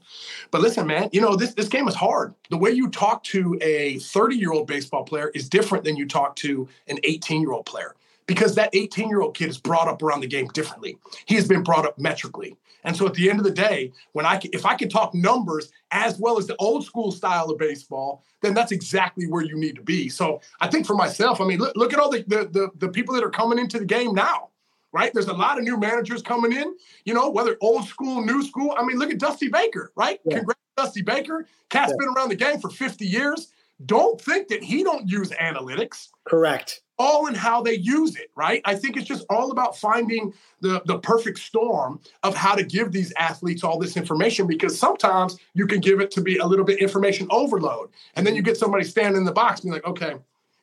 But 0.50 0.60
listen, 0.60 0.86
man, 0.86 1.08
you 1.12 1.20
know, 1.20 1.36
this, 1.36 1.54
this 1.54 1.68
game 1.68 1.86
is 1.88 1.94
hard. 1.94 2.34
The 2.50 2.56
way 2.56 2.70
you 2.70 2.88
talk 2.88 3.22
to 3.24 3.58
a 3.60 3.98
30 3.98 4.36
year 4.36 4.52
old 4.52 4.66
baseball 4.66 5.04
player 5.04 5.30
is 5.34 5.48
different 5.48 5.84
than 5.84 5.96
you 5.96 6.06
talk 6.06 6.36
to 6.36 6.68
an 6.88 6.98
18 7.04 7.40
year 7.40 7.52
old 7.52 7.66
player 7.66 7.94
because 8.28 8.54
that 8.54 8.70
18 8.74 9.08
year 9.08 9.22
old 9.22 9.34
kid 9.34 9.48
is 9.48 9.58
brought 9.58 9.88
up 9.88 10.00
around 10.02 10.20
the 10.20 10.28
game 10.28 10.46
differently. 10.48 10.96
He 11.26 11.34
has 11.34 11.48
been 11.48 11.64
brought 11.64 11.84
up 11.84 11.98
metrically. 11.98 12.56
And 12.84 12.96
so 12.96 13.06
at 13.06 13.14
the 13.14 13.28
end 13.28 13.40
of 13.40 13.44
the 13.44 13.50
day, 13.50 13.92
when 14.12 14.24
I 14.24 14.36
can, 14.36 14.50
if 14.52 14.64
I 14.64 14.76
can 14.76 14.88
talk 14.88 15.12
numbers 15.14 15.72
as 15.90 16.16
well 16.18 16.38
as 16.38 16.46
the 16.46 16.54
old 16.56 16.84
school 16.84 17.10
style 17.10 17.50
of 17.50 17.58
baseball, 17.58 18.22
then 18.40 18.54
that's 18.54 18.70
exactly 18.70 19.26
where 19.26 19.42
you 19.42 19.56
need 19.56 19.74
to 19.76 19.82
be. 19.82 20.08
So 20.08 20.40
I 20.60 20.68
think 20.68 20.86
for 20.86 20.94
myself, 20.94 21.40
I 21.40 21.44
mean, 21.44 21.58
look, 21.58 21.74
look 21.74 21.92
at 21.92 21.98
all 21.98 22.10
the, 22.10 22.22
the, 22.28 22.48
the 22.52 22.70
the 22.76 22.88
people 22.88 23.14
that 23.14 23.24
are 23.24 23.30
coming 23.30 23.58
into 23.58 23.80
the 23.80 23.84
game 23.84 24.14
now. 24.14 24.50
Right, 24.90 25.12
there's 25.12 25.28
a 25.28 25.34
lot 25.34 25.58
of 25.58 25.64
new 25.64 25.76
managers 25.76 26.22
coming 26.22 26.50
in. 26.50 26.74
You 27.04 27.12
know, 27.12 27.28
whether 27.28 27.58
old 27.60 27.84
school, 27.86 28.24
new 28.24 28.42
school. 28.42 28.74
I 28.78 28.82
mean, 28.82 28.98
look 28.98 29.10
at 29.10 29.18
Dusty 29.18 29.48
Baker. 29.48 29.92
Right, 29.96 30.18
yeah. 30.24 30.38
congrats, 30.38 30.60
Dusty 30.78 31.02
Baker. 31.02 31.46
Cat's 31.68 31.90
yeah. 31.90 31.96
been 31.98 32.08
around 32.16 32.30
the 32.30 32.36
game 32.36 32.58
for 32.58 32.70
50 32.70 33.04
years. 33.04 33.52
Don't 33.84 34.18
think 34.18 34.48
that 34.48 34.62
he 34.62 34.82
don't 34.82 35.06
use 35.06 35.28
analytics. 35.30 36.08
Correct 36.26 36.80
all 36.98 37.26
in 37.26 37.34
how 37.34 37.62
they 37.62 37.74
use 37.74 38.16
it, 38.16 38.30
right? 38.34 38.61
I 38.64 38.74
think 38.74 38.96
it's 38.96 39.06
just 39.06 39.24
all 39.30 39.50
about 39.50 39.76
finding 39.76 40.32
the, 40.61 40.82
the 40.87 40.98
perfect 40.98 41.38
storm 41.38 42.00
of 42.22 42.34
how 42.34 42.54
to 42.54 42.64
give 42.64 42.92
these 42.92 43.12
athletes 43.18 43.62
all 43.62 43.78
this 43.78 43.96
information 43.96 44.46
because 44.46 44.78
sometimes 44.78 45.38
you 45.54 45.66
can 45.66 45.80
give 45.80 46.00
it 46.00 46.11
to 46.12 46.20
be 46.20 46.38
a 46.38 46.46
little 46.46 46.64
bit 46.64 46.80
information 46.80 47.26
overload. 47.30 47.90
And 48.16 48.26
then 48.26 48.34
you 48.34 48.42
get 48.42 48.56
somebody 48.56 48.84
standing 48.84 49.18
in 49.18 49.24
the 49.24 49.32
box 49.32 49.61
and 49.61 49.70
be 49.70 49.74
like, 49.74 49.87
okay, 49.87 50.16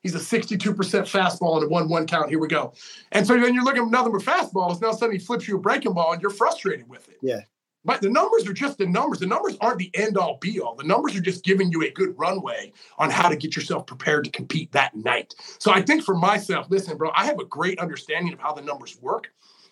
he's 0.03 0.15
a 0.15 0.19
62% 0.19 0.59
fastball 0.75 1.55
and 1.55 1.65
a 1.65 1.69
1 1.69 1.89
1 1.89 2.07
count. 2.07 2.29
Here 2.29 2.39
we 2.39 2.47
go. 2.47 2.73
And 3.11 3.25
so 3.25 3.39
then 3.39 3.53
you're 3.53 3.63
looking 3.63 3.83
at 3.83 3.89
nothing 3.89 4.11
but 4.11 4.21
fastballs. 4.21 4.81
Now 4.81 4.91
suddenly 4.91 5.17
he 5.17 5.25
flips 5.25 5.47
you 5.47 5.55
a 5.55 5.59
breaking 5.59 5.93
ball 5.93 6.13
and 6.13 6.21
you're 6.21 6.31
frustrated 6.31 6.89
with 6.89 7.07
it. 7.07 7.17
Yeah. 7.21 7.41
But 7.85 8.01
the 8.01 8.09
numbers 8.09 8.47
are 8.47 8.53
just 8.53 8.79
the 8.79 8.87
numbers. 8.87 9.19
The 9.19 9.27
numbers 9.27 9.55
aren't 9.61 9.77
the 9.77 9.91
end 9.93 10.17
all 10.17 10.37
be 10.41 10.59
all. 10.59 10.75
The 10.75 10.83
numbers 10.83 11.15
are 11.15 11.21
just 11.21 11.45
giving 11.45 11.71
you 11.71 11.83
a 11.83 11.91
good 11.91 12.17
runway 12.17 12.73
on 12.97 13.11
how 13.11 13.29
to 13.29 13.35
get 13.35 13.55
yourself 13.55 13.85
prepared 13.85 14.25
to 14.25 14.31
compete 14.31 14.71
that 14.71 14.95
night. 14.95 15.35
So 15.59 15.71
I 15.71 15.81
think 15.81 16.03
for 16.03 16.15
myself, 16.15 16.67
listen, 16.69 16.97
bro, 16.97 17.11
I 17.15 17.25
have 17.25 17.39
a 17.39 17.45
great 17.45 17.79
understanding 17.79 18.33
of 18.33 18.39
how 18.39 18.53
the 18.53 18.63
numbers 18.63 18.97
work. 19.01 19.31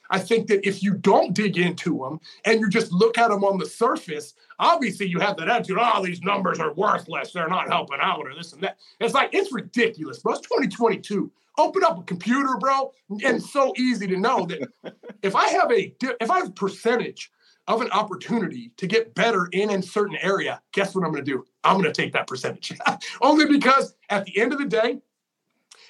I 0.09 0.19
think 0.19 0.47
that 0.47 0.67
if 0.67 0.83
you 0.83 0.93
don't 0.93 1.33
dig 1.33 1.57
into 1.57 1.97
them 1.97 2.19
and 2.45 2.59
you 2.59 2.69
just 2.69 2.91
look 2.91 3.17
at 3.17 3.29
them 3.29 3.43
on 3.43 3.57
the 3.57 3.65
surface, 3.65 4.35
obviously 4.59 5.07
you 5.07 5.19
have 5.19 5.37
that 5.37 5.49
attitude, 5.49 5.77
oh, 5.79 6.05
these 6.05 6.21
numbers 6.21 6.59
are 6.59 6.73
worthless. 6.73 7.31
They're 7.31 7.47
not 7.47 7.69
helping 7.69 7.99
out 7.99 8.19
or 8.19 8.35
this 8.35 8.53
and 8.53 8.61
that. 8.61 8.77
It's 8.99 9.15
like, 9.15 9.29
it's 9.33 9.51
ridiculous, 9.51 10.19
bro. 10.19 10.33
It's 10.33 10.41
2022 10.41 11.31
open 11.57 11.83
up 11.83 11.99
a 11.99 12.03
computer, 12.03 12.57
bro, 12.59 12.91
and 13.23 13.41
so 13.41 13.73
easy 13.77 14.07
to 14.07 14.17
know 14.17 14.45
that 14.45 14.67
if 15.21 15.35
I 15.35 15.47
have 15.49 15.71
a 15.71 15.95
if 16.01 16.29
I 16.29 16.39
have 16.39 16.49
a 16.49 16.53
percentage 16.53 17.31
of 17.67 17.81
an 17.81 17.91
opportunity 17.91 18.71
to 18.77 18.87
get 18.87 19.15
better 19.15 19.47
in 19.51 19.69
a 19.69 19.81
certain 19.81 20.17
area, 20.21 20.61
guess 20.73 20.93
what 20.93 21.05
I'm 21.05 21.11
going 21.11 21.23
to 21.23 21.31
do? 21.31 21.45
I'm 21.63 21.73
going 21.79 21.91
to 21.91 21.93
take 21.93 22.13
that 22.13 22.27
percentage. 22.27 22.73
Only 23.21 23.45
because 23.45 23.95
at 24.09 24.25
the 24.25 24.39
end 24.39 24.53
of 24.53 24.59
the 24.59 24.65
day, 24.65 24.99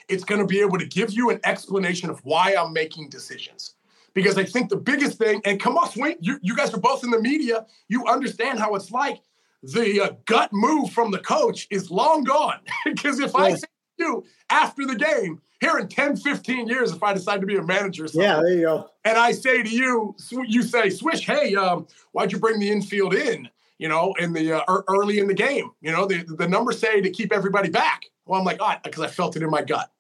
it's 0.07 0.23
going 0.23 0.41
to 0.41 0.47
be 0.47 0.59
able 0.59 0.77
to 0.77 0.86
give 0.86 1.12
you 1.12 1.29
an 1.29 1.39
explanation 1.43 2.09
of 2.09 2.19
why 2.23 2.55
I'm 2.55 2.73
making 2.73 3.09
decisions. 3.09 3.75
Because 4.13 4.38
I 4.38 4.43
think 4.43 4.69
the 4.69 4.77
biggest 4.77 5.17
thing, 5.17 5.41
and 5.45 5.59
come 5.59 5.75
on, 5.77 5.89
Sween, 5.89 6.17
you, 6.19 6.38
you 6.43 6.55
guys 6.55 6.73
are 6.73 6.79
both 6.79 7.03
in 7.03 7.09
the 7.09 7.19
media, 7.19 7.65
you 7.88 8.05
understand 8.05 8.59
how 8.59 8.75
it's 8.75 8.91
like. 8.91 9.21
The 9.63 10.01
uh, 10.01 10.09
gut 10.25 10.51
move 10.51 10.91
from 10.91 11.09
the 11.09 11.19
coach 11.19 11.67
is 11.71 11.89
long 11.89 12.23
gone. 12.23 12.59
because 12.86 13.19
if 13.19 13.36
I 13.36 13.55
say 13.55 13.67
you 13.97 14.23
after 14.49 14.86
the 14.86 14.95
game, 14.95 15.41
here 15.63 15.77
in 15.77 15.88
10, 15.88 16.17
15 16.17 16.67
years, 16.67 16.91
if 16.91 17.01
I 17.01 17.13
decide 17.13 17.39
to 17.41 17.47
be 17.47 17.56
a 17.56 17.63
manager, 17.63 18.06
yeah, 18.13 18.41
there 18.41 18.53
you 18.53 18.62
go. 18.63 18.89
And 19.06 19.17
I 19.17 19.32
say 19.32 19.63
to 19.63 19.69
you, 19.69 20.15
you 20.45 20.62
say, 20.62 20.89
Swish, 20.89 21.25
hey, 21.25 21.56
um, 21.56 21.88
why'd 22.12 22.32
you 22.32 22.39
bring 22.39 22.60
the 22.60 22.69
infield 22.69 23.13
in? 23.13 23.49
You 23.77 23.88
know, 23.88 24.13
in 24.19 24.34
the 24.34 24.63
uh, 24.63 24.82
early 24.88 25.19
in 25.19 25.27
the 25.27 25.34
game, 25.34 25.71
you 25.82 25.91
know, 25.91 26.06
the 26.06 26.23
the 26.38 26.47
numbers 26.47 26.79
say 26.79 27.01
to 27.01 27.10
keep 27.10 27.34
everybody 27.34 27.69
back. 27.69 28.03
Well, 28.25 28.39
I'm 28.39 28.45
like, 28.45 28.58
oh, 28.60 28.73
because 28.84 29.01
I 29.01 29.08
felt 29.08 29.36
it 29.36 29.43
in 29.43 29.49
my 29.49 29.62
gut. 29.62 29.91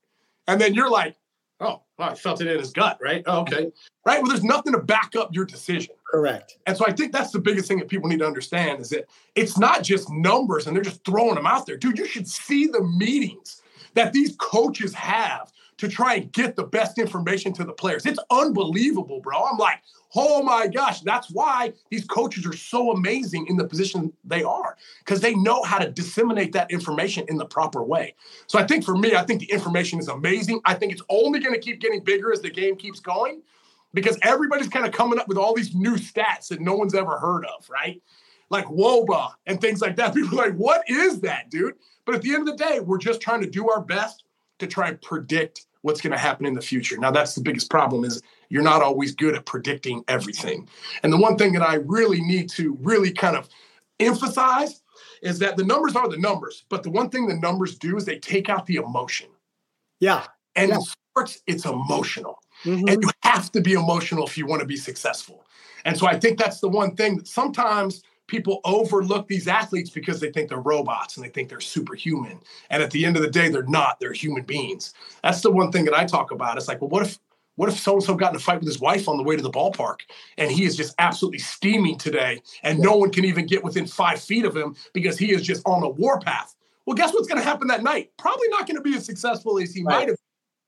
And 0.47 0.61
then 0.61 0.73
you're 0.73 0.89
like, 0.89 1.15
oh, 1.59 1.81
well, 1.97 2.09
I 2.09 2.15
felt 2.15 2.39
it 2.39 2.47
in 2.47 2.59
his 2.59 2.71
gut, 2.71 2.97
right? 3.01 3.23
Oh, 3.25 3.41
okay, 3.41 3.71
right. 4.05 4.21
Well, 4.21 4.29
there's 4.29 4.43
nothing 4.43 4.73
to 4.73 4.79
back 4.79 5.15
up 5.17 5.33
your 5.33 5.45
decision. 5.45 5.95
Correct. 6.09 6.59
And 6.67 6.77
so 6.77 6.85
I 6.85 6.91
think 6.91 7.11
that's 7.11 7.31
the 7.31 7.39
biggest 7.39 7.67
thing 7.67 7.79
that 7.79 7.87
people 7.87 8.07
need 8.07 8.19
to 8.19 8.27
understand 8.27 8.81
is 8.81 8.89
that 8.89 9.05
it's 9.33 9.57
not 9.57 9.81
just 9.81 10.09
numbers 10.11 10.67
and 10.67 10.75
they're 10.75 10.83
just 10.83 11.03
throwing 11.03 11.35
them 11.35 11.47
out 11.47 11.65
there. 11.65 11.75
Dude, 11.75 11.97
you 11.97 12.05
should 12.05 12.27
see 12.27 12.67
the 12.67 12.83
meetings 12.83 13.62
that 13.93 14.13
these 14.13 14.35
coaches 14.37 14.93
have 14.93 15.51
to 15.77 15.87
try 15.87 16.15
and 16.15 16.31
get 16.31 16.55
the 16.55 16.63
best 16.63 16.97
information 16.97 17.51
to 17.53 17.63
the 17.63 17.73
players. 17.73 18.05
It's 18.05 18.19
unbelievable, 18.29 19.19
bro. 19.19 19.43
I'm 19.43 19.57
like, 19.57 19.81
oh 20.15 20.43
my 20.43 20.67
gosh, 20.67 21.01
that's 21.01 21.31
why 21.31 21.73
these 21.89 22.05
coaches 22.05 22.45
are 22.45 22.55
so 22.55 22.91
amazing 22.91 23.47
in 23.47 23.57
the 23.57 23.67
position 23.67 24.13
they 24.23 24.43
are 24.43 24.77
because 24.99 25.21
they 25.21 25.33
know 25.35 25.63
how 25.63 25.79
to 25.79 25.89
disseminate 25.89 26.53
that 26.53 26.71
information 26.71 27.25
in 27.27 27.37
the 27.37 27.45
proper 27.45 27.83
way. 27.83 28.15
So 28.47 28.59
I 28.59 28.65
think 28.65 28.85
for 28.85 28.95
me, 28.95 29.15
I 29.15 29.23
think 29.23 29.39
the 29.41 29.51
information 29.51 29.99
is 29.99 30.07
amazing. 30.07 30.61
I 30.65 30.75
think 30.75 30.93
it's 30.93 31.01
only 31.09 31.39
going 31.39 31.53
to 31.53 31.59
keep 31.59 31.81
getting 31.81 32.03
bigger 32.03 32.31
as 32.31 32.41
the 32.41 32.51
game 32.51 32.75
keeps 32.75 32.99
going 32.99 33.41
because 33.93 34.17
everybody's 34.21 34.69
kind 34.69 34.85
of 34.85 34.91
coming 34.91 35.19
up 35.19 35.27
with 35.27 35.37
all 35.37 35.53
these 35.53 35.75
new 35.75 35.95
stats 35.95 36.47
that 36.49 36.61
no 36.61 36.75
one's 36.75 36.95
ever 36.95 37.17
heard 37.17 37.45
of, 37.45 37.67
right? 37.69 38.01
Like 38.49 38.65
WOBA 38.65 39.31
and 39.47 39.59
things 39.59 39.81
like 39.81 39.95
that. 39.95 40.13
People 40.15 40.39
are 40.39 40.47
like, 40.47 40.55
what 40.55 40.83
is 40.87 41.21
that, 41.21 41.49
dude? 41.49 41.75
But 42.05 42.15
at 42.15 42.21
the 42.21 42.33
end 42.33 42.47
of 42.47 42.57
the 42.57 42.63
day, 42.63 42.79
we're 42.79 42.97
just 42.97 43.21
trying 43.21 43.41
to 43.41 43.49
do 43.49 43.69
our 43.69 43.81
best 43.81 44.23
to 44.59 44.67
try 44.67 44.89
and 44.89 45.01
predict 45.01 45.65
what's 45.81 46.01
going 46.01 46.11
to 46.11 46.17
happen 46.17 46.45
in 46.45 46.53
the 46.53 46.61
future. 46.61 46.97
Now, 46.97 47.11
that's 47.11 47.35
the 47.35 47.41
biggest 47.41 47.69
problem 47.69 48.03
is 48.03 48.21
you're 48.49 48.63
not 48.63 48.81
always 48.81 49.13
good 49.13 49.35
at 49.35 49.45
predicting 49.45 50.03
everything. 50.07 50.67
And 51.03 51.11
the 51.11 51.17
one 51.17 51.37
thing 51.37 51.53
that 51.53 51.61
I 51.61 51.75
really 51.75 52.21
need 52.21 52.49
to 52.51 52.77
really 52.81 53.11
kind 53.11 53.35
of 53.35 53.49
emphasize 53.99 54.81
is 55.21 55.39
that 55.39 55.57
the 55.57 55.63
numbers 55.63 55.95
are 55.95 56.07
the 56.07 56.17
numbers, 56.17 56.65
but 56.69 56.83
the 56.83 56.89
one 56.89 57.09
thing 57.09 57.27
the 57.27 57.35
numbers 57.35 57.77
do 57.77 57.97
is 57.97 58.05
they 58.05 58.19
take 58.19 58.49
out 58.49 58.65
the 58.65 58.75
emotion. 58.75 59.27
Yeah. 59.99 60.25
And 60.55 60.69
yeah. 60.69 60.75
in 60.75 60.81
sports, 60.81 61.41
it's 61.47 61.65
emotional. 61.65 62.39
Mm-hmm. 62.63 62.87
And 62.87 63.03
you 63.03 63.09
have 63.23 63.51
to 63.53 63.61
be 63.61 63.73
emotional 63.73 64.25
if 64.25 64.37
you 64.37 64.45
want 64.45 64.61
to 64.61 64.65
be 64.65 64.77
successful. 64.77 65.45
And 65.85 65.97
so 65.97 66.07
I 66.07 66.19
think 66.19 66.39
that's 66.39 66.59
the 66.59 66.69
one 66.69 66.95
thing 66.95 67.17
that 67.17 67.27
sometimes 67.27 68.03
people 68.27 68.61
overlook 68.63 69.27
these 69.27 69.47
athletes 69.47 69.89
because 69.89 70.19
they 70.19 70.31
think 70.31 70.49
they're 70.49 70.59
robots 70.59 71.17
and 71.17 71.25
they 71.25 71.29
think 71.29 71.49
they're 71.49 71.59
superhuman. 71.59 72.39
And 72.69 72.81
at 72.81 72.91
the 72.91 73.05
end 73.05 73.15
of 73.15 73.21
the 73.21 73.29
day, 73.29 73.49
they're 73.49 73.63
not. 73.63 73.99
They're 73.99 74.13
human 74.13 74.43
beings. 74.43 74.93
That's 75.23 75.41
the 75.41 75.51
one 75.51 75.71
thing 75.71 75.85
that 75.85 75.93
I 75.93 76.05
talk 76.05 76.31
about. 76.31 76.57
It's 76.57 76.67
like, 76.67 76.81
well, 76.81 76.89
what 76.89 77.03
if 77.03 77.19
what 77.55 77.69
if 77.69 77.77
so 77.77 77.93
and 77.93 78.03
so 78.03 78.15
got 78.15 78.31
in 78.31 78.35
a 78.35 78.39
fight 78.39 78.59
with 78.59 78.67
his 78.67 78.79
wife 78.79 79.07
on 79.07 79.17
the 79.17 79.23
way 79.23 79.35
to 79.35 79.41
the 79.43 79.51
ballpark 79.51 79.99
and 80.39 80.51
he 80.51 80.63
is 80.63 80.75
just 80.75 80.95
absolutely 80.97 81.37
steaming 81.37 81.99
today 81.99 82.41
and 82.63 82.79
no 82.79 82.97
one 82.97 83.11
can 83.11 83.25
even 83.25 83.45
get 83.45 83.63
within 83.63 83.85
five 83.85 84.19
feet 84.19 84.43
of 84.43 84.57
him 84.57 84.75
because 84.93 85.19
he 85.19 85.31
is 85.31 85.43
just 85.43 85.61
on 85.67 85.83
a 85.83 85.89
warpath? 85.89 86.55
Well, 86.85 86.95
guess 86.95 87.13
what's 87.13 87.27
going 87.27 87.39
to 87.39 87.47
happen 87.47 87.67
that 87.67 87.83
night? 87.83 88.11
Probably 88.17 88.47
not 88.49 88.65
going 88.67 88.77
to 88.77 88.81
be 88.81 88.95
as 88.95 89.05
successful 89.05 89.59
as 89.59 89.71
he 89.71 89.83
right. 89.83 89.99
might 89.99 90.07
have 90.09 90.17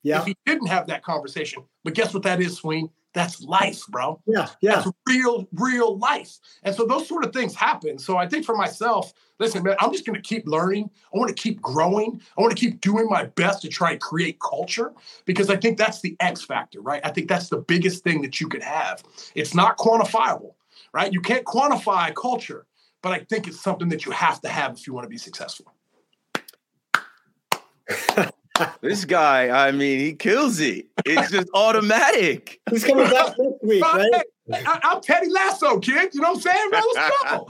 yeah. 0.04 0.20
if 0.20 0.26
he 0.26 0.36
didn't 0.46 0.68
have 0.68 0.88
that 0.88 1.04
conversation. 1.04 1.64
But 1.84 1.96
guess 1.96 2.14
what 2.14 2.24
that 2.24 2.40
is, 2.40 2.58
Sween? 2.58 2.90
That's 3.16 3.42
life, 3.42 3.88
bro. 3.88 4.22
Yeah, 4.28 4.50
yeah. 4.60 4.76
That's 4.76 4.90
real, 5.08 5.48
real 5.54 5.98
life. 5.98 6.38
And 6.64 6.76
so 6.76 6.86
those 6.86 7.08
sort 7.08 7.24
of 7.24 7.32
things 7.32 7.56
happen. 7.56 7.98
So 7.98 8.18
I 8.18 8.28
think 8.28 8.46
for 8.46 8.58
myself, 8.58 9.14
listen, 9.40 9.64
man, 9.64 9.78
I'm 9.80 9.94
just 9.94 10.06
going 10.06 10.22
to 10.22 10.28
keep 10.28 10.46
learning. 10.46 10.90
I 11.14 11.18
want 11.18 11.30
to 11.30 11.42
keep 11.42 11.62
growing. 11.62 12.22
I 12.38 12.42
want 12.42 12.56
to 12.56 12.60
keep 12.60 12.82
doing 12.82 13.08
my 13.08 13.24
best 13.24 13.62
to 13.62 13.70
try 13.70 13.92
and 13.92 14.02
create 14.02 14.38
culture 14.42 14.92
because 15.24 15.50
I 15.50 15.56
think 15.56 15.78
that's 15.78 16.02
the 16.02 16.18
X 16.20 16.44
factor, 16.44 16.82
right? 16.82 17.00
I 17.06 17.10
think 17.10 17.30
that's 17.30 17.48
the 17.48 17.60
biggest 17.60 18.04
thing 18.04 18.22
that 18.22 18.42
you 18.42 18.50
could 18.50 18.64
have. 18.64 19.02
It's 19.34 19.56
not 19.56 19.78
quantifiable, 19.78 20.56
right? 20.94 21.14
You 21.14 21.22
can't 21.22 21.46
quantify 21.46 22.14
culture, 22.14 22.66
but 23.02 23.14
I 23.14 23.20
think 23.20 23.48
it's 23.48 23.62
something 23.62 23.88
that 23.90 24.06
you 24.06 24.12
have 24.12 24.42
to 24.42 24.50
have 24.50 24.74
if 24.74 24.86
you 24.88 24.94
want 24.94 25.06
to 25.06 25.10
be 25.10 25.18
successful. 25.18 25.74
this 28.82 29.06
guy, 29.06 29.68
I 29.68 29.72
mean, 29.72 30.00
he 30.00 30.14
kills 30.14 30.60
it. 30.60 30.86
It's 31.06 31.32
just 31.32 31.50
automatic. 31.54 32.60
He's 32.70 32.84
coming 32.84 33.10
back 33.10 33.36
next 33.38 33.64
week, 33.64 33.84
right? 33.84 34.24
I, 34.54 34.80
am 34.84 35.02
Teddy 35.02 35.30
Lasso, 35.30 35.80
kid. 35.80 36.14
You 36.14 36.22
know 36.22 36.34
what 36.34 36.38
I'm 36.38 36.42
saying, 36.42 36.70
bro? 36.70 36.82
Let's 36.94 37.24
go. 37.24 37.50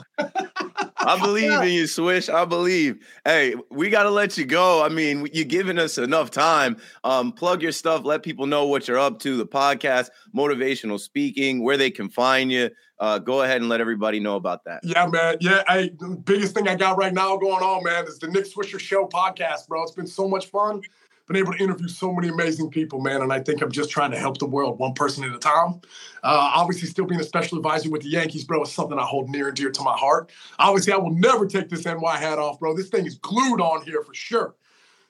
I 0.98 1.20
believe 1.20 1.52
in 1.52 1.70
you, 1.70 1.88
Swish. 1.88 2.30
I 2.30 2.46
believe. 2.46 3.06
Hey, 3.26 3.56
we 3.70 3.90
got 3.90 4.04
to 4.04 4.10
let 4.10 4.38
you 4.38 4.46
go. 4.46 4.84
I 4.84 4.90
mean, 4.90 5.28
you're 5.34 5.46
giving 5.46 5.78
us 5.78 5.98
enough 5.98 6.32
time. 6.32 6.78
Um, 7.04 7.34
plug 7.34 7.62
your 7.62 7.74
stuff. 7.74 8.06
Let 8.06 8.24
people 8.24 8.48
know 8.48 8.66
what 8.66 8.88
you're 8.88 9.00
up 9.00 9.20
to. 9.20 9.36
The 9.36 9.46
podcast, 9.46 10.10
motivational 10.34 11.00
speaking, 11.00 11.64
where 11.64 11.78
they 11.78 11.92
can 11.92 12.10
find 12.10 12.52
you. 12.52 12.70
Uh, 12.98 13.20
go 13.20 13.42
ahead 13.42 13.58
and 13.58 13.68
let 13.68 13.82
everybody 13.82 14.22
know 14.22 14.38
about 14.38 14.64
that. 14.64 14.80
Yeah, 14.84 15.06
man. 15.08 15.36
Yeah, 15.42 15.64
hey, 15.68 15.92
the 16.00 16.16
biggest 16.24 16.54
thing 16.54 16.70
I 16.70 16.76
got 16.76 16.98
right 16.98 17.14
now 17.14 17.36
going 17.36 17.62
on, 17.62 17.84
man, 17.84 18.06
is 18.08 18.20
the 18.20 18.28
Nick 18.28 18.46
Swisher 18.46 18.80
Show 18.80 19.06
podcast, 19.08 19.68
bro. 19.68 19.84
It's 19.84 19.92
been 19.92 20.08
so 20.08 20.30
much 20.30 20.46
fun 20.46 20.82
been 21.28 21.38
able 21.38 21.54
to 21.54 21.64
interview 21.64 21.88
so 21.88 22.14
many 22.14 22.30
amazing 22.30 22.70
people, 22.70 23.02
man. 23.02 23.22
And 23.22 23.34
I 23.34 23.40
think 23.40 23.62
I'm 23.62 23.72
just 23.72 23.90
trying 23.90 24.12
to 24.12 24.18
help 24.18 24.38
the 24.38 24.46
world 24.46 24.78
one 24.78 24.94
person 24.94 25.24
at 25.24 25.34
a 25.34 25.40
time. 25.40 25.82
Uh, 26.24 26.52
obviously, 26.56 26.88
still 26.88 27.06
being 27.06 27.22
a 27.22 27.24
special 27.26 27.58
advisor 27.58 27.90
with 27.90 28.04
the 28.04 28.10
Yankees, 28.10 28.44
bro, 28.44 28.62
is 28.64 28.72
something 28.72 29.00
I 29.00 29.04
hold 29.04 29.30
near 29.30 29.48
and 29.48 29.58
dear 29.58 29.72
to 29.72 29.82
my 29.82 29.98
heart. 29.98 30.32
Obviously, 30.60 30.94
I 30.94 30.98
will 30.98 31.16
never 31.16 31.48
take 31.48 31.70
this 31.70 31.86
NY 31.86 32.18
hat 32.18 32.38
off, 32.38 32.60
bro. 32.60 32.76
This 32.76 32.90
thing 32.90 33.06
is 33.06 33.16
glued 33.16 33.60
on 33.60 33.84
here 33.84 34.04
for 34.04 34.14
sure. 34.14 34.56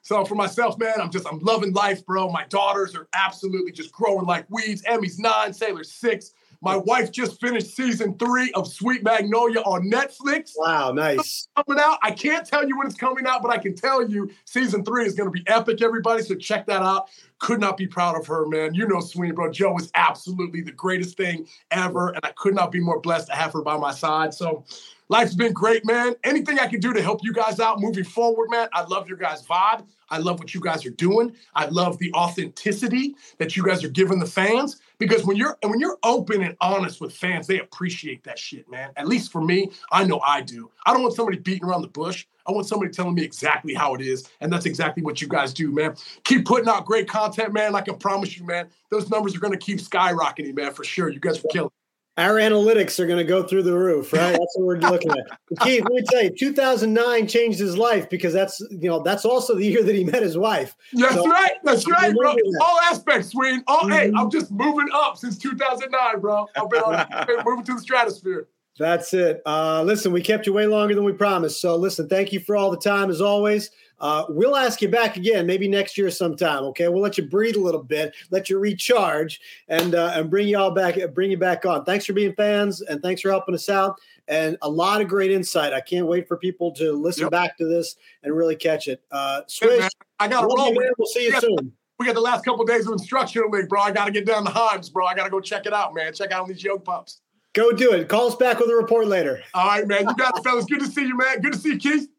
So 0.01 0.23
for 0.23 0.35
myself, 0.35 0.77
man, 0.77 1.01
I'm 1.01 1.09
just 1.09 1.27
I'm 1.27 1.39
loving 1.39 1.73
life, 1.73 2.05
bro. 2.05 2.29
My 2.29 2.45
daughters 2.45 2.95
are 2.95 3.07
absolutely 3.13 3.71
just 3.71 3.91
growing 3.91 4.25
like 4.27 4.45
weeds. 4.49 4.83
Emmy's 4.85 5.17
nine, 5.17 5.51
Sailor's 5.51 5.91
six. 5.91 6.33
My 6.65 6.77
wife 6.77 7.11
just 7.11 7.39
finished 7.39 7.75
season 7.75 8.17
three 8.17 8.51
of 8.53 8.67
Sweet 8.67 9.03
Magnolia 9.03 9.59
on 9.59 9.87
Netflix. 9.87 10.53
Wow, 10.57 10.93
nice. 10.93 11.47
Coming 11.55 11.79
out. 11.79 11.99
I 12.01 12.09
can't 12.09 12.43
tell 12.43 12.67
you 12.67 12.75
when 12.75 12.87
it's 12.87 12.95
coming 12.95 13.27
out, 13.27 13.43
but 13.43 13.51
I 13.51 13.59
can 13.59 13.75
tell 13.75 14.09
you 14.09 14.31
season 14.45 14.83
three 14.83 15.05
is 15.05 15.13
going 15.13 15.27
to 15.27 15.31
be 15.31 15.43
epic, 15.45 15.83
everybody. 15.83 16.23
So 16.23 16.33
check 16.33 16.65
that 16.65 16.81
out. 16.81 17.09
Could 17.37 17.61
not 17.61 17.77
be 17.77 17.85
proud 17.85 18.19
of 18.19 18.25
her, 18.25 18.47
man. 18.47 18.73
You 18.73 18.87
know, 18.87 18.99
Sweeny, 18.99 19.31
bro. 19.31 19.51
Joe 19.51 19.77
is 19.77 19.91
absolutely 19.93 20.61
the 20.61 20.71
greatest 20.71 21.17
thing 21.17 21.45
ever. 21.69 22.09
And 22.09 22.21
I 22.23 22.31
could 22.31 22.55
not 22.55 22.71
be 22.71 22.79
more 22.79 22.99
blessed 22.99 23.27
to 23.27 23.35
have 23.35 23.53
her 23.53 23.61
by 23.61 23.77
my 23.77 23.91
side. 23.91 24.33
So 24.33 24.65
life's 25.07 25.35
been 25.35 25.53
great, 25.53 25.85
man. 25.85 26.15
Anything 26.23 26.57
I 26.57 26.65
can 26.65 26.79
do 26.79 26.93
to 26.93 27.01
help 27.01 27.19
you 27.23 27.31
guys 27.31 27.59
out 27.59 27.79
moving 27.79 28.05
forward, 28.05 28.49
man. 28.49 28.69
I 28.73 28.85
love 28.85 29.07
your 29.07 29.19
guys' 29.19 29.45
vibe. 29.45 29.85
I 30.09 30.17
love 30.17 30.39
what 30.39 30.55
you 30.55 30.61
guys 30.61 30.83
are 30.83 30.91
doing. 30.91 31.35
I 31.53 31.67
love 31.67 31.99
the 31.99 32.11
authenticity 32.13 33.15
that 33.37 33.55
you 33.55 33.63
guys 33.63 33.83
are 33.83 33.89
giving 33.89 34.17
the 34.17 34.25
fans 34.25 34.81
because 34.97 35.25
when 35.25 35.37
you're 35.37 35.57
when 35.63 35.79
you're 35.79 35.97
open 36.03 36.43
and 36.43 36.55
honest 36.61 37.01
with 37.01 37.13
fans, 37.13 37.47
they 37.47 37.59
appreciate 37.59 38.23
that 38.23 38.39
shit, 38.39 38.69
man. 38.69 38.91
At 38.95 39.07
least 39.07 39.31
for 39.31 39.41
me, 39.41 39.71
I 39.91 40.03
know 40.03 40.19
I 40.19 40.41
do. 40.41 40.71
I 40.85 40.93
don't 40.93 41.01
want 41.01 41.15
somebody 41.15 41.37
beating 41.37 41.65
around 41.65 41.81
the 41.81 41.87
bush. 41.87 42.25
I 42.47 42.51
want 42.51 42.67
somebody 42.67 42.91
telling 42.91 43.15
me 43.15 43.23
exactly 43.23 43.73
how 43.73 43.95
it 43.95 44.01
is, 44.01 44.29
and 44.39 44.53
that's 44.53 44.65
exactly 44.65 45.01
what 45.01 45.21
you 45.21 45.27
guys 45.27 45.53
do, 45.53 45.71
man. 45.71 45.95
Keep 46.23 46.45
putting 46.45 46.69
out 46.69 46.85
great 46.85 47.07
content, 47.07 47.53
man. 47.53 47.75
I 47.75 47.81
can 47.81 47.97
promise 47.97 48.37
you, 48.37 48.45
man. 48.45 48.69
Those 48.91 49.09
numbers 49.09 49.35
are 49.35 49.39
going 49.39 49.53
to 49.53 49.59
keep 49.59 49.79
skyrocketing, 49.79 50.55
man, 50.55 50.73
for 50.73 50.83
sure. 50.83 51.09
You 51.09 51.19
guys 51.19 51.39
are 51.39 51.47
killing 51.51 51.71
our 52.17 52.35
analytics 52.35 52.97
are 52.99 53.07
going 53.07 53.17
to 53.17 53.25
go 53.25 53.43
through 53.43 53.63
the 53.63 53.77
roof, 53.77 54.13
right? 54.13 54.31
That's 54.31 54.55
what 54.55 54.65
we're 54.65 54.77
looking 54.77 55.11
at. 55.11 55.39
Keith, 55.61 55.83
let 55.83 55.91
me 55.91 56.03
tell 56.09 56.23
you, 56.23 56.29
2009 56.29 57.27
changed 57.27 57.59
his 57.59 57.77
life 57.77 58.09
because 58.09 58.33
that's 58.33 58.59
you 58.71 58.89
know 58.89 59.03
that's 59.03 59.25
also 59.25 59.55
the 59.55 59.65
year 59.65 59.83
that 59.83 59.95
he 59.95 60.03
met 60.03 60.23
his 60.23 60.37
wife. 60.37 60.77
That's 60.93 61.15
so, 61.15 61.27
right. 61.27 61.53
That's 61.63 61.89
right, 61.89 62.15
bro. 62.15 62.33
That. 62.33 62.59
All 62.61 62.79
aspects, 62.91 63.29
Sween. 63.29 63.63
All 63.67 63.81
mm-hmm. 63.81 63.91
hey, 63.91 64.11
I'm 64.15 64.29
just 64.29 64.51
moving 64.51 64.87
up 64.93 65.17
since 65.17 65.37
2009, 65.37 66.19
bro. 66.21 66.47
I've 66.55 66.69
been, 66.69 66.81
on, 66.81 67.25
been 67.27 67.43
moving 67.45 67.65
to 67.65 67.73
the 67.73 67.81
stratosphere. 67.81 68.47
That's 68.77 69.13
it. 69.13 69.41
Uh, 69.45 69.83
listen, 69.83 70.11
we 70.11 70.21
kept 70.21 70.45
you 70.47 70.53
way 70.53 70.67
longer 70.67 70.95
than 70.95 71.05
we 71.05 71.13
promised. 71.13 71.61
So 71.61 71.75
listen, 71.75 72.09
thank 72.09 72.33
you 72.33 72.39
for 72.39 72.55
all 72.55 72.71
the 72.71 72.77
time 72.77 73.09
as 73.09 73.21
always. 73.21 73.71
Uh, 73.99 74.25
we'll 74.29 74.55
ask 74.55 74.81
you 74.81 74.89
back 74.89 75.17
again, 75.17 75.45
maybe 75.45 75.67
next 75.67 75.97
year 75.97 76.09
sometime. 76.09 76.63
Okay, 76.63 76.87
we'll 76.87 77.01
let 77.01 77.17
you 77.17 77.27
breathe 77.27 77.55
a 77.55 77.59
little 77.59 77.83
bit, 77.83 78.13
let 78.29 78.49
you 78.49 78.59
recharge, 78.59 79.39
and 79.67 79.95
uh, 79.95 80.11
and 80.15 80.29
bring 80.29 80.47
you 80.47 80.57
all 80.57 80.71
back, 80.71 80.95
bring 81.13 81.31
you 81.31 81.37
back 81.37 81.65
on. 81.65 81.85
Thanks 81.85 82.05
for 82.05 82.13
being 82.13 82.33
fans, 82.33 82.81
and 82.81 83.01
thanks 83.01 83.21
for 83.21 83.29
helping 83.29 83.55
us 83.55 83.69
out. 83.69 83.99
And 84.27 84.57
a 84.63 84.69
lot 84.69 85.01
of 85.01 85.07
great 85.07 85.31
insight. 85.31 85.71
I 85.71 85.81
can't 85.81 86.07
wait 86.07 86.27
for 86.27 86.35
people 86.35 86.71
to 86.73 86.93
listen 86.93 87.23
yep. 87.23 87.31
back 87.31 87.57
to 87.57 87.65
this 87.65 87.95
and 88.23 88.35
really 88.35 88.55
catch 88.55 88.87
it. 88.87 89.01
Uh, 89.11 89.41
Swish, 89.47 89.83
hey, 89.83 89.89
I 90.19 90.27
got 90.27 90.41
to 90.41 90.47
roll. 90.47 90.73
Man. 90.73 90.91
We'll 90.97 91.07
see 91.07 91.27
you 91.27 91.33
we 91.33 91.39
soon. 91.39 91.71
we 91.99 92.05
got 92.07 92.15
the 92.15 92.21
last 92.21 92.43
couple 92.43 92.63
of 92.63 92.67
days 92.67 92.87
of 92.87 92.93
instructional 92.93 93.49
league, 93.51 93.69
bro. 93.69 93.81
I 93.81 93.91
got 93.91 94.05
to 94.05 94.11
get 94.11 94.25
down 94.25 94.43
to 94.45 94.51
Himes, 94.51 94.91
bro. 94.91 95.05
I 95.05 95.13
got 95.13 95.25
to 95.25 95.29
go 95.29 95.39
check 95.39 95.67
it 95.67 95.73
out, 95.73 95.93
man. 95.93 96.11
Check 96.13 96.31
out 96.31 96.41
all 96.41 96.47
these 96.47 96.63
young 96.63 96.79
pups. 96.79 97.21
Go 97.53 97.71
do 97.71 97.93
it. 97.93 98.09
Call 98.09 98.27
us 98.27 98.35
back 98.35 98.59
with 98.59 98.69
a 98.69 98.75
report 98.75 99.07
later. 99.07 99.41
All 99.53 99.67
right, 99.67 99.87
man. 99.87 100.09
You 100.09 100.15
got 100.15 100.37
it, 100.37 100.43
fellas. 100.43 100.65
Good 100.65 100.81
to 100.81 100.87
see 100.87 101.07
you, 101.07 101.15
man. 101.15 101.39
Good 101.39 101.53
to 101.53 101.59
see 101.59 101.69
you, 101.69 101.77
Keith. 101.77 102.09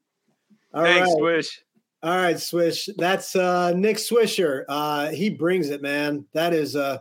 All 0.73 0.83
Thanks, 0.83 1.09
right. 1.09 1.19
Swish. 1.19 1.62
All 2.07 2.16
right, 2.16 2.38
Swish. 2.38 2.88
That's 2.99 3.35
uh, 3.35 3.73
Nick 3.73 3.97
Swisher. 3.97 4.62
Uh, 4.69 5.09
he 5.09 5.29
brings 5.29 5.71
it, 5.71 5.83
man. 5.83 6.25
That 6.35 6.55
is, 6.55 6.77
uh, 6.77 6.99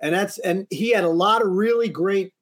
and 0.00 0.12
that's 0.12 0.38
and 0.38 0.66
he 0.68 0.90
had 0.90 1.04
a 1.04 1.08
lot 1.08 1.42
of 1.42 1.52
really 1.52 1.88
great 1.88 2.32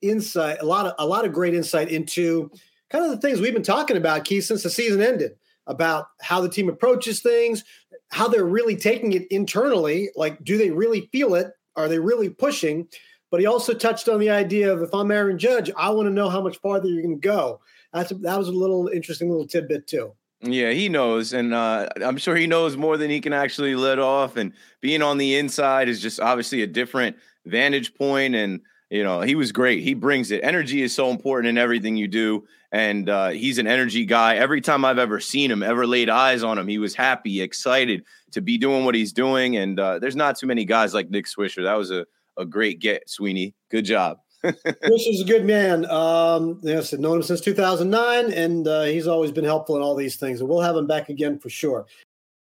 insight, 0.00 0.62
a 0.62 0.64
lot 0.64 0.86
of 0.86 0.94
a 0.98 1.06
lot 1.06 1.26
of 1.26 1.34
great 1.34 1.52
insight 1.52 1.90
into 1.90 2.50
kind 2.88 3.04
of 3.04 3.10
the 3.10 3.18
things 3.18 3.42
we've 3.42 3.52
been 3.52 3.62
talking 3.62 3.98
about, 3.98 4.24
Keith, 4.24 4.44
since 4.44 4.62
the 4.62 4.70
season 4.70 5.02
ended, 5.02 5.32
about 5.66 6.06
how 6.22 6.40
the 6.40 6.48
team 6.48 6.70
approaches 6.70 7.20
things, 7.20 7.62
how 8.08 8.26
they're 8.26 8.46
really 8.46 8.74
taking 8.74 9.12
it 9.12 9.26
internally. 9.30 10.08
Like, 10.16 10.42
do 10.42 10.56
they 10.56 10.70
really 10.70 11.10
feel 11.12 11.34
it? 11.34 11.48
Are 11.76 11.88
they 11.88 11.98
really 11.98 12.30
pushing? 12.30 12.88
But 13.30 13.40
he 13.40 13.46
also 13.46 13.74
touched 13.74 14.08
on 14.08 14.18
the 14.18 14.30
idea 14.30 14.72
of 14.72 14.80
if 14.80 14.94
I'm 14.94 15.10
Aaron 15.10 15.38
Judge, 15.38 15.70
I 15.76 15.90
want 15.90 16.06
to 16.06 16.14
know 16.14 16.30
how 16.30 16.40
much 16.40 16.56
farther 16.56 16.88
you're 16.88 17.02
going 17.02 17.20
to 17.20 17.28
go. 17.28 17.60
That's 17.92 18.08
that 18.08 18.38
was 18.38 18.48
a 18.48 18.52
little 18.52 18.88
interesting 18.88 19.28
little 19.28 19.46
tidbit 19.46 19.86
too. 19.86 20.14
Yeah, 20.42 20.70
he 20.70 20.88
knows, 20.88 21.34
and 21.34 21.52
uh, 21.52 21.88
I'm 22.02 22.16
sure 22.16 22.34
he 22.34 22.46
knows 22.46 22.74
more 22.76 22.96
than 22.96 23.10
he 23.10 23.20
can 23.20 23.34
actually 23.34 23.74
let 23.74 23.98
off. 23.98 24.36
And 24.36 24.54
being 24.80 25.02
on 25.02 25.18
the 25.18 25.36
inside 25.36 25.88
is 25.88 26.00
just 26.00 26.18
obviously 26.18 26.62
a 26.62 26.66
different 26.66 27.16
vantage 27.44 27.94
point. 27.94 28.34
and 28.34 28.60
you 28.90 29.04
know, 29.04 29.20
he 29.20 29.36
was 29.36 29.52
great. 29.52 29.84
He 29.84 29.94
brings 29.94 30.32
it. 30.32 30.42
Energy 30.42 30.82
is 30.82 30.92
so 30.92 31.10
important 31.10 31.48
in 31.48 31.58
everything 31.58 31.96
you 31.96 32.08
do. 32.08 32.44
And 32.72 33.08
uh, 33.08 33.28
he's 33.28 33.58
an 33.58 33.66
energy 33.66 34.04
guy. 34.04 34.36
Every 34.36 34.60
time 34.60 34.84
I've 34.84 34.98
ever 34.98 35.20
seen 35.20 35.50
him, 35.50 35.62
ever 35.62 35.86
laid 35.86 36.10
eyes 36.10 36.42
on 36.42 36.58
him, 36.58 36.66
he 36.66 36.78
was 36.78 36.94
happy, 36.94 37.40
excited 37.40 38.04
to 38.32 38.40
be 38.40 38.58
doing 38.58 38.84
what 38.84 38.96
he's 38.96 39.12
doing. 39.12 39.56
And 39.56 39.78
uh, 39.78 40.00
there's 40.00 40.16
not 40.16 40.36
too 40.36 40.46
many 40.48 40.64
guys 40.64 40.92
like 40.92 41.08
Nick 41.08 41.26
Swisher. 41.26 41.62
That 41.62 41.78
was 41.78 41.92
a, 41.92 42.04
a 42.36 42.44
great 42.44 42.80
get, 42.80 43.08
Sweeny. 43.08 43.54
Good 43.70 43.84
job. 43.84 44.18
Chris 44.42 45.06
is 45.06 45.20
a 45.20 45.24
good 45.24 45.44
man. 45.44 45.88
Um, 45.90 46.60
yes, 46.62 46.92
I've 46.92 47.00
known 47.00 47.16
him 47.16 47.22
since 47.22 47.40
2009, 47.40 48.32
and 48.32 48.66
uh, 48.66 48.82
he's 48.84 49.06
always 49.06 49.32
been 49.32 49.44
helpful 49.44 49.76
in 49.76 49.82
all 49.82 49.94
these 49.94 50.16
things. 50.16 50.40
And 50.40 50.48
we'll 50.48 50.60
have 50.60 50.76
him 50.76 50.86
back 50.86 51.08
again 51.08 51.38
for 51.38 51.50
sure. 51.50 51.86